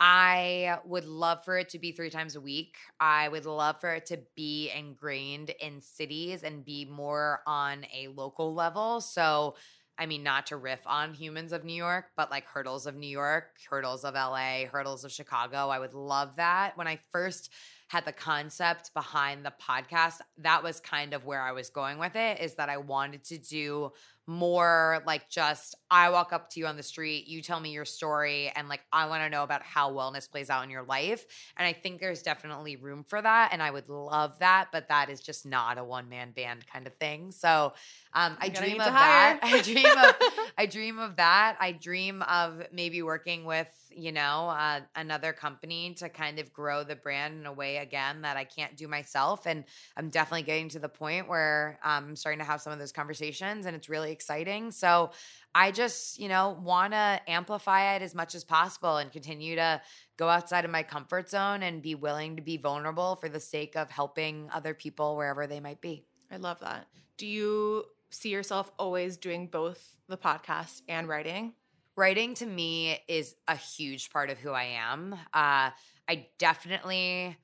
I 0.00 0.78
would 0.84 1.04
love 1.06 1.44
for 1.44 1.56
it 1.58 1.68
to 1.70 1.78
be 1.78 1.92
three 1.92 2.10
times 2.10 2.34
a 2.34 2.40
week. 2.40 2.76
I 2.98 3.28
would 3.28 3.46
love 3.46 3.80
for 3.80 3.94
it 3.94 4.06
to 4.06 4.18
be 4.34 4.70
ingrained 4.76 5.50
in 5.60 5.80
cities 5.80 6.42
and 6.42 6.64
be 6.64 6.84
more 6.84 7.42
on 7.46 7.86
a 7.94 8.08
local 8.08 8.54
level. 8.54 9.00
So 9.00 9.54
I 9.98 10.06
mean, 10.06 10.22
not 10.22 10.46
to 10.46 10.56
riff 10.56 10.80
on 10.86 11.14
humans 11.14 11.52
of 11.52 11.64
New 11.64 11.74
York, 11.74 12.06
but 12.16 12.30
like 12.30 12.44
hurdles 12.46 12.86
of 12.86 12.96
New 12.96 13.08
York, 13.08 13.50
hurdles 13.70 14.04
of 14.04 14.14
LA, 14.14 14.64
hurdles 14.64 15.04
of 15.04 15.12
Chicago. 15.12 15.68
I 15.68 15.78
would 15.78 15.94
love 15.94 16.36
that. 16.36 16.76
When 16.76 16.88
I 16.88 16.98
first 17.12 17.50
had 17.88 18.04
the 18.04 18.12
concept 18.12 18.92
behind 18.92 19.44
the 19.44 19.52
podcast, 19.62 20.20
that 20.38 20.62
was 20.62 20.80
kind 20.80 21.14
of 21.14 21.24
where 21.24 21.40
I 21.40 21.52
was 21.52 21.70
going 21.70 21.98
with 21.98 22.16
it 22.16 22.40
is 22.40 22.54
that 22.54 22.68
I 22.68 22.76
wanted 22.78 23.22
to 23.24 23.38
do 23.38 23.92
more 24.26 25.02
like 25.06 25.28
just 25.28 25.74
I 25.90 26.10
walk 26.10 26.32
up 26.32 26.50
to 26.50 26.60
you 26.60 26.66
on 26.66 26.76
the 26.76 26.82
street, 26.82 27.28
you 27.28 27.42
tell 27.42 27.60
me 27.60 27.70
your 27.70 27.84
story, 27.84 28.50
and 28.54 28.68
like 28.68 28.80
I 28.92 29.06
want 29.06 29.22
to 29.22 29.28
know 29.28 29.42
about 29.42 29.62
how 29.62 29.92
wellness 29.92 30.30
plays 30.30 30.50
out 30.50 30.64
in 30.64 30.70
your 30.70 30.82
life. 30.82 31.26
And 31.56 31.66
I 31.66 31.72
think 31.72 32.00
there's 32.00 32.22
definitely 32.22 32.76
room 32.76 33.04
for 33.04 33.20
that. 33.20 33.50
And 33.52 33.62
I 33.62 33.70
would 33.70 33.88
love 33.88 34.38
that, 34.38 34.68
but 34.72 34.88
that 34.88 35.10
is 35.10 35.20
just 35.20 35.44
not 35.44 35.78
a 35.78 35.84
one 35.84 36.08
man 36.08 36.32
band 36.32 36.66
kind 36.66 36.86
of 36.86 36.94
thing. 36.94 37.32
So 37.32 37.74
um, 38.14 38.36
I 38.40 38.48
dream 38.48 38.80
of 38.80 38.86
that. 38.86 39.40
I 39.42 39.60
dream 39.60 39.86
of 39.86 40.14
I 40.58 40.66
dream 40.66 40.98
of 40.98 41.16
that. 41.16 41.56
I 41.60 41.72
dream 41.72 42.22
of 42.22 42.62
maybe 42.72 43.02
working 43.02 43.44
with 43.44 43.68
you 43.96 44.12
know 44.12 44.48
uh, 44.48 44.80
another 44.96 45.32
company 45.32 45.94
to 45.94 46.08
kind 46.08 46.38
of 46.38 46.52
grow 46.52 46.82
the 46.84 46.96
brand 46.96 47.38
in 47.38 47.46
a 47.46 47.52
way 47.52 47.76
again 47.76 48.22
that 48.22 48.36
I 48.36 48.44
can't 48.44 48.76
do 48.76 48.88
myself. 48.88 49.46
And 49.46 49.64
I'm 49.96 50.10
definitely 50.10 50.42
getting 50.42 50.68
to 50.70 50.78
the 50.78 50.88
point 50.88 51.28
where 51.28 51.78
um, 51.84 52.04
I'm 52.08 52.16
starting 52.16 52.38
to 52.38 52.44
have 52.44 52.60
some 52.60 52.72
of 52.72 52.78
those 52.78 52.92
conversations, 52.92 53.66
and 53.66 53.76
it's 53.76 53.88
really 53.88 54.12
exciting. 54.14 54.70
So 54.70 55.10
I 55.54 55.70
just, 55.70 56.18
you 56.18 56.28
know, 56.28 56.58
want 56.62 56.94
to 56.94 57.20
amplify 57.28 57.96
it 57.96 58.02
as 58.02 58.14
much 58.14 58.34
as 58.34 58.44
possible 58.44 58.96
and 58.96 59.12
continue 59.12 59.56
to 59.56 59.82
go 60.16 60.28
outside 60.28 60.64
of 60.64 60.70
my 60.70 60.82
comfort 60.82 61.28
zone 61.28 61.62
and 61.62 61.82
be 61.82 61.94
willing 61.94 62.36
to 62.36 62.42
be 62.42 62.56
vulnerable 62.56 63.16
for 63.16 63.28
the 63.28 63.40
sake 63.40 63.76
of 63.76 63.90
helping 63.90 64.48
other 64.52 64.72
people 64.72 65.16
wherever 65.16 65.46
they 65.46 65.60
might 65.60 65.82
be. 65.82 66.06
I 66.30 66.36
love 66.36 66.60
that. 66.60 66.86
Do 67.18 67.26
you 67.26 67.84
see 68.10 68.30
yourself 68.30 68.72
always 68.78 69.16
doing 69.16 69.48
both 69.48 69.96
the 70.08 70.16
podcast 70.16 70.80
and 70.88 71.08
writing? 71.08 71.52
Writing 71.96 72.34
to 72.34 72.46
me 72.46 72.98
is 73.06 73.36
a 73.46 73.54
huge 73.54 74.10
part 74.10 74.30
of 74.30 74.38
who 74.38 74.50
I 74.50 74.64
am. 74.64 75.12
Uh, 75.32 75.70
I 76.08 76.26
definitely 76.38 77.36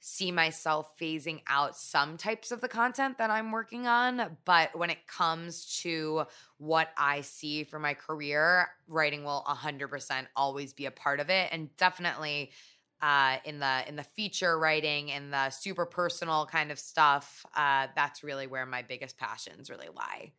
see 0.00 0.30
myself 0.30 0.96
phasing 0.98 1.42
out 1.48 1.76
some 1.76 2.16
types 2.16 2.52
of 2.52 2.60
the 2.60 2.68
content 2.68 3.18
that 3.18 3.30
I'm 3.30 3.50
working 3.50 3.86
on. 3.86 4.36
But 4.44 4.76
when 4.78 4.90
it 4.90 5.06
comes 5.06 5.80
to 5.82 6.24
what 6.58 6.90
I 6.96 7.22
see 7.22 7.64
for 7.64 7.78
my 7.78 7.94
career, 7.94 8.68
writing 8.86 9.24
will 9.24 9.44
100% 9.48 10.26
always 10.36 10.72
be 10.72 10.86
a 10.86 10.90
part 10.90 11.20
of 11.20 11.30
it. 11.30 11.48
And 11.52 11.74
definitely 11.76 12.52
uh, 13.00 13.36
in 13.44 13.60
the 13.60 13.88
in 13.88 13.96
the 13.96 14.02
feature 14.02 14.58
writing 14.58 15.12
and 15.12 15.32
the 15.32 15.50
super 15.50 15.86
personal 15.86 16.46
kind 16.46 16.72
of 16.72 16.78
stuff, 16.78 17.46
uh, 17.54 17.86
that's 17.94 18.24
really 18.24 18.46
where 18.46 18.66
my 18.66 18.82
biggest 18.82 19.16
passions 19.16 19.70
really 19.70 19.88
lie. 19.94 20.32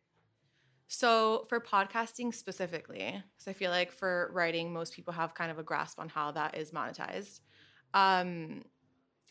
So, 0.92 1.46
for 1.48 1.60
podcasting 1.60 2.34
specifically, 2.34 3.22
because 3.36 3.48
I 3.48 3.52
feel 3.52 3.70
like 3.70 3.92
for 3.92 4.30
writing, 4.34 4.72
most 4.72 4.92
people 4.92 5.14
have 5.14 5.34
kind 5.34 5.50
of 5.50 5.58
a 5.58 5.62
grasp 5.62 5.98
on 5.98 6.08
how 6.08 6.32
that 6.32 6.56
is 6.58 6.72
monetized. 6.72 7.40
Um, 7.94 8.64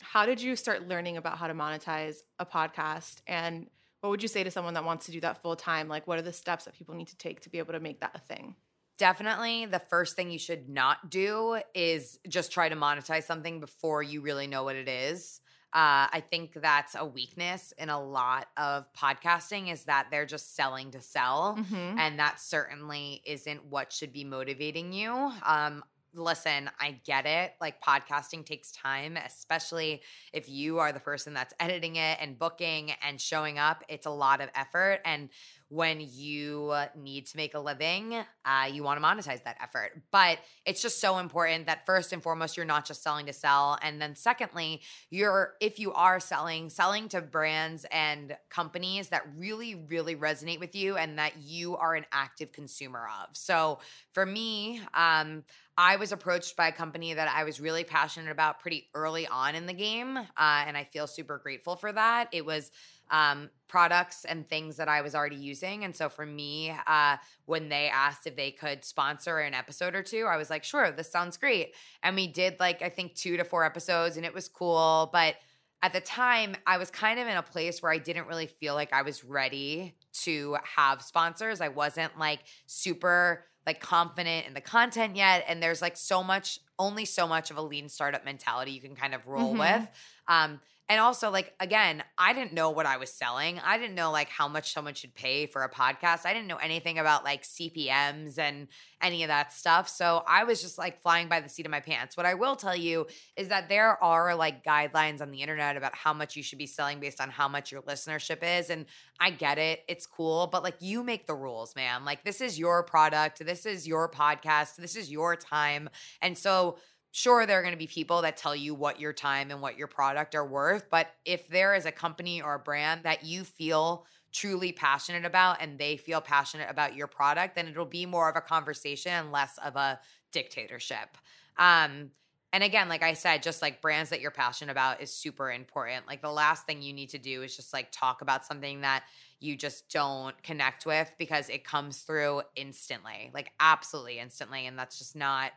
how 0.00 0.26
did 0.26 0.40
you 0.40 0.56
start 0.56 0.88
learning 0.88 1.16
about 1.16 1.38
how 1.38 1.46
to 1.46 1.54
monetize 1.54 2.16
a 2.38 2.46
podcast 2.46 3.20
and 3.26 3.68
what 4.00 4.10
would 4.10 4.22
you 4.22 4.28
say 4.28 4.42
to 4.42 4.50
someone 4.50 4.74
that 4.74 4.84
wants 4.84 5.06
to 5.06 5.12
do 5.12 5.20
that 5.20 5.42
full 5.42 5.56
time 5.56 5.88
like 5.88 6.06
what 6.06 6.18
are 6.18 6.22
the 6.22 6.32
steps 6.32 6.64
that 6.64 6.74
people 6.74 6.94
need 6.94 7.08
to 7.08 7.16
take 7.16 7.40
to 7.40 7.50
be 7.50 7.58
able 7.58 7.72
to 7.72 7.80
make 7.80 8.00
that 8.00 8.12
a 8.14 8.18
thing 8.18 8.54
definitely 8.98 9.66
the 9.66 9.78
first 9.78 10.16
thing 10.16 10.30
you 10.30 10.38
should 10.38 10.68
not 10.68 11.10
do 11.10 11.60
is 11.74 12.18
just 12.28 12.52
try 12.52 12.68
to 12.68 12.76
monetize 12.76 13.24
something 13.24 13.60
before 13.60 14.02
you 14.02 14.20
really 14.20 14.46
know 14.46 14.64
what 14.64 14.76
it 14.76 14.88
is 14.88 15.40
uh, 15.72 16.10
I 16.12 16.24
think 16.28 16.54
that's 16.54 16.96
a 16.98 17.06
weakness 17.06 17.72
in 17.78 17.90
a 17.90 18.02
lot 18.02 18.48
of 18.56 18.92
podcasting 18.92 19.72
is 19.72 19.84
that 19.84 20.08
they're 20.10 20.26
just 20.26 20.56
selling 20.56 20.90
to 20.90 21.00
sell. 21.00 21.56
Mm-hmm. 21.60 21.96
And 21.96 22.18
that 22.18 22.40
certainly 22.40 23.22
isn't 23.24 23.64
what 23.66 23.92
should 23.92 24.12
be 24.12 24.24
motivating 24.24 24.92
you. 24.92 25.12
Um, 25.46 25.84
listen, 26.14 26.70
I 26.80 27.00
get 27.04 27.26
it. 27.26 27.52
Like 27.60 27.82
podcasting 27.82 28.44
takes 28.44 28.72
time, 28.72 29.16
especially 29.16 30.02
if 30.32 30.48
you 30.48 30.78
are 30.78 30.92
the 30.92 31.00
person 31.00 31.34
that's 31.34 31.54
editing 31.60 31.96
it 31.96 32.18
and 32.20 32.38
booking 32.38 32.92
and 33.06 33.20
showing 33.20 33.58
up. 33.58 33.84
It's 33.88 34.06
a 34.06 34.10
lot 34.10 34.40
of 34.40 34.50
effort. 34.54 35.00
And 35.04 35.28
when 35.70 36.00
you 36.00 36.74
need 36.96 37.26
to 37.28 37.36
make 37.36 37.54
a 37.54 37.58
living, 37.60 38.16
uh, 38.44 38.68
you 38.70 38.82
want 38.82 39.00
to 39.00 39.06
monetize 39.06 39.44
that 39.44 39.56
effort. 39.62 39.92
But 40.10 40.38
it's 40.66 40.82
just 40.82 41.00
so 41.00 41.18
important 41.18 41.66
that 41.66 41.86
first 41.86 42.12
and 42.12 42.20
foremost, 42.20 42.56
you're 42.56 42.66
not 42.66 42.84
just 42.84 43.04
selling 43.04 43.26
to 43.26 43.32
sell. 43.32 43.78
And 43.80 44.02
then 44.02 44.16
secondly, 44.16 44.80
you're, 45.10 45.54
if 45.60 45.78
you 45.78 45.92
are 45.92 46.18
selling, 46.18 46.70
selling 46.70 47.08
to 47.10 47.20
brands 47.20 47.86
and 47.92 48.36
companies 48.48 49.10
that 49.10 49.22
really, 49.36 49.76
really 49.76 50.16
resonate 50.16 50.58
with 50.58 50.74
you 50.74 50.96
and 50.96 51.18
that 51.20 51.34
you 51.40 51.76
are 51.76 51.94
an 51.94 52.04
active 52.10 52.50
consumer 52.50 53.08
of. 53.22 53.36
So 53.36 53.78
for 54.12 54.26
me, 54.26 54.80
um, 54.92 55.44
I 55.78 55.96
was 55.96 56.10
approached 56.10 56.56
by 56.56 56.66
a 56.68 56.72
company 56.72 57.14
that 57.14 57.28
I 57.32 57.44
was 57.44 57.60
really 57.60 57.84
passionate 57.84 58.32
about 58.32 58.58
pretty 58.58 58.88
early 58.92 59.28
on 59.28 59.54
in 59.54 59.66
the 59.66 59.72
game. 59.72 60.16
Uh, 60.16 60.24
and 60.36 60.76
I 60.76 60.82
feel 60.82 61.06
super 61.06 61.38
grateful 61.38 61.76
for 61.76 61.92
that. 61.92 62.28
It 62.32 62.44
was, 62.44 62.72
um, 63.10 63.50
products 63.68 64.24
and 64.24 64.48
things 64.48 64.76
that 64.76 64.88
I 64.88 65.00
was 65.00 65.14
already 65.14 65.36
using. 65.36 65.84
And 65.84 65.94
so 65.94 66.08
for 66.08 66.26
me, 66.26 66.74
uh, 66.86 67.16
when 67.46 67.68
they 67.68 67.88
asked 67.88 68.26
if 68.26 68.36
they 68.36 68.50
could 68.50 68.84
sponsor 68.84 69.38
an 69.38 69.54
episode 69.54 69.94
or 69.94 70.02
two, 70.02 70.26
I 70.26 70.36
was 70.36 70.50
like, 70.50 70.64
sure, 70.64 70.90
this 70.90 71.10
sounds 71.10 71.36
great. 71.36 71.74
And 72.02 72.16
we 72.16 72.26
did 72.26 72.58
like, 72.60 72.82
I 72.82 72.88
think 72.88 73.14
two 73.14 73.36
to 73.36 73.44
four 73.44 73.64
episodes 73.64 74.16
and 74.16 74.26
it 74.26 74.34
was 74.34 74.48
cool. 74.48 75.10
But 75.12 75.36
at 75.82 75.92
the 75.92 76.00
time, 76.00 76.56
I 76.66 76.76
was 76.76 76.90
kind 76.90 77.18
of 77.18 77.26
in 77.26 77.36
a 77.36 77.42
place 77.42 77.82
where 77.82 77.92
I 77.92 77.98
didn't 77.98 78.26
really 78.26 78.46
feel 78.46 78.74
like 78.74 78.92
I 78.92 79.02
was 79.02 79.24
ready 79.24 79.94
to 80.24 80.56
have 80.76 81.00
sponsors. 81.00 81.60
I 81.60 81.68
wasn't 81.68 82.18
like 82.18 82.40
super 82.66 83.46
like 83.66 83.80
confident 83.80 84.46
in 84.46 84.54
the 84.54 84.60
content 84.60 85.16
yet. 85.16 85.44
And 85.46 85.62
there's 85.62 85.80
like 85.80 85.96
so 85.96 86.22
much, 86.22 86.60
only 86.80 87.04
so 87.04 87.28
much 87.28 87.52
of 87.52 87.56
a 87.56 87.62
lean 87.62 87.88
startup 87.88 88.24
mentality 88.24 88.72
you 88.72 88.80
can 88.80 88.96
kind 88.96 89.14
of 89.14 89.26
roll 89.28 89.50
mm-hmm. 89.50 89.80
with. 89.80 89.88
Um, 90.26 90.60
and 90.90 90.98
also 90.98 91.30
like 91.30 91.54
again 91.60 92.02
i 92.18 92.32
didn't 92.32 92.52
know 92.52 92.70
what 92.70 92.84
i 92.84 92.96
was 92.98 93.10
selling. 93.10 93.60
I 93.60 93.78
didn't 93.78 93.94
know 93.94 94.10
like 94.10 94.28
how 94.28 94.48
much 94.48 94.74
someone 94.74 94.94
should 94.94 95.14
pay 95.14 95.46
for 95.46 95.62
a 95.62 95.70
podcast. 95.70 96.26
I 96.26 96.34
didn't 96.34 96.48
know 96.48 96.56
anything 96.56 96.98
about 96.98 97.22
like 97.24 97.44
cpms 97.44 98.38
and 98.38 98.66
any 99.00 99.22
of 99.22 99.28
that 99.28 99.52
stuff. 99.52 99.88
So 99.88 100.24
i 100.26 100.44
was 100.44 100.60
just 100.60 100.76
like 100.76 101.00
flying 101.00 101.28
by 101.28 101.40
the 101.40 101.48
seat 101.48 101.64
of 101.64 101.70
my 101.70 101.80
pants. 101.80 102.16
What 102.16 102.26
i 102.26 102.34
will 102.34 102.56
tell 102.56 102.76
you 102.76 103.06
is 103.36 103.48
that 103.48 103.68
there 103.68 104.02
are 104.02 104.34
like 104.34 104.64
guidelines 104.64 105.22
on 105.22 105.30
the 105.30 105.40
internet 105.40 105.76
about 105.76 105.94
how 105.94 106.12
much 106.12 106.36
you 106.36 106.42
should 106.42 106.58
be 106.58 106.66
selling 106.66 106.98
based 106.98 107.20
on 107.20 107.30
how 107.30 107.48
much 107.48 107.70
your 107.70 107.82
listenership 107.82 108.42
is 108.42 108.68
and 108.68 108.84
i 109.20 109.30
get 109.30 109.58
it. 109.58 109.84
It's 109.86 110.06
cool. 110.06 110.48
But 110.48 110.64
like 110.64 110.76
you 110.80 111.04
make 111.04 111.26
the 111.26 111.34
rules 111.34 111.76
man 111.76 112.04
like 112.04 112.24
this 112.24 112.40
is 112.40 112.58
your 112.58 112.82
product. 112.82 113.46
This 113.46 113.64
is 113.64 113.86
your 113.86 114.10
podcast. 114.10 114.74
This 114.74 114.96
is 114.96 115.10
your 115.10 115.36
time. 115.36 115.88
And 116.20 116.36
so 116.36 116.69
sure 117.12 117.44
there 117.44 117.58
are 117.58 117.62
going 117.62 117.74
to 117.74 117.78
be 117.78 117.86
people 117.86 118.22
that 118.22 118.36
tell 118.36 118.54
you 118.54 118.74
what 118.74 119.00
your 119.00 119.12
time 119.12 119.50
and 119.50 119.60
what 119.60 119.76
your 119.76 119.88
product 119.88 120.34
are 120.34 120.46
worth 120.46 120.88
but 120.90 121.08
if 121.24 121.48
there 121.48 121.74
is 121.74 121.86
a 121.86 121.92
company 121.92 122.40
or 122.40 122.54
a 122.54 122.58
brand 122.58 123.02
that 123.02 123.24
you 123.24 123.44
feel 123.44 124.06
truly 124.32 124.72
passionate 124.72 125.24
about 125.24 125.60
and 125.60 125.78
they 125.78 125.96
feel 125.96 126.20
passionate 126.20 126.68
about 126.70 126.94
your 126.94 127.06
product 127.06 127.56
then 127.56 127.66
it'll 127.66 127.84
be 127.84 128.06
more 128.06 128.28
of 128.28 128.36
a 128.36 128.40
conversation 128.40 129.12
and 129.12 129.32
less 129.32 129.58
of 129.64 129.76
a 129.76 129.98
dictatorship. 130.32 131.16
Um 131.58 132.10
and 132.52 132.64
again 132.64 132.88
like 132.88 133.02
i 133.02 133.12
said 133.12 133.44
just 133.44 133.62
like 133.62 133.80
brands 133.80 134.10
that 134.10 134.20
you're 134.20 134.30
passionate 134.30 134.70
about 134.70 135.00
is 135.00 135.12
super 135.12 135.50
important. 135.50 136.06
Like 136.06 136.22
the 136.22 136.30
last 136.30 136.64
thing 136.64 136.82
you 136.82 136.92
need 136.92 137.10
to 137.10 137.18
do 137.18 137.42
is 137.42 137.56
just 137.56 137.72
like 137.72 137.90
talk 137.90 138.22
about 138.22 138.46
something 138.46 138.82
that 138.82 139.04
you 139.40 139.56
just 139.56 139.88
don't 139.90 140.40
connect 140.42 140.86
with 140.86 141.12
because 141.18 141.48
it 141.48 141.64
comes 141.64 141.98
through 141.98 142.42
instantly 142.54 143.30
like 143.34 143.50
absolutely 143.58 144.20
instantly 144.20 144.66
and 144.66 144.78
that's 144.78 144.98
just 144.98 145.16
not 145.16 145.50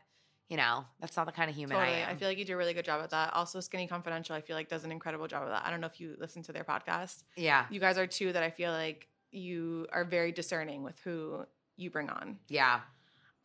you 0.54 0.58
know, 0.58 0.86
that's 1.02 1.18
not 1.18 1.26
the 1.26 1.32
kind 1.32 1.50
of 1.50 1.56
human 1.56 1.76
Totally. 1.78 1.96
I 1.98 2.00
am. 2.02 2.10
I 2.12 2.16
feel 2.16 2.28
like 2.28 2.38
you 2.38 2.46
do 2.46 2.54
a 2.54 2.58
really 2.58 2.76
good 2.76 2.86
job 2.86 3.02
at 3.02 3.10
that. 3.10 3.34
Also, 3.34 3.60
Skinny 3.60 3.88
Confidential, 3.88 4.36
I 4.36 4.42
feel 4.42 4.56
like 4.56 4.70
does 4.70 4.84
an 4.84 4.92
incredible 4.92 5.26
job 5.28 5.42
of 5.42 5.50
that. 5.50 5.64
I 5.66 5.72
don't 5.72 5.82
know 5.82 5.88
if 5.88 6.00
you 6.00 6.16
listen 6.20 6.44
to 6.44 6.52
their 6.54 6.64
podcast. 6.64 7.24
yeah. 7.36 7.66
You 7.72 7.80
guys 7.80 7.98
are 7.98 8.06
two 8.06 8.32
that 8.34 8.44
I 8.44 8.52
feel 8.52 8.72
like 8.72 9.08
you 9.32 9.88
are 9.92 10.04
very 10.06 10.32
discerning 10.32 10.84
with 10.84 11.00
who 11.04 11.44
you 11.76 11.90
bring 11.90 12.10
on. 12.10 12.38
Yeah. 12.50 12.82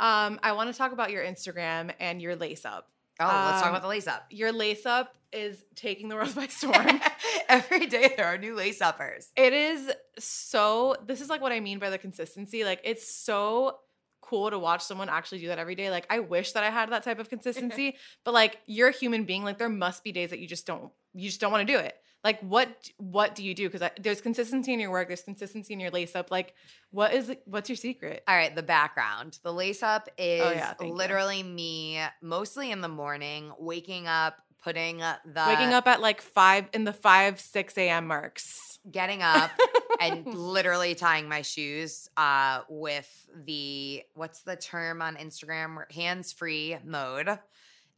Um, 0.00 0.38
I 0.42 0.52
want 0.52 0.70
to 0.70 0.76
talk 0.76 0.92
about 0.92 1.10
your 1.10 1.24
Instagram 1.24 1.92
and 1.98 2.20
your 2.20 2.36
lace 2.36 2.66
up. 2.66 2.90
Oh, 3.20 3.24
let's 3.24 3.58
talk 3.60 3.64
Um, 3.64 3.70
about 3.70 3.82
the 3.82 3.88
lace 3.88 4.06
up. 4.06 4.26
Your 4.30 4.52
lace 4.52 4.84
up 4.84 5.14
is 5.32 5.64
taking 5.76 6.08
the 6.08 6.14
world 6.14 6.34
by 6.34 6.46
storm. 6.48 7.00
Every 7.48 7.86
day 7.86 8.12
there 8.16 8.26
are 8.26 8.36
new 8.38 8.54
lace 8.54 8.82
uppers. 8.82 9.30
it 9.34 9.52
is 9.54 9.90
so 10.18 10.94
this 11.06 11.20
is 11.22 11.28
like 11.30 11.40
what 11.40 11.52
I 11.52 11.60
mean 11.60 11.78
by 11.78 11.88
the 11.90 11.98
consistency. 11.98 12.64
Like 12.64 12.80
it's 12.84 13.10
so 13.12 13.78
cool 14.28 14.50
to 14.50 14.58
watch 14.58 14.82
someone 14.82 15.08
actually 15.08 15.40
do 15.40 15.48
that 15.48 15.58
every 15.58 15.74
day. 15.74 15.90
Like 15.90 16.06
I 16.10 16.20
wish 16.20 16.52
that 16.52 16.64
I 16.64 16.70
had 16.70 16.90
that 16.90 17.02
type 17.02 17.18
of 17.18 17.28
consistency, 17.34 17.96
but 18.24 18.34
like 18.34 18.58
you're 18.66 18.88
a 18.88 18.92
human 18.92 19.24
being. 19.24 19.44
Like 19.44 19.58
there 19.58 19.68
must 19.68 20.04
be 20.04 20.12
days 20.12 20.30
that 20.30 20.38
you 20.38 20.46
just 20.46 20.66
don't 20.66 20.90
you 21.14 21.28
just 21.28 21.40
don't 21.40 21.52
want 21.52 21.66
to 21.66 21.72
do 21.72 21.78
it. 21.78 21.94
Like 22.24 22.40
what 22.40 22.68
what 22.96 23.34
do 23.34 23.44
you 23.44 23.54
do? 23.54 23.70
Because 23.70 23.90
there's 24.00 24.20
consistency 24.20 24.72
in 24.72 24.80
your 24.80 24.90
work. 24.90 25.08
There's 25.08 25.22
consistency 25.22 25.72
in 25.72 25.80
your 25.80 25.90
lace 25.90 26.16
up. 26.16 26.30
Like 26.30 26.54
what 26.90 27.14
is 27.14 27.34
what's 27.44 27.68
your 27.68 27.76
secret? 27.76 28.24
All 28.26 28.34
right, 28.34 28.54
the 28.54 28.62
background. 28.62 29.38
The 29.42 29.52
lace 29.52 29.82
up 29.82 30.08
oh, 30.08 30.22
is 30.22 30.42
Oh, 30.42 30.50
yeah, 30.50 30.72
thank 30.74 30.90
you. 30.90 30.96
literally 30.96 31.42
me 31.42 32.00
mostly 32.20 32.72
in 32.72 32.80
the 32.80 32.88
morning, 32.88 33.52
waking 33.58 34.08
up, 34.08 34.40
putting 34.62 34.98
the 34.98 35.44
Waking 35.46 35.72
up 35.74 35.86
at 35.86 36.00
like 36.00 36.20
five 36.20 36.66
in 36.72 36.84
the 36.84 36.92
five 36.92 37.40
six 37.40 37.76
a.m. 37.78 38.06
marks. 38.06 38.78
getting 38.90 39.22
up 39.22 39.50
and 40.00 40.26
literally 40.34 40.94
tying 40.94 41.28
my 41.28 41.42
shoes 41.42 42.08
uh 42.16 42.60
with 42.68 43.08
the 43.44 44.02
what's 44.14 44.42
the 44.42 44.56
term 44.56 45.02
on 45.02 45.16
Instagram 45.16 45.90
hands 45.92 46.32
free 46.32 46.76
mode 46.84 47.38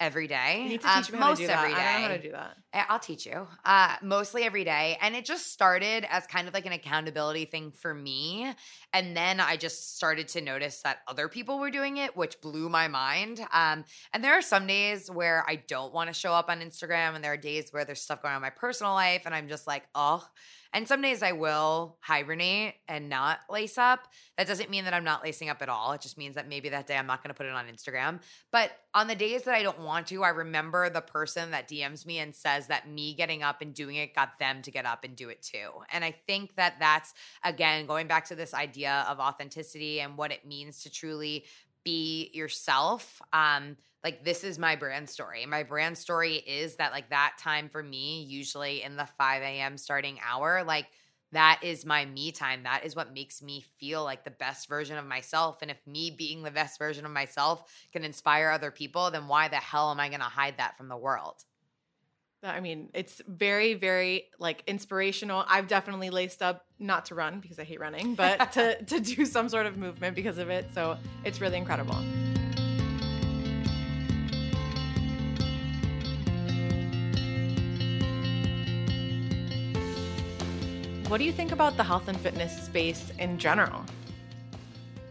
every 0.00 0.26
day. 0.26 0.62
You 0.62 0.68
need 0.70 0.80
to 0.80 0.88
Um, 0.90 1.02
teach 1.02 1.12
me 1.12 1.18
how 1.18 1.24
to 1.24 1.30
most 1.30 1.38
do 1.38 1.46
that. 1.46 1.58
every 1.58 1.74
I 1.74 1.76
don't 1.76 2.02
know 2.02 2.08
how 2.08 2.14
to 2.14 2.22
do 2.22 2.32
that. 2.32 2.56
I'll 2.88 2.98
teach 2.98 3.26
you. 3.26 3.46
Uh, 3.64 3.96
mostly 4.02 4.44
every 4.44 4.64
day. 4.64 4.96
And 5.00 5.14
it 5.14 5.24
just 5.24 5.52
started 5.52 6.06
as 6.08 6.26
kind 6.26 6.48
of 6.48 6.54
like 6.54 6.66
an 6.66 6.72
accountability 6.72 7.44
thing 7.44 7.70
for 7.70 7.92
me. 7.92 8.52
And 8.92 9.16
then 9.16 9.40
I 9.40 9.56
just 9.56 9.96
started 9.96 10.28
to 10.28 10.40
notice 10.40 10.80
that 10.82 11.00
other 11.06 11.28
people 11.28 11.58
were 11.58 11.70
doing 11.70 11.98
it, 11.98 12.16
which 12.16 12.40
blew 12.40 12.68
my 12.68 12.88
mind. 12.88 13.40
Um, 13.52 13.84
and 14.14 14.24
there 14.24 14.32
are 14.32 14.42
some 14.42 14.66
days 14.66 15.10
where 15.10 15.44
I 15.46 15.56
don't 15.56 15.92
want 15.92 16.08
to 16.08 16.14
show 16.14 16.32
up 16.32 16.48
on 16.48 16.60
Instagram, 16.60 17.14
and 17.14 17.22
there 17.22 17.32
are 17.32 17.36
days 17.36 17.72
where 17.72 17.84
there's 17.84 18.00
stuff 18.00 18.22
going 18.22 18.32
on 18.32 18.38
in 18.38 18.42
my 18.42 18.50
personal 18.50 18.94
life, 18.94 19.22
and 19.26 19.34
I'm 19.34 19.48
just 19.48 19.66
like, 19.66 19.84
oh. 19.94 20.26
And 20.72 20.86
some 20.86 21.02
days 21.02 21.22
I 21.22 21.32
will 21.32 21.96
hibernate 22.00 22.74
and 22.86 23.08
not 23.08 23.40
lace 23.50 23.76
up. 23.76 24.06
That 24.38 24.46
doesn't 24.46 24.70
mean 24.70 24.84
that 24.84 24.94
I'm 24.94 25.04
not 25.04 25.24
lacing 25.24 25.48
up 25.48 25.62
at 25.62 25.68
all. 25.68 25.92
It 25.92 26.00
just 26.00 26.16
means 26.16 26.36
that 26.36 26.48
maybe 26.48 26.68
that 26.68 26.86
day 26.86 26.96
I'm 26.96 27.06
not 27.06 27.22
going 27.22 27.30
to 27.30 27.34
put 27.34 27.46
it 27.46 27.52
on 27.52 27.66
Instagram. 27.66 28.20
But 28.52 28.70
on 28.94 29.08
the 29.08 29.16
days 29.16 29.42
that 29.42 29.54
I 29.54 29.62
don't 29.62 29.80
want 29.80 30.06
to, 30.08 30.22
I 30.22 30.28
remember 30.28 30.88
the 30.88 31.00
person 31.00 31.50
that 31.50 31.68
DMs 31.68 32.06
me 32.06 32.18
and 32.18 32.34
says 32.34 32.68
that 32.68 32.88
me 32.88 33.14
getting 33.14 33.42
up 33.42 33.62
and 33.62 33.74
doing 33.74 33.96
it 33.96 34.14
got 34.14 34.38
them 34.38 34.62
to 34.62 34.70
get 34.70 34.86
up 34.86 35.02
and 35.02 35.16
do 35.16 35.28
it 35.28 35.42
too. 35.42 35.70
And 35.92 36.04
I 36.04 36.14
think 36.26 36.54
that 36.54 36.76
that's, 36.78 37.14
again, 37.44 37.86
going 37.86 38.06
back 38.06 38.26
to 38.26 38.36
this 38.36 38.54
idea 38.54 39.04
of 39.08 39.18
authenticity 39.18 40.00
and 40.00 40.16
what 40.16 40.30
it 40.30 40.46
means 40.46 40.82
to 40.84 40.90
truly 40.90 41.44
be 41.84 42.30
yourself. 42.32 43.20
Um, 43.32 43.76
like 44.02 44.24
this 44.24 44.44
is 44.44 44.58
my 44.58 44.76
brand 44.76 45.08
story. 45.08 45.44
My 45.46 45.62
brand 45.62 45.98
story 45.98 46.36
is 46.36 46.76
that 46.76 46.92
like 46.92 47.10
that 47.10 47.36
time 47.38 47.68
for 47.68 47.82
me, 47.82 48.22
usually 48.22 48.82
in 48.82 48.96
the 48.96 49.08
5 49.18 49.42
a.m. 49.42 49.76
starting 49.76 50.18
hour, 50.26 50.64
like 50.64 50.86
that 51.32 51.60
is 51.62 51.86
my 51.86 52.04
me 52.04 52.32
time. 52.32 52.64
That 52.64 52.84
is 52.84 52.96
what 52.96 53.14
makes 53.14 53.42
me 53.42 53.64
feel 53.78 54.02
like 54.02 54.24
the 54.24 54.30
best 54.30 54.68
version 54.68 54.98
of 54.98 55.06
myself. 55.06 55.58
And 55.62 55.70
if 55.70 55.78
me 55.86 56.10
being 56.10 56.42
the 56.42 56.50
best 56.50 56.78
version 56.78 57.04
of 57.04 57.12
myself 57.12 57.62
can 57.92 58.04
inspire 58.04 58.50
other 58.50 58.70
people, 58.70 59.10
then 59.10 59.28
why 59.28 59.48
the 59.48 59.56
hell 59.56 59.90
am 59.90 60.00
I 60.00 60.08
to 60.08 60.18
hide 60.18 60.56
that 60.58 60.76
from 60.76 60.88
the 60.88 60.96
world? 60.96 61.44
I 62.42 62.60
mean, 62.60 62.88
it's 62.94 63.20
very, 63.26 63.74
very 63.74 64.28
like 64.38 64.62
inspirational. 64.66 65.44
I've 65.46 65.68
definitely 65.68 66.10
laced 66.10 66.42
up 66.42 66.64
not 66.78 67.06
to 67.06 67.14
run 67.14 67.40
because 67.40 67.58
I 67.58 67.64
hate 67.64 67.80
running, 67.80 68.14
but 68.14 68.52
to 68.52 68.82
to 68.82 69.00
do 69.00 69.26
some 69.26 69.48
sort 69.48 69.66
of 69.66 69.76
movement 69.76 70.16
because 70.16 70.38
of 70.38 70.48
it. 70.48 70.66
So 70.74 70.96
it's 71.24 71.40
really 71.40 71.58
incredible. 71.58 71.96
What 81.08 81.18
do 81.18 81.24
you 81.24 81.32
think 81.32 81.50
about 81.50 81.76
the 81.76 81.82
health 81.82 82.06
and 82.06 82.18
fitness 82.20 82.66
space 82.66 83.10
in 83.18 83.36
general? 83.36 83.84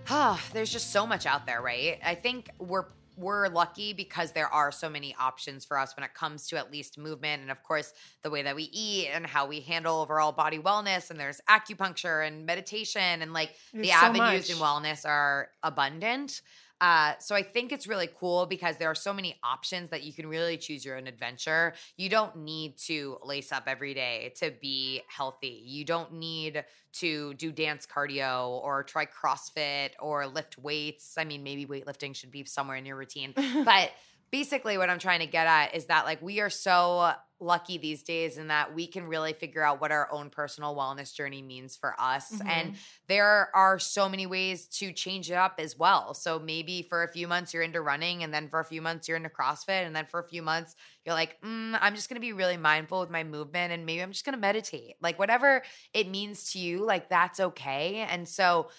Ah, 0.10 0.42
there's 0.54 0.72
just 0.72 0.92
so 0.92 1.06
much 1.06 1.26
out 1.26 1.46
there, 1.46 1.62
right? 1.62 2.00
I 2.04 2.16
think 2.16 2.50
we're 2.58 2.86
we're 3.20 3.48
lucky 3.50 3.94
because 3.94 4.32
there 4.32 4.48
are 4.48 4.72
so 4.72 4.90
many 4.90 5.14
options 5.20 5.66
for 5.66 5.78
us 5.78 5.96
when 5.96 6.04
it 6.04 6.14
comes 6.14 6.48
to 6.48 6.58
at 6.58 6.72
least 6.72 6.98
movement 6.98 7.42
and 7.42 7.52
of 7.52 7.62
course 7.64 7.94
the 8.24 8.30
way 8.30 8.42
that 8.42 8.56
we 8.56 8.70
eat 8.72 9.10
and 9.14 9.26
how 9.26 9.46
we 9.46 9.60
handle 9.60 10.02
overall 10.02 10.32
body 10.32 10.58
wellness 10.58 11.12
and 11.12 11.20
there's 11.20 11.42
acupuncture 11.50 12.26
and 12.26 12.46
meditation 12.46 13.22
and 13.22 13.34
like 13.34 13.56
the 13.74 13.90
so 13.90 13.94
avenues 13.94 14.50
in 14.50 14.56
wellness 14.58 15.06
are 15.06 15.50
abundant. 15.64 16.42
Uh, 16.82 17.14
so 17.20 17.36
I 17.36 17.44
think 17.44 17.72
it's 17.72 17.88
really 17.88 18.10
cool 18.20 18.46
because 18.46 18.78
there 18.78 18.90
are 18.90 18.96
so 18.96 19.14
many 19.14 19.38
options 19.44 19.90
that 19.90 20.04
you 20.04 20.14
can 20.14 20.28
really 20.28 20.58
choose 20.58 20.86
your 20.86 20.98
own 20.98 21.08
adventure. 21.08 21.74
You 21.98 22.10
don't 22.10 22.38
need 22.38 22.78
to 22.86 23.18
lace 23.24 23.52
up 23.52 23.64
every 23.68 23.94
day 23.94 24.34
to 24.38 24.52
be 24.62 25.02
healthy. 25.08 25.62
You 25.66 25.84
don't 25.84 26.14
need 26.14 26.64
to 26.92 27.34
do 27.36 27.52
dance 27.52 27.86
cardio 27.86 28.48
or 28.48 28.84
try 28.84 29.06
CrossFit 29.06 29.90
or 30.00 30.26
lift 30.28 30.58
weights. 30.58 31.16
I 31.18 31.26
mean, 31.26 31.44
maybe 31.44 31.66
weightlifting 31.66 32.16
should 32.16 32.32
be 32.32 32.46
somewhere 32.46 32.78
in 32.78 32.86
your 32.86 32.96
routine. 32.96 33.34
but 33.66 33.92
basically 34.32 34.78
what 34.78 34.90
I'm 34.90 35.00
trying 35.00 35.20
to 35.20 35.28
get 35.28 35.48
at 35.48 35.76
is 35.76 35.86
that 35.86 36.06
like 36.06 36.22
we 36.22 36.40
are 36.40 36.50
so 36.50 37.12
lucky 37.42 37.78
these 37.78 38.04
days 38.04 38.38
in 38.38 38.48
that 38.48 38.76
we 38.76 38.86
can 38.86 39.08
really 39.08 39.32
figure 39.32 39.64
out 39.64 39.80
what 39.80 39.94
our 39.94 40.12
own 40.12 40.30
personal 40.30 40.76
wellness 40.76 41.14
journey 41.14 41.42
means 41.42 41.78
for 41.78 41.96
us 41.98 42.42
and 42.46 42.76
there 43.08 43.50
are 43.56 43.80
so 43.80 44.10
many 44.10 44.26
ways 44.28 44.68
to 44.68 44.92
change 44.92 45.32
it 45.32 45.36
up 45.36 45.56
as 45.58 45.78
well. 45.78 46.14
So 46.14 46.38
maybe 46.38 46.82
for 46.84 47.04
a 47.04 47.08
few 47.08 47.28
months 47.28 47.54
you're 47.54 47.64
into 47.64 47.82
running, 47.82 48.24
and 48.24 48.34
then 48.34 48.50
for 48.50 48.60
a 48.60 48.66
few 48.66 48.82
months 48.82 49.08
you're 49.08 49.18
into 49.18 49.30
CrossFit, 49.30 49.86
and 49.86 49.96
then 49.96 50.06
for 50.06 50.20
a 50.20 50.24
few 50.24 50.42
months 50.42 50.76
you're 51.06 51.16
like, 51.16 51.42
mm, 51.42 51.78
I'm 51.80 51.96
just 51.96 52.10
gonna 52.10 52.20
be 52.20 52.34
really 52.34 52.58
mindful 52.58 53.00
with 53.00 53.10
my 53.10 53.24
movement, 53.24 53.74
and 53.74 53.86
maybe 53.86 54.02
I'm 54.02 54.12
just 54.12 54.26
gonna 54.26 54.38
meditate. 54.38 54.96
Like 55.02 55.18
whatever 55.18 55.64
it 55.94 56.10
means 56.10 56.52
to 56.52 56.60
you, 56.60 56.86
like 56.86 57.10
that's 57.10 57.40
okay. 57.40 58.06
And 58.10 58.28
so 58.28 58.70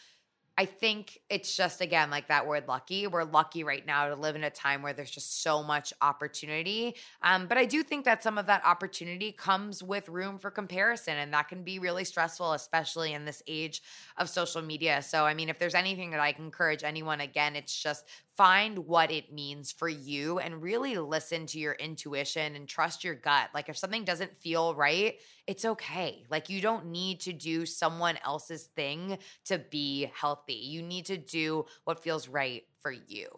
I 0.61 0.67
think 0.67 1.19
it's 1.31 1.57
just 1.57 1.81
again 1.81 2.11
like 2.11 2.29
that 2.29 2.47
word 2.47 2.69
lucky. 2.69 3.07
We're 3.07 3.25
lucky 3.25 3.65
right 3.65 3.87
now 3.87 4.11
to 4.11 4.15
live 4.15 4.37
in 4.37 4.45
a 4.45 4.51
time 4.51 4.83
where 4.83 4.93
there's 4.93 5.11
just 5.11 5.43
so 5.43 5.63
much 5.63 5.95
opportunity. 6.03 6.97
Um, 7.23 7.47
but 7.47 7.57
I 7.57 7.65
do 7.65 7.83
think 7.83 8.05
that 8.05 8.23
some 8.23 8.37
of 8.37 8.45
that 8.45 8.63
opportunity 8.67 9.33
comes 9.33 9.83
with 9.83 10.07
room 10.11 10.37
for 10.37 10.51
comparison, 10.51 11.17
and 11.17 11.33
that 11.33 11.49
can 11.49 11.63
be 11.63 11.79
really 11.79 12.05
stressful, 12.05 12.53
especially 12.53 13.15
in 13.15 13.25
this 13.25 13.43
age 13.47 13.81
of 14.19 14.29
social 14.29 14.61
media. 14.61 15.01
So, 15.01 15.25
I 15.25 15.33
mean, 15.33 15.49
if 15.49 15.59
there's 15.59 15.75
anything 15.75 16.11
that 16.11 16.21
I 16.21 16.33
can 16.33 16.45
encourage 16.45 16.85
anyone, 16.85 17.23
again, 17.23 17.57
it's 17.57 17.83
just 17.83 18.05
find 18.41 18.79
what 18.87 19.11
it 19.11 19.31
means 19.31 19.71
for 19.71 19.87
you 19.87 20.39
and 20.39 20.63
really 20.63 20.97
listen 20.97 21.45
to 21.45 21.59
your 21.59 21.75
intuition 21.75 22.57
and 22.57 22.67
trust 22.67 23.05
your 23.05 23.15
gut. 23.15 23.51
Like, 23.53 23.69
if 23.69 23.77
something 23.77 24.03
doesn't 24.03 24.35
feel 24.35 24.75
right, 24.75 25.17
it's 25.47 25.67
okay. 25.67 26.25
Like, 26.31 26.49
you 26.49 26.63
don't 26.63 26.87
need 26.87 27.21
to 27.21 27.35
do 27.35 27.67
someone 27.67 28.19
else's 28.25 28.71
thing 28.75 29.19
to 29.45 29.59
be 29.59 30.11
healthy. 30.15 30.55
You 30.55 30.81
need 30.81 31.05
to 31.05 31.19
do 31.19 31.67
what 31.85 32.03
feels 32.03 32.29
right 32.29 32.63
for 32.81 32.91
you. 32.91 33.29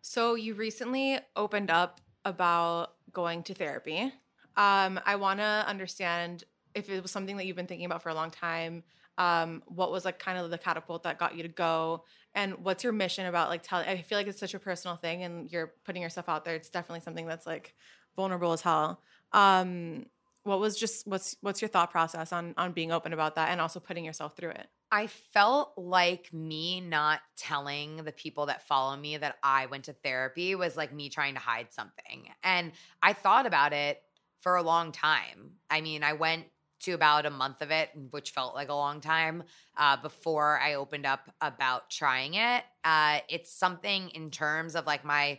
So 0.00 0.34
you 0.34 0.54
recently 0.54 1.20
opened 1.36 1.70
up 1.70 2.00
about 2.24 2.94
going 3.12 3.44
to 3.44 3.54
therapy. 3.54 4.12
Um, 4.56 4.98
I 5.06 5.14
want 5.14 5.38
to 5.38 5.64
understand 5.68 6.42
if 6.74 6.90
it 6.90 7.00
was 7.00 7.12
something 7.12 7.36
that 7.36 7.46
you've 7.46 7.54
been 7.54 7.68
thinking 7.68 7.86
about 7.86 8.02
for 8.02 8.08
a 8.08 8.14
long 8.14 8.32
time. 8.32 8.82
Um, 9.16 9.62
what 9.66 9.92
was 9.92 10.04
like 10.04 10.18
kind 10.18 10.38
of 10.38 10.50
the 10.50 10.58
catapult 10.58 11.04
that 11.04 11.18
got 11.18 11.36
you 11.36 11.42
to 11.44 11.48
go, 11.48 12.04
and 12.34 12.64
what's 12.64 12.84
your 12.84 12.92
mission 12.92 13.26
about 13.26 13.48
like 13.48 13.62
telling? 13.62 13.88
I 13.88 14.02
feel 14.02 14.18
like 14.18 14.26
it's 14.26 14.40
such 14.40 14.54
a 14.54 14.58
personal 14.58 14.96
thing, 14.96 15.22
and 15.22 15.50
you're 15.50 15.74
putting 15.84 16.02
yourself 16.02 16.28
out 16.28 16.44
there. 16.44 16.54
It's 16.54 16.70
definitely 16.70 17.00
something 17.00 17.26
that's 17.26 17.46
like 17.46 17.74
vulnerable 18.16 18.52
as 18.52 18.60
hell. 18.60 19.00
Um, 19.32 20.06
what 20.44 20.60
was 20.60 20.76
just 20.76 21.06
what's 21.06 21.36
what's 21.40 21.60
your 21.60 21.68
thought 21.68 21.90
process 21.90 22.32
on 22.32 22.54
on 22.56 22.72
being 22.72 22.92
open 22.92 23.12
about 23.12 23.34
that 23.36 23.50
and 23.50 23.60
also 23.60 23.80
putting 23.80 24.04
yourself 24.04 24.36
through 24.36 24.50
it? 24.50 24.66
I 24.90 25.06
felt 25.06 25.72
like 25.76 26.32
me 26.32 26.80
not 26.80 27.20
telling 27.36 28.04
the 28.04 28.12
people 28.12 28.46
that 28.46 28.66
follow 28.66 28.96
me 28.96 29.18
that 29.18 29.36
I 29.42 29.66
went 29.66 29.84
to 29.84 29.92
therapy 29.92 30.54
was 30.54 30.76
like 30.76 30.94
me 30.94 31.10
trying 31.10 31.34
to 31.34 31.40
hide 31.40 31.72
something. 31.72 32.28
And 32.42 32.72
I 33.02 33.12
thought 33.12 33.44
about 33.44 33.74
it 33.74 34.00
for 34.40 34.56
a 34.56 34.62
long 34.62 34.92
time. 34.92 35.52
I 35.68 35.82
mean, 35.82 36.02
I 36.02 36.14
went 36.14 36.46
to 36.80 36.92
about 36.92 37.26
a 37.26 37.30
month 37.30 37.62
of 37.62 37.70
it, 37.70 37.90
which 38.10 38.30
felt 38.30 38.54
like 38.54 38.68
a 38.68 38.74
long 38.74 39.00
time 39.00 39.42
uh, 39.76 39.96
before 39.96 40.58
I 40.60 40.74
opened 40.74 41.06
up 41.06 41.30
about 41.40 41.90
trying 41.90 42.34
it. 42.34 42.64
Uh, 42.84 43.20
it's 43.28 43.52
something 43.52 44.10
in 44.10 44.30
terms 44.30 44.74
of 44.76 44.86
like 44.86 45.04
my 45.04 45.38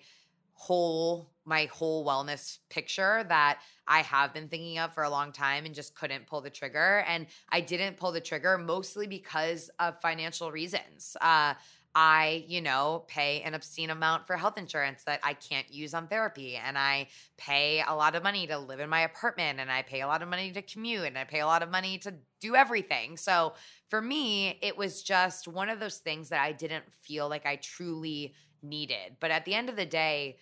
whole 0.54 1.32
my 1.46 1.66
whole 1.72 2.06
wellness 2.06 2.60
picture 2.70 3.26
that 3.30 3.60
I 3.88 4.02
have 4.02 4.34
been 4.34 4.50
thinking 4.50 4.78
of 4.78 4.94
for 4.94 5.04
a 5.04 5.10
long 5.10 5.32
time 5.32 5.66
and 5.66 5.74
just 5.74 5.96
couldn't 5.96 6.28
pull 6.28 6.42
the 6.42 6.50
trigger. 6.50 7.04
And 7.08 7.26
I 7.50 7.62
didn't 7.62 7.98
pull 7.98 8.12
the 8.12 8.22
trigger 8.22 8.58
mostly 8.58 9.08
because 9.08 9.72
of 9.80 10.00
financial 10.02 10.52
reasons. 10.52 11.16
Uh, 11.20 11.56
I, 11.96 12.46
you 12.48 12.62
know, 12.62 13.06
pay 13.08 13.42
an 13.42 13.56
obscene 13.56 13.90
amount 13.90 14.28
for 14.28 14.38
health 14.38 14.58
insurance 14.58 15.04
that 15.06 15.20
I 15.24 15.34
can't 15.34 15.72
use 15.74 15.94
on 15.94 16.08
therapy. 16.08 16.56
And 16.56 16.78
I 16.78 17.08
pay 17.38 17.84
a 17.88 17.96
lot 17.96 18.16
of 18.16 18.24
money 18.24 18.46
to 18.48 18.58
live 18.60 18.80
in 18.80 18.90
my 18.90 19.02
apartment. 19.02 19.60
And 19.60 19.72
I 19.72 19.82
pay 19.82 20.02
a 20.02 20.08
lot 20.08 20.22
of 20.22 20.30
money 20.30 20.52
to 20.52 20.62
commute. 20.62 21.08
And 21.08 21.18
I 21.18 21.24
pay 21.24 21.40
a 21.40 21.48
lot 21.48 21.64
of 21.64 21.72
money 21.72 21.98
to 22.00 22.14
do 22.40 22.56
everything. 22.56 23.18
So 23.18 23.54
for 23.90 24.02
me, 24.02 24.60
it 24.62 24.78
was 24.78 25.02
just 25.02 25.48
one 25.48 25.70
of 25.70 25.80
those 25.80 25.98
things 25.98 26.30
that 26.30 26.42
I 26.42 26.52
didn't 26.52 26.86
feel 27.02 27.28
like 27.28 27.46
I 27.46 27.56
truly 27.56 28.36
needed. 28.62 29.18
But 29.20 29.32
at 29.32 29.46
the 29.46 29.56
end 29.56 29.70
of 29.70 29.76
the 29.76 29.86
day, 29.86 30.38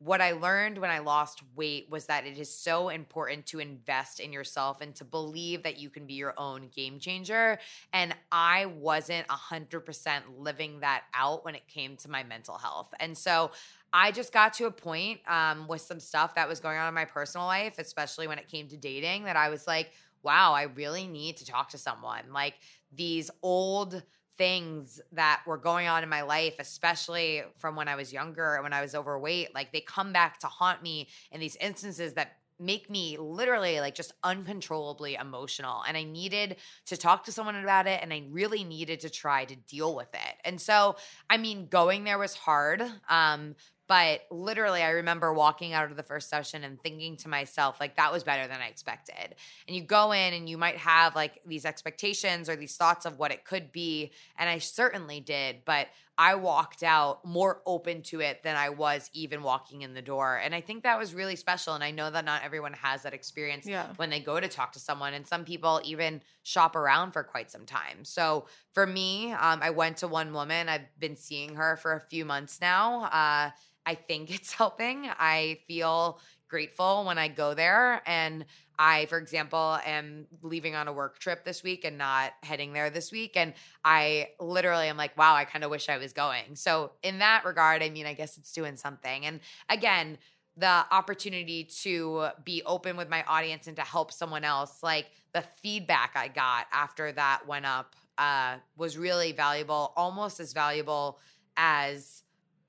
what 0.00 0.20
I 0.20 0.32
learned 0.32 0.78
when 0.78 0.90
I 0.90 1.00
lost 1.00 1.42
weight 1.56 1.88
was 1.90 2.06
that 2.06 2.24
it 2.24 2.38
is 2.38 2.54
so 2.54 2.88
important 2.88 3.46
to 3.46 3.58
invest 3.58 4.20
in 4.20 4.32
yourself 4.32 4.80
and 4.80 4.94
to 4.96 5.04
believe 5.04 5.64
that 5.64 5.78
you 5.78 5.90
can 5.90 6.06
be 6.06 6.14
your 6.14 6.34
own 6.36 6.68
game 6.74 7.00
changer. 7.00 7.58
And 7.92 8.14
I 8.30 8.66
wasn't 8.66 9.26
100% 9.26 10.20
living 10.38 10.80
that 10.80 11.02
out 11.14 11.44
when 11.44 11.56
it 11.56 11.66
came 11.66 11.96
to 11.96 12.10
my 12.10 12.22
mental 12.22 12.58
health. 12.58 12.94
And 13.00 13.18
so 13.18 13.50
I 13.92 14.12
just 14.12 14.32
got 14.32 14.52
to 14.54 14.66
a 14.66 14.70
point 14.70 15.20
um, 15.26 15.66
with 15.66 15.80
some 15.80 15.98
stuff 15.98 16.36
that 16.36 16.48
was 16.48 16.60
going 16.60 16.78
on 16.78 16.86
in 16.86 16.94
my 16.94 17.04
personal 17.04 17.46
life, 17.46 17.78
especially 17.78 18.28
when 18.28 18.38
it 18.38 18.46
came 18.46 18.68
to 18.68 18.76
dating, 18.76 19.24
that 19.24 19.36
I 19.36 19.48
was 19.48 19.66
like, 19.66 19.90
wow, 20.22 20.52
I 20.52 20.64
really 20.64 21.06
need 21.08 21.38
to 21.38 21.46
talk 21.46 21.70
to 21.70 21.78
someone. 21.78 22.32
Like 22.32 22.54
these 22.92 23.30
old, 23.42 24.02
things 24.38 25.00
that 25.12 25.42
were 25.46 25.58
going 25.58 25.88
on 25.88 26.02
in 26.02 26.08
my 26.08 26.22
life, 26.22 26.54
especially 26.58 27.42
from 27.58 27.76
when 27.76 27.88
I 27.88 27.96
was 27.96 28.12
younger, 28.12 28.54
and 28.54 28.62
when 28.62 28.72
I 28.72 28.80
was 28.80 28.94
overweight, 28.94 29.54
like 29.54 29.72
they 29.72 29.80
come 29.80 30.12
back 30.12 30.38
to 30.40 30.46
haunt 30.46 30.82
me 30.82 31.08
in 31.32 31.40
these 31.40 31.56
instances 31.56 32.14
that 32.14 32.38
make 32.60 32.90
me 32.90 33.16
literally 33.18 33.80
like 33.80 33.94
just 33.94 34.12
uncontrollably 34.24 35.14
emotional 35.14 35.82
and 35.86 35.96
i 35.96 36.02
needed 36.02 36.56
to 36.84 36.96
talk 36.96 37.24
to 37.24 37.30
someone 37.30 37.54
about 37.54 37.86
it 37.86 38.00
and 38.02 38.12
i 38.12 38.24
really 38.30 38.64
needed 38.64 38.98
to 38.98 39.08
try 39.08 39.44
to 39.44 39.54
deal 39.54 39.94
with 39.94 40.12
it. 40.12 40.34
And 40.44 40.60
so 40.60 40.96
i 41.30 41.36
mean 41.36 41.68
going 41.68 42.04
there 42.04 42.18
was 42.18 42.34
hard 42.34 42.82
um 43.08 43.54
but 43.88 44.20
literally, 44.30 44.82
I 44.82 44.90
remember 44.90 45.32
walking 45.32 45.72
out 45.72 45.90
of 45.90 45.96
the 45.96 46.02
first 46.02 46.28
session 46.28 46.62
and 46.62 46.80
thinking 46.80 47.16
to 47.16 47.28
myself, 47.28 47.80
like, 47.80 47.96
that 47.96 48.12
was 48.12 48.22
better 48.22 48.46
than 48.46 48.60
I 48.60 48.68
expected. 48.68 49.34
And 49.66 49.74
you 49.74 49.82
go 49.82 50.12
in 50.12 50.34
and 50.34 50.48
you 50.48 50.58
might 50.58 50.76
have 50.76 51.16
like 51.16 51.40
these 51.46 51.64
expectations 51.64 52.48
or 52.50 52.56
these 52.56 52.76
thoughts 52.76 53.06
of 53.06 53.18
what 53.18 53.32
it 53.32 53.44
could 53.46 53.72
be. 53.72 54.12
And 54.38 54.48
I 54.48 54.58
certainly 54.58 55.20
did. 55.20 55.64
But 55.64 55.88
I 56.20 56.34
walked 56.34 56.82
out 56.82 57.24
more 57.24 57.62
open 57.64 58.02
to 58.02 58.20
it 58.20 58.42
than 58.42 58.56
I 58.56 58.70
was 58.70 59.08
even 59.12 59.44
walking 59.44 59.82
in 59.82 59.94
the 59.94 60.02
door. 60.02 60.36
And 60.42 60.52
I 60.52 60.60
think 60.60 60.82
that 60.82 60.98
was 60.98 61.14
really 61.14 61.36
special. 61.36 61.74
And 61.74 61.84
I 61.84 61.92
know 61.92 62.10
that 62.10 62.24
not 62.24 62.42
everyone 62.42 62.72
has 62.72 63.04
that 63.04 63.14
experience 63.14 63.66
yeah. 63.66 63.86
when 63.96 64.10
they 64.10 64.18
go 64.18 64.40
to 64.40 64.48
talk 64.48 64.72
to 64.72 64.80
someone. 64.80 65.14
And 65.14 65.24
some 65.24 65.44
people 65.44 65.80
even 65.84 66.20
shop 66.42 66.74
around 66.74 67.12
for 67.12 67.22
quite 67.22 67.52
some 67.52 67.64
time. 67.64 68.04
So 68.04 68.46
for 68.72 68.84
me, 68.84 69.30
um, 69.32 69.60
I 69.62 69.70
went 69.70 69.98
to 69.98 70.08
one 70.08 70.32
woman. 70.32 70.68
I've 70.68 70.88
been 70.98 71.14
seeing 71.14 71.54
her 71.54 71.76
for 71.76 71.92
a 71.92 72.00
few 72.00 72.24
months 72.24 72.60
now. 72.60 73.04
Uh, 73.04 73.50
I 73.86 73.94
think 73.94 74.34
it's 74.34 74.52
helping. 74.54 75.08
I 75.08 75.60
feel 75.68 76.18
grateful 76.48 77.04
when 77.04 77.18
I 77.18 77.28
go 77.28 77.54
there. 77.54 78.02
And 78.06 78.44
I, 78.78 79.06
for 79.06 79.18
example, 79.18 79.78
am 79.84 80.26
leaving 80.42 80.74
on 80.74 80.86
a 80.88 80.92
work 80.92 81.18
trip 81.18 81.44
this 81.44 81.62
week 81.62 81.84
and 81.84 81.98
not 81.98 82.32
heading 82.42 82.72
there 82.72 82.90
this 82.90 83.10
week. 83.10 83.36
And 83.36 83.54
I 83.84 84.28
literally 84.38 84.86
am 84.86 84.96
like, 84.96 85.16
wow, 85.18 85.34
I 85.34 85.44
kind 85.44 85.64
of 85.64 85.70
wish 85.70 85.88
I 85.88 85.98
was 85.98 86.12
going. 86.12 86.54
So, 86.54 86.92
in 87.02 87.18
that 87.18 87.44
regard, 87.44 87.82
I 87.82 87.90
mean, 87.90 88.06
I 88.06 88.14
guess 88.14 88.36
it's 88.38 88.52
doing 88.52 88.76
something. 88.76 89.26
And 89.26 89.40
again, 89.68 90.18
the 90.56 90.84
opportunity 90.90 91.64
to 91.82 92.28
be 92.44 92.62
open 92.66 92.96
with 92.96 93.08
my 93.08 93.22
audience 93.24 93.66
and 93.68 93.76
to 93.76 93.82
help 93.82 94.12
someone 94.12 94.44
else, 94.44 94.82
like 94.82 95.06
the 95.32 95.42
feedback 95.62 96.12
I 96.16 96.28
got 96.28 96.66
after 96.72 97.12
that 97.12 97.46
went 97.46 97.64
up 97.64 97.94
uh, 98.18 98.56
was 98.76 98.98
really 98.98 99.32
valuable, 99.32 99.92
almost 99.96 100.40
as 100.40 100.52
valuable 100.52 101.20
as 101.56 102.22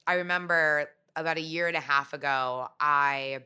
I 0.05 0.16
remember 0.16 0.89
about 1.16 1.38
a 1.38 1.41
year 1.41 1.68
and 1.68 1.76
a 1.76 1.82
half 1.82 2.14
ago, 2.14 2.70
I 2.80 3.39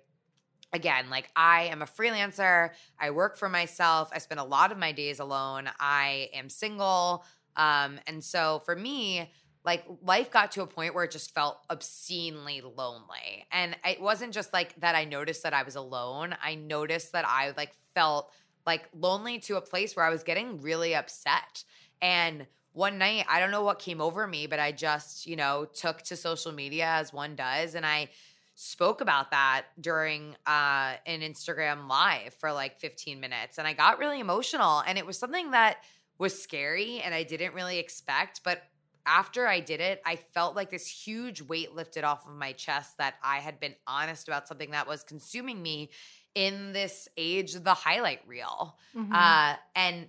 again, 0.74 1.10
like 1.10 1.30
I 1.36 1.64
am 1.66 1.82
a 1.82 1.86
freelancer, 1.86 2.72
I 3.00 3.12
work 3.12 3.38
for 3.38 3.48
myself, 3.50 4.10
I 4.14 4.18
spend 4.18 4.40
a 4.40 4.44
lot 4.44 4.72
of 4.72 4.78
my 4.78 4.92
days 4.92 5.20
alone, 5.20 5.70
I 5.80 6.30
am 6.34 6.50
single. 6.50 7.24
Um, 7.56 8.00
and 8.08 8.24
so 8.24 8.62
for 8.66 8.76
me, 8.76 9.32
like 9.66 9.86
life 10.02 10.30
got 10.32 10.52
to 10.54 10.62
a 10.62 10.68
point 10.68 10.94
where 10.94 11.06
it 11.06 11.12
just 11.12 11.34
felt 11.34 11.60
obscenely 11.70 12.62
lonely. 12.62 13.46
And 13.52 13.78
it 13.86 14.02
wasn't 14.02 14.34
just 14.34 14.52
like 14.52 14.80
that 14.82 14.96
I 14.96 15.06
noticed 15.06 15.44
that 15.44 15.54
I 15.54 15.64
was 15.64 15.76
alone. 15.76 16.36
I 16.44 16.56
noticed 16.56 17.14
that 17.14 17.26
I 17.26 17.54
like 17.56 17.72
felt 17.96 18.32
like 18.66 18.90
lonely 18.94 19.40
to 19.40 19.58
a 19.58 19.62
place 19.62 19.96
where 19.96 20.06
I 20.06 20.10
was 20.10 20.24
getting 20.24 20.62
really 20.62 20.96
upset. 20.96 21.64
And 22.02 22.46
one 22.74 22.98
night, 22.98 23.26
I 23.30 23.40
don't 23.40 23.52
know 23.52 23.64
what 23.64 23.80
came 23.80 24.02
over 24.02 24.28
me, 24.28 24.48
but 24.48 24.60
I 24.60 24.72
just, 24.72 25.28
you 25.28 25.36
know, 25.36 25.66
took 25.74 26.02
to 26.04 26.16
social 26.18 26.52
media 26.52 26.88
as 26.88 27.14
one 27.14 27.36
does. 27.36 27.76
And 27.76 27.86
I 27.86 28.10
spoke 28.56 29.02
about 29.02 29.32
that 29.32 29.66
during 29.80 30.36
uh, 30.46 30.94
an 31.06 31.22
Instagram 31.22 31.88
live 31.88 32.34
for 32.36 32.52
like 32.52 32.78
15 32.78 33.20
minutes. 33.20 33.58
And 33.58 33.68
I 33.68 33.74
got 33.74 34.00
really 34.00 34.20
emotional. 34.20 34.84
And 34.86 34.98
it 34.98 35.06
was 35.06 35.18
something 35.18 35.52
that 35.52 35.78
was 36.18 36.42
scary 36.42 37.02
and 37.02 37.14
I 37.14 37.24
didn't 37.24 37.54
really 37.54 37.80
expect. 37.80 38.42
But 38.44 38.62
after 39.06 39.48
I 39.48 39.60
did 39.60 39.82
it, 39.82 40.02
I 40.06 40.16
felt 40.16 40.56
like 40.56 40.70
this 40.70 40.88
huge 40.88 41.42
weight 41.42 41.74
lifted 41.74 42.04
off 42.04 42.28
of 42.28 42.36
my 42.36 42.54
chest 42.54 42.98
that 43.00 43.16
I 43.24 43.40
had 43.40 43.60
been 43.60 43.76
honest 43.88 44.28
about 44.28 44.48
something 44.48 44.72
that 44.72 44.88
was 44.88 45.04
consuming 45.04 45.62
me 45.62 45.90
in 46.36 46.74
this 46.74 47.08
age 47.18 47.56
of 47.56 47.64
the 47.64 47.74
highlight 47.74 48.22
reel. 48.28 48.78
Mm-hmm. 48.96 49.14
Uh, 49.14 49.56
and 49.76 50.08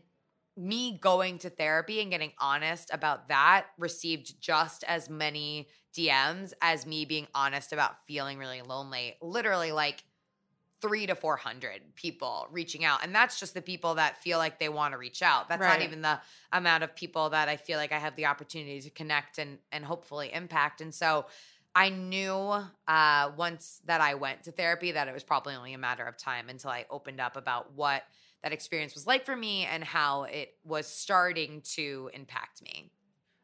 me 0.56 0.98
going 1.00 1.38
to 1.38 1.50
therapy 1.50 2.00
and 2.00 2.10
getting 2.10 2.32
honest 2.38 2.90
about 2.92 3.28
that 3.28 3.66
received 3.78 4.40
just 4.40 4.84
as 4.86 5.10
many 5.10 5.68
DMs 5.96 6.52
as 6.62 6.86
me 6.86 7.04
being 7.04 7.26
honest 7.34 7.72
about 7.72 8.04
feeling 8.06 8.38
really 8.38 8.62
lonely. 8.62 9.16
Literally, 9.20 9.72
like 9.72 10.04
three 10.80 11.06
to 11.06 11.14
400 11.14 11.80
people 11.94 12.46
reaching 12.52 12.84
out. 12.84 13.02
And 13.02 13.14
that's 13.14 13.40
just 13.40 13.54
the 13.54 13.62
people 13.62 13.94
that 13.94 14.22
feel 14.22 14.36
like 14.36 14.58
they 14.58 14.68
want 14.68 14.92
to 14.92 14.98
reach 14.98 15.22
out. 15.22 15.48
That's 15.48 15.62
right. 15.62 15.78
not 15.78 15.82
even 15.82 16.02
the 16.02 16.20
amount 16.52 16.84
of 16.84 16.94
people 16.94 17.30
that 17.30 17.48
I 17.48 17.56
feel 17.56 17.78
like 17.78 17.90
I 17.90 17.98
have 17.98 18.16
the 18.16 18.26
opportunity 18.26 18.82
to 18.82 18.90
connect 18.90 19.38
and, 19.38 19.58
and 19.72 19.82
hopefully 19.82 20.30
impact. 20.32 20.82
And 20.82 20.94
so 20.94 21.24
I 21.74 21.88
knew 21.88 22.54
uh, 22.86 23.30
once 23.36 23.80
that 23.86 24.02
I 24.02 24.14
went 24.14 24.44
to 24.44 24.52
therapy 24.52 24.92
that 24.92 25.08
it 25.08 25.14
was 25.14 25.24
probably 25.24 25.54
only 25.54 25.72
a 25.72 25.78
matter 25.78 26.04
of 26.04 26.18
time 26.18 26.50
until 26.50 26.70
I 26.70 26.84
opened 26.90 27.20
up 27.20 27.36
about 27.36 27.72
what 27.72 28.02
that 28.44 28.52
experience 28.52 28.94
was 28.94 29.06
like 29.06 29.24
for 29.24 29.34
me 29.34 29.64
and 29.64 29.82
how 29.82 30.24
it 30.24 30.50
was 30.64 30.86
starting 30.86 31.62
to 31.62 32.10
impact 32.12 32.62
me. 32.62 32.92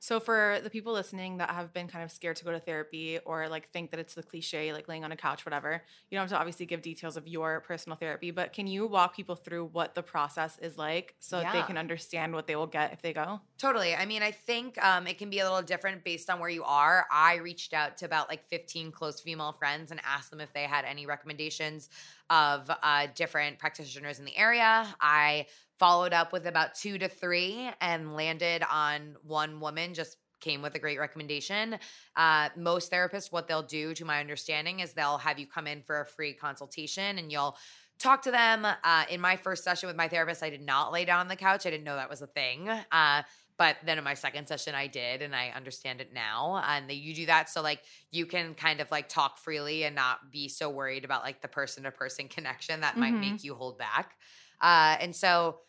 So 0.02 0.18
for 0.18 0.58
the 0.64 0.70
people 0.70 0.94
listening 0.94 1.36
that 1.36 1.50
have 1.50 1.74
been 1.74 1.86
kind 1.86 2.02
of 2.02 2.10
scared 2.10 2.36
to 2.36 2.44
go 2.44 2.52
to 2.52 2.58
therapy 2.58 3.18
or 3.26 3.50
like 3.50 3.68
think 3.68 3.90
that 3.90 4.00
it's 4.00 4.14
the 4.14 4.22
cliche, 4.22 4.72
like 4.72 4.88
laying 4.88 5.04
on 5.04 5.12
a 5.12 5.16
couch, 5.16 5.44
whatever, 5.44 5.82
you 6.10 6.16
don't 6.16 6.22
have 6.22 6.30
to 6.30 6.38
obviously 6.38 6.64
give 6.64 6.80
details 6.80 7.18
of 7.18 7.28
your 7.28 7.60
personal 7.60 7.96
therapy, 7.96 8.30
but 8.30 8.54
can 8.54 8.66
you 8.66 8.86
walk 8.86 9.14
people 9.14 9.36
through 9.36 9.66
what 9.66 9.94
the 9.94 10.02
process 10.02 10.58
is 10.62 10.78
like 10.78 11.14
so 11.20 11.38
yeah. 11.38 11.44
that 11.44 11.52
they 11.52 11.66
can 11.66 11.76
understand 11.76 12.32
what 12.32 12.46
they 12.46 12.56
will 12.56 12.66
get 12.66 12.94
if 12.94 13.02
they 13.02 13.12
go? 13.12 13.42
Totally. 13.58 13.94
I 13.94 14.06
mean, 14.06 14.22
I 14.22 14.30
think 14.30 14.82
um, 14.82 15.06
it 15.06 15.18
can 15.18 15.28
be 15.28 15.40
a 15.40 15.44
little 15.44 15.60
different 15.60 16.02
based 16.02 16.30
on 16.30 16.40
where 16.40 16.48
you 16.48 16.64
are. 16.64 17.04
I 17.12 17.36
reached 17.36 17.74
out 17.74 17.98
to 17.98 18.06
about 18.06 18.30
like 18.30 18.48
15 18.48 18.92
close 18.92 19.20
female 19.20 19.52
friends 19.52 19.90
and 19.90 20.00
asked 20.02 20.30
them 20.30 20.40
if 20.40 20.50
they 20.54 20.62
had 20.62 20.86
any 20.86 21.04
recommendations 21.04 21.90
of 22.30 22.70
uh, 22.82 23.08
different 23.14 23.58
practitioners 23.58 24.18
in 24.18 24.24
the 24.24 24.36
area. 24.38 24.86
I 24.98 25.44
followed 25.80 26.12
up 26.12 26.32
with 26.32 26.46
about 26.46 26.74
two 26.74 26.98
to 26.98 27.08
three 27.08 27.70
and 27.80 28.14
landed 28.14 28.62
on 28.70 29.16
one 29.22 29.58
woman 29.60 29.94
just 29.94 30.18
came 30.40 30.62
with 30.62 30.74
a 30.74 30.78
great 30.78 30.98
recommendation. 30.98 31.78
Uh, 32.16 32.50
most 32.56 32.92
therapists, 32.92 33.32
what 33.32 33.48
they'll 33.48 33.62
do, 33.62 33.94
to 33.94 34.04
my 34.04 34.20
understanding, 34.20 34.80
is 34.80 34.92
they'll 34.92 35.18
have 35.18 35.38
you 35.38 35.46
come 35.46 35.66
in 35.66 35.82
for 35.82 36.02
a 36.02 36.06
free 36.06 36.34
consultation 36.34 37.18
and 37.18 37.32
you'll 37.32 37.56
talk 37.98 38.22
to 38.22 38.30
them. 38.30 38.64
Uh, 38.64 39.04
in 39.10 39.20
my 39.20 39.36
first 39.36 39.64
session 39.64 39.86
with 39.86 39.96
my 39.96 40.08
therapist, 40.08 40.42
I 40.42 40.50
did 40.50 40.62
not 40.62 40.92
lay 40.92 41.04
down 41.04 41.20
on 41.20 41.28
the 41.28 41.36
couch. 41.36 41.66
I 41.66 41.70
didn't 41.70 41.84
know 41.84 41.96
that 41.96 42.08
was 42.10 42.22
a 42.22 42.26
thing. 42.26 42.68
Uh, 42.68 43.22
but 43.58 43.76
then 43.84 43.98
in 43.98 44.04
my 44.04 44.14
second 44.14 44.48
session, 44.48 44.74
I 44.74 44.86
did, 44.86 45.20
and 45.20 45.36
I 45.36 45.50
understand 45.50 46.00
it 46.00 46.14
now. 46.14 46.62
And 46.66 46.90
you 46.90 47.14
do 47.14 47.26
that 47.26 47.50
so 47.50 47.60
like 47.60 47.82
you 48.10 48.24
can 48.24 48.54
kind 48.54 48.80
of 48.80 48.90
like 48.90 49.10
talk 49.10 49.36
freely 49.38 49.84
and 49.84 49.94
not 49.94 50.30
be 50.32 50.48
so 50.48 50.70
worried 50.70 51.04
about 51.04 51.22
like 51.22 51.42
the 51.42 51.48
person 51.48 51.84
to 51.84 51.90
person 51.90 52.28
connection 52.28 52.80
that 52.80 52.96
might 52.96 53.12
Mhm. 53.12 53.20
make 53.20 53.44
you 53.44 53.54
hold 53.54 53.76
back. 53.78 54.16
Uh, 54.62 54.96
and 55.00 55.14
so 55.14 55.60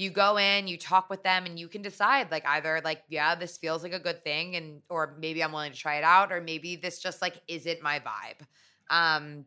you 0.00 0.10
go 0.10 0.38
in, 0.38 0.66
you 0.66 0.78
talk 0.78 1.10
with 1.10 1.22
them, 1.22 1.46
and 1.46 1.58
you 1.58 1.68
can 1.68 1.82
decide 1.82 2.30
like 2.30 2.46
either 2.46 2.80
like 2.84 3.02
yeah, 3.08 3.34
this 3.34 3.58
feels 3.58 3.82
like 3.82 3.92
a 3.92 3.98
good 3.98 4.24
thing, 4.24 4.56
and 4.56 4.82
or 4.88 5.16
maybe 5.18 5.42
I'm 5.42 5.52
willing 5.52 5.72
to 5.72 5.78
try 5.78 5.96
it 5.96 6.04
out, 6.04 6.32
or 6.32 6.40
maybe 6.40 6.76
this 6.76 6.98
just 7.00 7.20
like 7.20 7.40
isn't 7.48 7.82
my 7.82 8.00
vibe. 8.00 8.46
Um, 8.94 9.44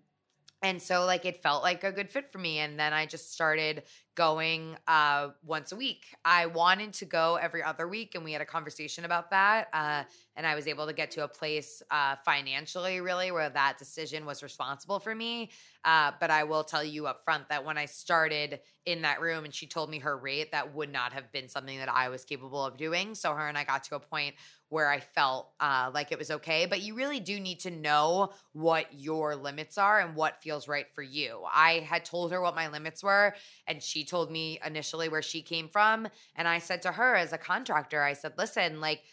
and 0.63 0.81
so 0.81 1.05
like 1.05 1.25
it 1.25 1.43
felt 1.43 1.61
like 1.61 1.83
a 1.83 1.91
good 1.91 2.09
fit 2.09 2.31
for 2.31 2.39
me 2.39 2.59
and 2.59 2.79
then 2.79 2.93
i 2.93 3.05
just 3.05 3.33
started 3.33 3.83
going 4.15 4.77
uh 4.87 5.29
once 5.43 5.71
a 5.71 5.75
week. 5.75 6.05
I 6.23 6.45
wanted 6.45 6.93
to 6.93 7.05
go 7.05 7.35
every 7.35 7.63
other 7.63 7.87
week 7.87 8.15
and 8.15 8.23
we 8.23 8.31
had 8.31 8.41
a 8.41 8.45
conversation 8.45 9.05
about 9.05 9.31
that 9.31 9.67
uh 9.73 10.03
and 10.35 10.45
i 10.45 10.55
was 10.55 10.67
able 10.67 10.85
to 10.87 10.93
get 10.93 11.11
to 11.11 11.23
a 11.23 11.27
place 11.27 11.81
uh 11.91 12.15
financially 12.25 13.01
really 13.01 13.31
where 13.31 13.49
that 13.49 13.77
decision 13.77 14.25
was 14.25 14.43
responsible 14.43 14.99
for 14.99 15.15
me. 15.15 15.49
Uh 15.83 16.11
but 16.19 16.29
i 16.29 16.43
will 16.43 16.63
tell 16.63 16.83
you 16.83 17.07
up 17.07 17.23
front 17.23 17.49
that 17.49 17.65
when 17.65 17.77
i 17.77 17.85
started 17.85 18.59
in 18.85 19.01
that 19.01 19.21
room 19.21 19.45
and 19.45 19.53
she 19.53 19.65
told 19.65 19.89
me 19.89 19.99
her 19.99 20.17
rate 20.17 20.51
that 20.51 20.75
would 20.75 20.91
not 20.91 21.13
have 21.13 21.31
been 21.31 21.49
something 21.49 21.77
that 21.77 21.89
i 21.89 22.09
was 22.09 22.23
capable 22.23 22.63
of 22.63 22.77
doing. 22.77 23.15
So 23.15 23.33
her 23.33 23.47
and 23.47 23.57
i 23.57 23.63
got 23.63 23.83
to 23.85 23.95
a 23.95 23.99
point 23.99 24.35
where 24.73 24.89
I 24.89 24.99
felt 24.99 25.51
uh, 25.59 25.91
like 25.93 26.11
it 26.11 26.17
was 26.17 26.31
okay. 26.31 26.65
But 26.65 26.81
you 26.81 26.95
really 26.95 27.19
do 27.19 27.39
need 27.39 27.59
to 27.61 27.71
know 27.71 28.33
what 28.53 28.87
your 28.91 29.35
limits 29.35 29.77
are 29.77 29.99
and 29.99 30.15
what 30.15 30.41
feels 30.41 30.67
right 30.67 30.87
for 30.95 31.03
you. 31.03 31.43
I 31.53 31.85
had 31.87 32.05
told 32.05 32.31
her 32.31 32.41
what 32.41 32.55
my 32.55 32.67
limits 32.69 33.03
were, 33.03 33.35
and 33.67 33.83
she 33.83 34.03
told 34.03 34.31
me 34.31 34.59
initially 34.65 35.09
where 35.09 35.21
she 35.21 35.43
came 35.43 35.69
from. 35.69 36.07
And 36.35 36.47
I 36.47 36.57
said 36.57 36.81
to 36.81 36.91
her, 36.91 37.15
as 37.15 37.33
a 37.33 37.37
contractor, 37.37 38.01
I 38.01 38.13
said, 38.13 38.33
listen, 38.35 38.81
like, 38.81 39.03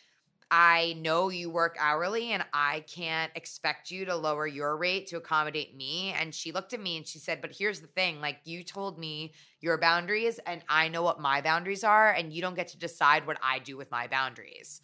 I 0.51 0.97
know 0.99 1.29
you 1.29 1.49
work 1.49 1.77
hourly 1.79 2.33
and 2.33 2.45
I 2.53 2.81
can't 2.81 3.31
expect 3.37 3.91
you 3.93 4.07
to 4.07 4.17
lower 4.17 4.49
your 4.49 4.77
rate 4.77 5.07
to 5.09 5.17
accommodate 5.17 5.77
me. 5.77 6.13
And 6.19 6.35
she 6.35 6.51
looked 6.51 6.73
at 6.73 6.81
me 6.81 6.97
and 6.97 7.07
she 7.07 7.21
said, 7.21 7.41
But 7.41 7.55
here's 7.57 7.81
the 7.81 7.87
thing 7.87 8.21
like, 8.21 8.39
you 8.45 8.65
told 8.65 8.99
me 8.99 9.33
your 9.61 9.79
boundaries, 9.79 10.41
and 10.47 10.63
I 10.69 10.89
know 10.89 11.03
what 11.03 11.21
my 11.21 11.41
boundaries 11.41 11.85
are, 11.85 12.11
and 12.11 12.33
you 12.33 12.43
don't 12.43 12.57
get 12.57 12.69
to 12.69 12.79
decide 12.79 13.27
what 13.27 13.39
I 13.43 13.61
do 13.61 13.77
with 13.77 13.91
my 13.91 14.09
boundaries. 14.09 14.81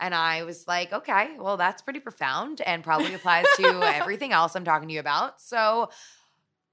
And 0.00 0.14
I 0.14 0.44
was 0.44 0.66
like, 0.66 0.92
okay, 0.92 1.36
well, 1.38 1.56
that's 1.56 1.82
pretty 1.82 2.00
profound 2.00 2.60
and 2.60 2.82
probably 2.82 3.14
applies 3.14 3.46
to 3.56 3.80
everything 3.82 4.32
else 4.32 4.56
I'm 4.56 4.64
talking 4.64 4.88
to 4.88 4.94
you 4.94 5.00
about. 5.00 5.40
So 5.40 5.90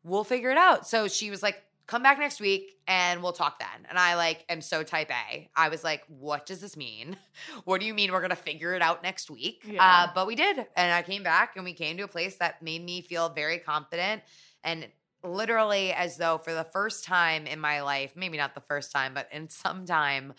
we'll 0.03 0.23
figure 0.23 0.49
it 0.49 0.57
out. 0.57 0.88
So 0.88 1.07
she 1.07 1.30
was 1.30 1.43
like, 1.43 1.61
come 1.88 2.03
back 2.03 2.19
next 2.19 2.41
week 2.41 2.78
and 2.88 3.23
we'll 3.23 3.34
talk 3.34 3.59
then. 3.59 3.88
And 3.89 3.97
I 3.97 4.15
like 4.15 4.45
am 4.49 4.61
so 4.61 4.84
type 4.84 5.09
A. 5.09 5.49
I 5.55 5.69
was 5.69 5.84
like, 5.84 6.03
what 6.07 6.45
does 6.45 6.59
this 6.59 6.78
mean? 6.78 7.17
What 7.65 7.80
do 7.80 7.88
you 7.88 7.93
mean 7.93 8.11
we're 8.11 8.21
gonna 8.21 8.36
figure 8.36 8.73
it 8.73 8.82
out 8.82 9.03
next 9.03 9.30
week? 9.30 9.63
Yeah. 9.65 9.84
Uh, 9.84 10.11
but 10.13 10.25
we 10.25 10.36
did. 10.36 10.57
And 10.75 10.91
I 10.91 11.01
came 11.01 11.23
back 11.23 11.55
and 11.55 11.63
we 11.63 11.73
came 11.73 11.97
to 11.97 12.03
a 12.03 12.07
place 12.07 12.36
that 12.38 12.61
made 12.61 12.84
me 12.84 13.01
feel 13.01 13.30
very 13.30 13.59
confident 13.59 14.23
and 14.63 14.88
literally 15.23 15.93
as 15.93 16.17
though 16.17 16.38
for 16.38 16.53
the 16.53 16.63
first 16.63 17.03
time 17.03 17.45
in 17.45 17.59
my 17.59 17.82
life, 17.82 18.13
maybe 18.15 18.38
not 18.38 18.55
the 18.55 18.61
first 18.61 18.91
time, 18.91 19.13
but 19.13 19.28
in 19.32 19.49
some 19.49 19.86
time, 19.86 20.34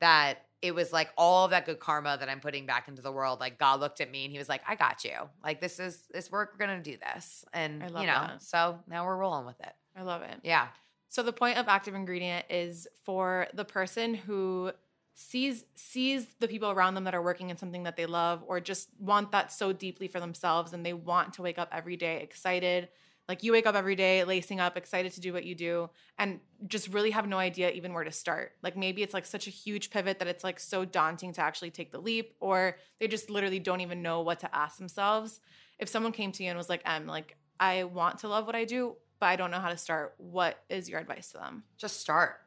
that 0.00 0.46
it 0.64 0.74
was 0.74 0.94
like 0.94 1.10
all 1.18 1.48
that 1.48 1.66
good 1.66 1.78
karma 1.78 2.16
that 2.18 2.30
I'm 2.30 2.40
putting 2.40 2.64
back 2.64 2.88
into 2.88 3.02
the 3.02 3.12
world. 3.12 3.38
Like 3.38 3.58
God 3.58 3.80
looked 3.80 4.00
at 4.00 4.10
me 4.10 4.24
and 4.24 4.32
he 4.32 4.38
was 4.38 4.48
like, 4.48 4.62
I 4.66 4.76
got 4.76 5.04
you. 5.04 5.12
Like 5.44 5.60
this 5.60 5.78
is 5.78 6.00
this 6.10 6.32
work, 6.32 6.54
we're 6.54 6.66
gonna 6.66 6.82
do 6.82 6.96
this. 6.96 7.44
And 7.52 7.82
I 7.82 7.88
love 7.88 8.00
you 8.00 8.06
know, 8.06 8.14
that. 8.14 8.42
so 8.42 8.78
now 8.88 9.04
we're 9.04 9.18
rolling 9.18 9.44
with 9.44 9.60
it. 9.60 9.74
I 9.94 10.02
love 10.02 10.22
it. 10.22 10.40
Yeah. 10.42 10.68
So 11.10 11.22
the 11.22 11.34
point 11.34 11.58
of 11.58 11.68
active 11.68 11.94
ingredient 11.94 12.46
is 12.48 12.88
for 13.02 13.46
the 13.52 13.66
person 13.66 14.14
who 14.14 14.72
sees 15.12 15.66
sees 15.74 16.26
the 16.40 16.48
people 16.48 16.70
around 16.70 16.94
them 16.94 17.04
that 17.04 17.14
are 17.14 17.22
working 17.22 17.50
in 17.50 17.58
something 17.58 17.82
that 17.82 17.96
they 17.96 18.06
love 18.06 18.42
or 18.46 18.58
just 18.58 18.88
want 18.98 19.32
that 19.32 19.52
so 19.52 19.70
deeply 19.70 20.08
for 20.08 20.18
themselves 20.18 20.72
and 20.72 20.84
they 20.84 20.94
want 20.94 21.34
to 21.34 21.42
wake 21.42 21.58
up 21.58 21.68
every 21.72 21.98
day 21.98 22.22
excited 22.22 22.88
like 23.28 23.42
you 23.42 23.52
wake 23.52 23.66
up 23.66 23.74
every 23.74 23.96
day 23.96 24.24
lacing 24.24 24.60
up 24.60 24.76
excited 24.76 25.12
to 25.12 25.20
do 25.20 25.32
what 25.32 25.44
you 25.44 25.54
do 25.54 25.88
and 26.18 26.40
just 26.66 26.88
really 26.88 27.10
have 27.10 27.26
no 27.26 27.38
idea 27.38 27.70
even 27.70 27.92
where 27.92 28.04
to 28.04 28.12
start. 28.12 28.52
Like 28.62 28.76
maybe 28.76 29.02
it's 29.02 29.14
like 29.14 29.26
such 29.26 29.46
a 29.46 29.50
huge 29.50 29.90
pivot 29.90 30.18
that 30.18 30.28
it's 30.28 30.44
like 30.44 30.60
so 30.60 30.84
daunting 30.84 31.32
to 31.34 31.40
actually 31.40 31.70
take 31.70 31.90
the 31.90 31.98
leap 31.98 32.34
or 32.40 32.76
they 33.00 33.08
just 33.08 33.30
literally 33.30 33.58
don't 33.58 33.80
even 33.80 34.02
know 34.02 34.20
what 34.20 34.40
to 34.40 34.54
ask 34.54 34.78
themselves. 34.78 35.40
If 35.78 35.88
someone 35.88 36.12
came 36.12 36.32
to 36.32 36.42
you 36.42 36.50
and 36.50 36.58
was 36.58 36.68
like 36.68 36.82
em 36.84 37.06
like 37.06 37.36
i 37.60 37.84
want 37.84 38.18
to 38.18 38.28
love 38.28 38.46
what 38.46 38.56
i 38.56 38.64
do 38.64 38.96
but 39.20 39.26
i 39.26 39.36
don't 39.36 39.52
know 39.52 39.60
how 39.60 39.68
to 39.68 39.76
start 39.76 40.14
what 40.18 40.58
is 40.68 40.88
your 40.88 41.00
advice 41.00 41.30
to 41.30 41.38
them? 41.38 41.64
Just 41.78 42.00
start. 42.00 42.43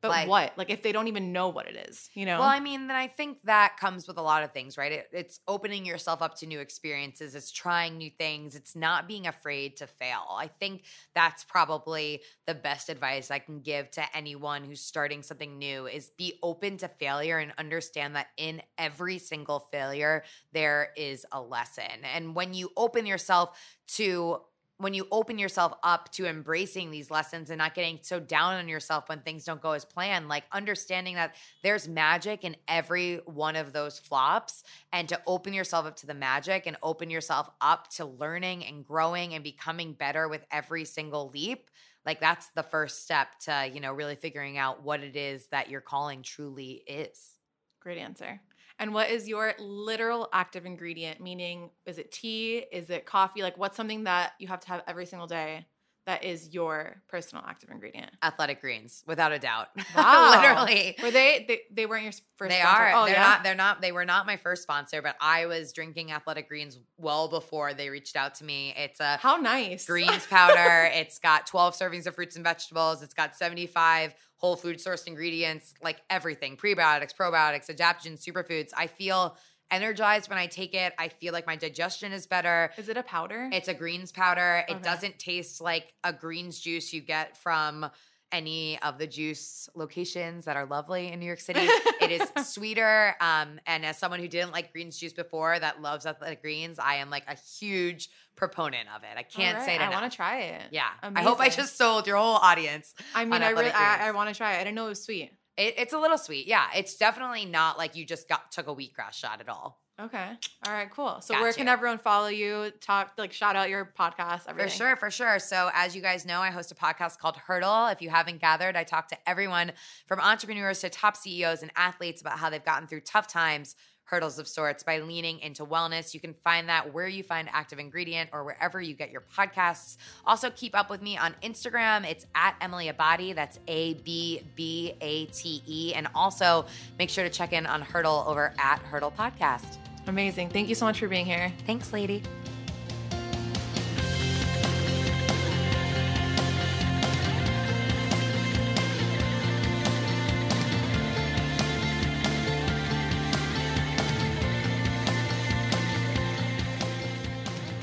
But 0.00 0.08
Like- 0.08 0.28
what? 0.28 0.52
Like 0.56 0.70
if 0.70 0.82
they 0.82 0.92
don't 0.92 1.08
even 1.08 1.32
know 1.32 1.48
what 1.48 1.66
it 1.66 1.76
is, 1.88 2.08
you 2.14 2.24
know? 2.26 2.38
Well, 2.38 2.48
I 2.48 2.60
mean, 2.60 2.86
then 2.86 2.96
I 2.96 3.06
think 3.06 3.42
that 3.42 3.76
comes 3.76 4.08
with 4.08 4.16
a 4.18 4.22
lot 4.22 4.42
of 4.42 4.52
things, 4.52 4.78
right? 4.78 4.92
It, 4.92 5.08
it's 5.12 5.40
opening 5.46 5.84
yourself 5.84 6.22
up 6.22 6.36
to 6.38 6.46
new 6.46 6.60
experiences, 6.60 7.34
it's 7.34 7.50
trying 7.50 7.98
new 7.98 8.10
things, 8.10 8.56
it's 8.56 8.74
not 8.74 9.06
being 9.06 9.26
afraid 9.26 9.76
to 9.78 9.86
fail. 9.86 10.24
I 10.30 10.48
think 10.48 10.84
that's 11.14 11.44
probably 11.44 12.22
the 12.46 12.54
best 12.54 12.88
advice 12.88 13.30
I 13.30 13.38
can 13.38 13.60
give 13.60 13.90
to 13.92 14.16
anyone 14.16 14.64
who's 14.64 14.80
starting 14.80 15.22
something 15.22 15.58
new 15.58 15.86
is 15.86 16.10
be 16.16 16.38
open 16.42 16.78
to 16.78 16.88
failure 16.88 17.38
and 17.38 17.52
understand 17.58 18.16
that 18.16 18.28
in 18.36 18.62
every 18.78 19.18
single 19.18 19.60
failure 19.70 20.24
there 20.52 20.90
is 20.96 21.26
a 21.32 21.40
lesson. 21.40 21.84
And 22.14 22.34
when 22.34 22.54
you 22.54 22.70
open 22.76 23.06
yourself 23.06 23.58
to 23.96 24.40
when 24.80 24.94
you 24.94 25.06
open 25.10 25.38
yourself 25.38 25.74
up 25.82 26.10
to 26.12 26.26
embracing 26.26 26.90
these 26.90 27.10
lessons 27.10 27.50
and 27.50 27.58
not 27.58 27.74
getting 27.74 27.98
so 28.02 28.18
down 28.18 28.54
on 28.54 28.68
yourself 28.68 29.08
when 29.08 29.20
things 29.20 29.44
don't 29.44 29.60
go 29.60 29.72
as 29.72 29.84
planned, 29.84 30.28
like 30.28 30.44
understanding 30.52 31.14
that 31.14 31.36
there's 31.62 31.86
magic 31.86 32.44
in 32.44 32.56
every 32.66 33.16
one 33.26 33.56
of 33.56 33.72
those 33.72 33.98
flops 33.98 34.64
and 34.92 35.08
to 35.08 35.20
open 35.26 35.52
yourself 35.52 35.86
up 35.86 35.96
to 35.96 36.06
the 36.06 36.14
magic 36.14 36.66
and 36.66 36.76
open 36.82 37.10
yourself 37.10 37.50
up 37.60 37.88
to 37.88 38.04
learning 38.04 38.64
and 38.64 38.84
growing 38.84 39.34
and 39.34 39.44
becoming 39.44 39.92
better 39.92 40.28
with 40.28 40.44
every 40.50 40.84
single 40.84 41.30
leap 41.30 41.70
like 42.06 42.18
that's 42.18 42.48
the 42.54 42.62
first 42.62 43.02
step 43.02 43.38
to 43.38 43.70
you 43.72 43.80
know 43.80 43.92
really 43.92 44.16
figuring 44.16 44.56
out 44.56 44.82
what 44.82 45.00
it 45.00 45.16
is 45.16 45.46
that 45.48 45.68
your 45.68 45.82
calling 45.82 46.22
truly 46.22 46.82
is 46.86 47.36
Great 47.80 47.96
answer. 47.96 48.40
And 48.80 48.94
what 48.94 49.10
is 49.10 49.28
your 49.28 49.52
literal 49.58 50.28
active 50.32 50.64
ingredient? 50.64 51.20
Meaning, 51.20 51.70
is 51.84 51.98
it 51.98 52.10
tea? 52.10 52.64
Is 52.72 52.88
it 52.88 53.04
coffee? 53.04 53.42
Like, 53.42 53.58
what's 53.58 53.76
something 53.76 54.04
that 54.04 54.32
you 54.38 54.48
have 54.48 54.60
to 54.60 54.68
have 54.68 54.82
every 54.88 55.04
single 55.04 55.28
day 55.28 55.66
that 56.10 56.24
is 56.24 56.52
your 56.52 57.02
personal 57.08 57.44
active 57.46 57.70
ingredient? 57.70 58.10
athletic 58.22 58.60
greens 58.60 59.02
without 59.06 59.32
a 59.32 59.38
doubt 59.38 59.68
Wow. 59.96 60.30
literally 60.40 60.96
Were 61.02 61.10
they, 61.10 61.44
they? 61.46 61.60
They 61.72 61.86
weren't 61.86 62.02
your 62.04 62.12
first. 62.36 62.50
they 62.50 62.60
sponsor? 62.60 62.82
are. 62.82 62.92
Oh 62.94 63.04
they're 63.06 63.14
yeah. 63.14 63.20
not. 63.22 63.42
They're 63.44 63.54
not. 63.54 63.80
They 63.80 63.92
were 63.92 64.04
not 64.04 64.26
my 64.26 64.36
first 64.36 64.62
sponsor, 64.62 65.02
but 65.02 65.16
I 65.20 65.46
was 65.46 65.72
drinking 65.72 66.12
Athletic 66.12 66.48
Greens 66.48 66.78
well 66.98 67.28
before 67.28 67.74
they 67.74 67.88
reached 67.90 68.16
out 68.16 68.34
to 68.36 68.44
me. 68.44 68.74
It's 68.76 69.00
a 69.00 69.16
How 69.18 69.36
nice. 69.36 69.86
greens 69.86 70.26
powder. 70.26 70.84
it's 70.92 71.18
got 71.18 71.46
12 71.46 71.74
servings 71.74 72.06
of 72.06 72.14
fruits 72.14 72.36
and 72.36 72.44
vegetables. 72.44 73.02
It's 73.02 73.14
got 73.14 73.36
75 73.36 74.14
whole 74.36 74.56
food 74.56 74.78
sourced 74.78 75.06
ingredients, 75.06 75.74
like 75.82 76.00
everything 76.08 76.56
prebiotics, 76.56 77.14
probiotics, 77.14 77.68
adaptogens, 77.70 78.24
superfoods. 78.26 78.70
I 78.76 78.86
feel 78.86 79.36
energized 79.70 80.28
when 80.28 80.38
I 80.38 80.46
take 80.46 80.74
it. 80.74 80.92
I 80.98 81.08
feel 81.08 81.32
like 81.32 81.46
my 81.46 81.56
digestion 81.56 82.12
is 82.12 82.26
better. 82.26 82.70
Is 82.76 82.88
it 82.88 82.96
a 82.96 83.02
powder? 83.02 83.48
It's 83.52 83.68
a 83.68 83.74
greens 83.74 84.12
powder. 84.12 84.64
It 84.68 84.82
doesn't 84.82 85.18
taste 85.18 85.60
like 85.60 85.92
a 86.04 86.12
greens 86.12 86.60
juice 86.60 86.92
you 86.92 87.00
get 87.00 87.36
from 87.36 87.90
any 88.32 88.80
of 88.82 88.98
the 88.98 89.06
juice 89.06 89.68
locations 89.74 90.44
that 90.44 90.56
are 90.56 90.64
lovely 90.66 91.08
in 91.08 91.18
New 91.18 91.26
York 91.26 91.40
City. 91.40 91.60
it 92.00 92.10
is 92.10 92.48
sweeter. 92.48 93.14
Um, 93.20 93.58
and 93.66 93.84
as 93.84 93.98
someone 93.98 94.20
who 94.20 94.28
didn't 94.28 94.52
like 94.52 94.72
greens 94.72 94.98
juice 94.98 95.12
before 95.12 95.58
that 95.58 95.82
loves 95.82 96.06
athletic 96.06 96.42
greens, 96.42 96.78
I 96.78 96.96
am 96.96 97.10
like 97.10 97.24
a 97.26 97.36
huge 97.58 98.08
proponent 98.36 98.88
of 98.94 99.02
it. 99.02 99.18
I 99.18 99.22
can't 99.22 99.58
All 99.58 99.64
say 99.64 99.74
it 99.74 99.78
right, 99.78 99.84
I 99.84 99.86
enough. 99.88 100.00
want 100.00 100.12
to 100.12 100.16
try 100.16 100.40
it. 100.42 100.62
yeah. 100.70 100.88
I 101.02 101.22
hope 101.22 101.40
I 101.40 101.48
just 101.48 101.76
sold 101.76 102.06
your 102.06 102.16
whole 102.16 102.36
audience. 102.36 102.94
I 103.14 103.24
mean, 103.24 103.42
I 103.42 103.50
really, 103.50 103.70
I, 103.70 104.08
I 104.08 104.10
want 104.12 104.28
to 104.30 104.34
try 104.34 104.54
it. 104.54 104.56
I 104.56 104.64
didn't 104.64 104.76
know 104.76 104.86
it 104.86 104.90
was 104.90 105.02
sweet. 105.02 105.32
It, 105.60 105.74
it's 105.76 105.92
a 105.92 105.98
little 105.98 106.18
sweet. 106.18 106.46
Yeah. 106.46 106.66
It's 106.74 106.96
definitely 106.96 107.44
not 107.44 107.78
like 107.78 107.94
you 107.94 108.04
just 108.04 108.28
got 108.28 108.50
took 108.50 108.66
a 108.66 108.74
wheatgrass 108.74 109.12
shot 109.12 109.40
at 109.40 109.48
all. 109.48 109.80
Okay. 110.00 110.30
All 110.66 110.72
right. 110.72 110.90
Cool. 110.90 111.20
So 111.20 111.34
Got 111.34 111.42
where 111.42 111.52
can 111.52 111.68
everyone 111.68 111.98
follow 111.98 112.28
you? 112.28 112.72
Talk 112.80 113.12
like 113.18 113.32
shout 113.32 113.54
out 113.54 113.68
your 113.68 113.92
podcast. 113.98 114.48
Everything. 114.48 114.70
For 114.70 114.74
sure, 114.74 114.96
for 114.96 115.10
sure. 115.10 115.38
So, 115.38 115.70
as 115.74 115.94
you 115.94 116.00
guys 116.00 116.24
know, 116.24 116.40
I 116.40 116.50
host 116.50 116.72
a 116.72 116.74
podcast 116.74 117.18
called 117.18 117.36
Hurdle. 117.36 117.88
If 117.88 118.00
you 118.00 118.08
haven't 118.08 118.40
gathered, 118.40 118.76
I 118.76 118.84
talk 118.84 119.08
to 119.08 119.18
everyone 119.28 119.72
from 120.06 120.18
entrepreneurs 120.20 120.80
to 120.80 120.88
top 120.88 121.16
CEOs 121.16 121.60
and 121.60 121.70
athletes 121.76 122.22
about 122.22 122.38
how 122.38 122.48
they've 122.48 122.64
gotten 122.64 122.88
through 122.88 123.02
tough 123.02 123.26
times, 123.26 123.76
hurdles 124.10 124.38
of 124.38 124.48
sorts, 124.48 124.82
by 124.82 124.98
leaning 124.98 125.38
into 125.38 125.64
wellness. 125.64 126.12
You 126.12 126.20
can 126.20 126.34
find 126.34 126.68
that 126.68 126.92
where 126.92 127.06
you 127.06 127.22
find 127.22 127.48
Active 127.52 127.78
Ingredient 127.78 128.30
or 128.32 128.44
wherever 128.44 128.80
you 128.80 128.94
get 128.94 129.10
your 129.10 129.22
podcasts. 129.36 129.96
Also, 130.26 130.50
keep 130.50 130.76
up 130.76 130.90
with 130.90 131.00
me 131.00 131.16
on 131.16 131.34
Instagram. 131.42 132.04
It's 132.04 132.26
at 132.34 132.56
Emily 132.60 132.90
Abbate. 132.90 133.34
That's 133.34 133.60
A 133.68 133.94
B 133.94 134.42
B 134.56 134.94
A 135.00 135.26
T 135.26 135.62
E. 135.66 135.94
And 135.94 136.08
also, 136.14 136.66
make 136.98 137.08
sure 137.08 137.24
to 137.24 137.30
check 137.30 137.52
in 137.52 137.66
on 137.66 137.82
Hurdle 137.82 138.24
over 138.26 138.52
at 138.58 138.80
Hurdle 138.80 139.12
Podcast. 139.16 139.78
Amazing. 140.06 140.50
Thank 140.50 140.68
you 140.68 140.74
so 140.74 140.84
much 140.84 140.98
for 140.98 141.08
being 141.08 141.26
here. 141.26 141.52
Thanks, 141.66 141.92
lady. 141.92 142.22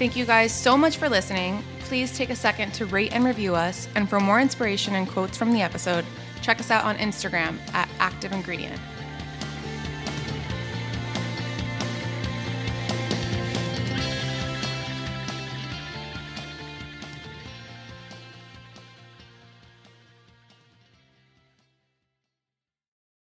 Thank 0.08 0.16
you 0.16 0.26
guys 0.26 0.54
so 0.54 0.78
much 0.78 0.96
for 0.96 1.10
listening. 1.10 1.62
Please 1.80 2.18
take 2.18 2.30
a 2.30 2.36
second 2.36 2.74
to 2.76 2.86
rate 2.86 3.12
and 3.12 3.26
review 3.26 3.56
us. 3.56 3.90
And 3.94 4.10
for 4.10 4.22
more 4.22 4.40
inspiration 4.40 4.96
and 4.96 5.06
quotes 5.06 5.36
from 5.36 5.52
the 5.52 5.62
episode, 5.62 6.06
check 6.42 6.62
us 6.62 6.72
out 6.72 6.86
on 6.86 6.96
Instagram 6.96 7.60
at 7.74 7.90
Active 8.00 8.32
Ingredient. 8.32 8.80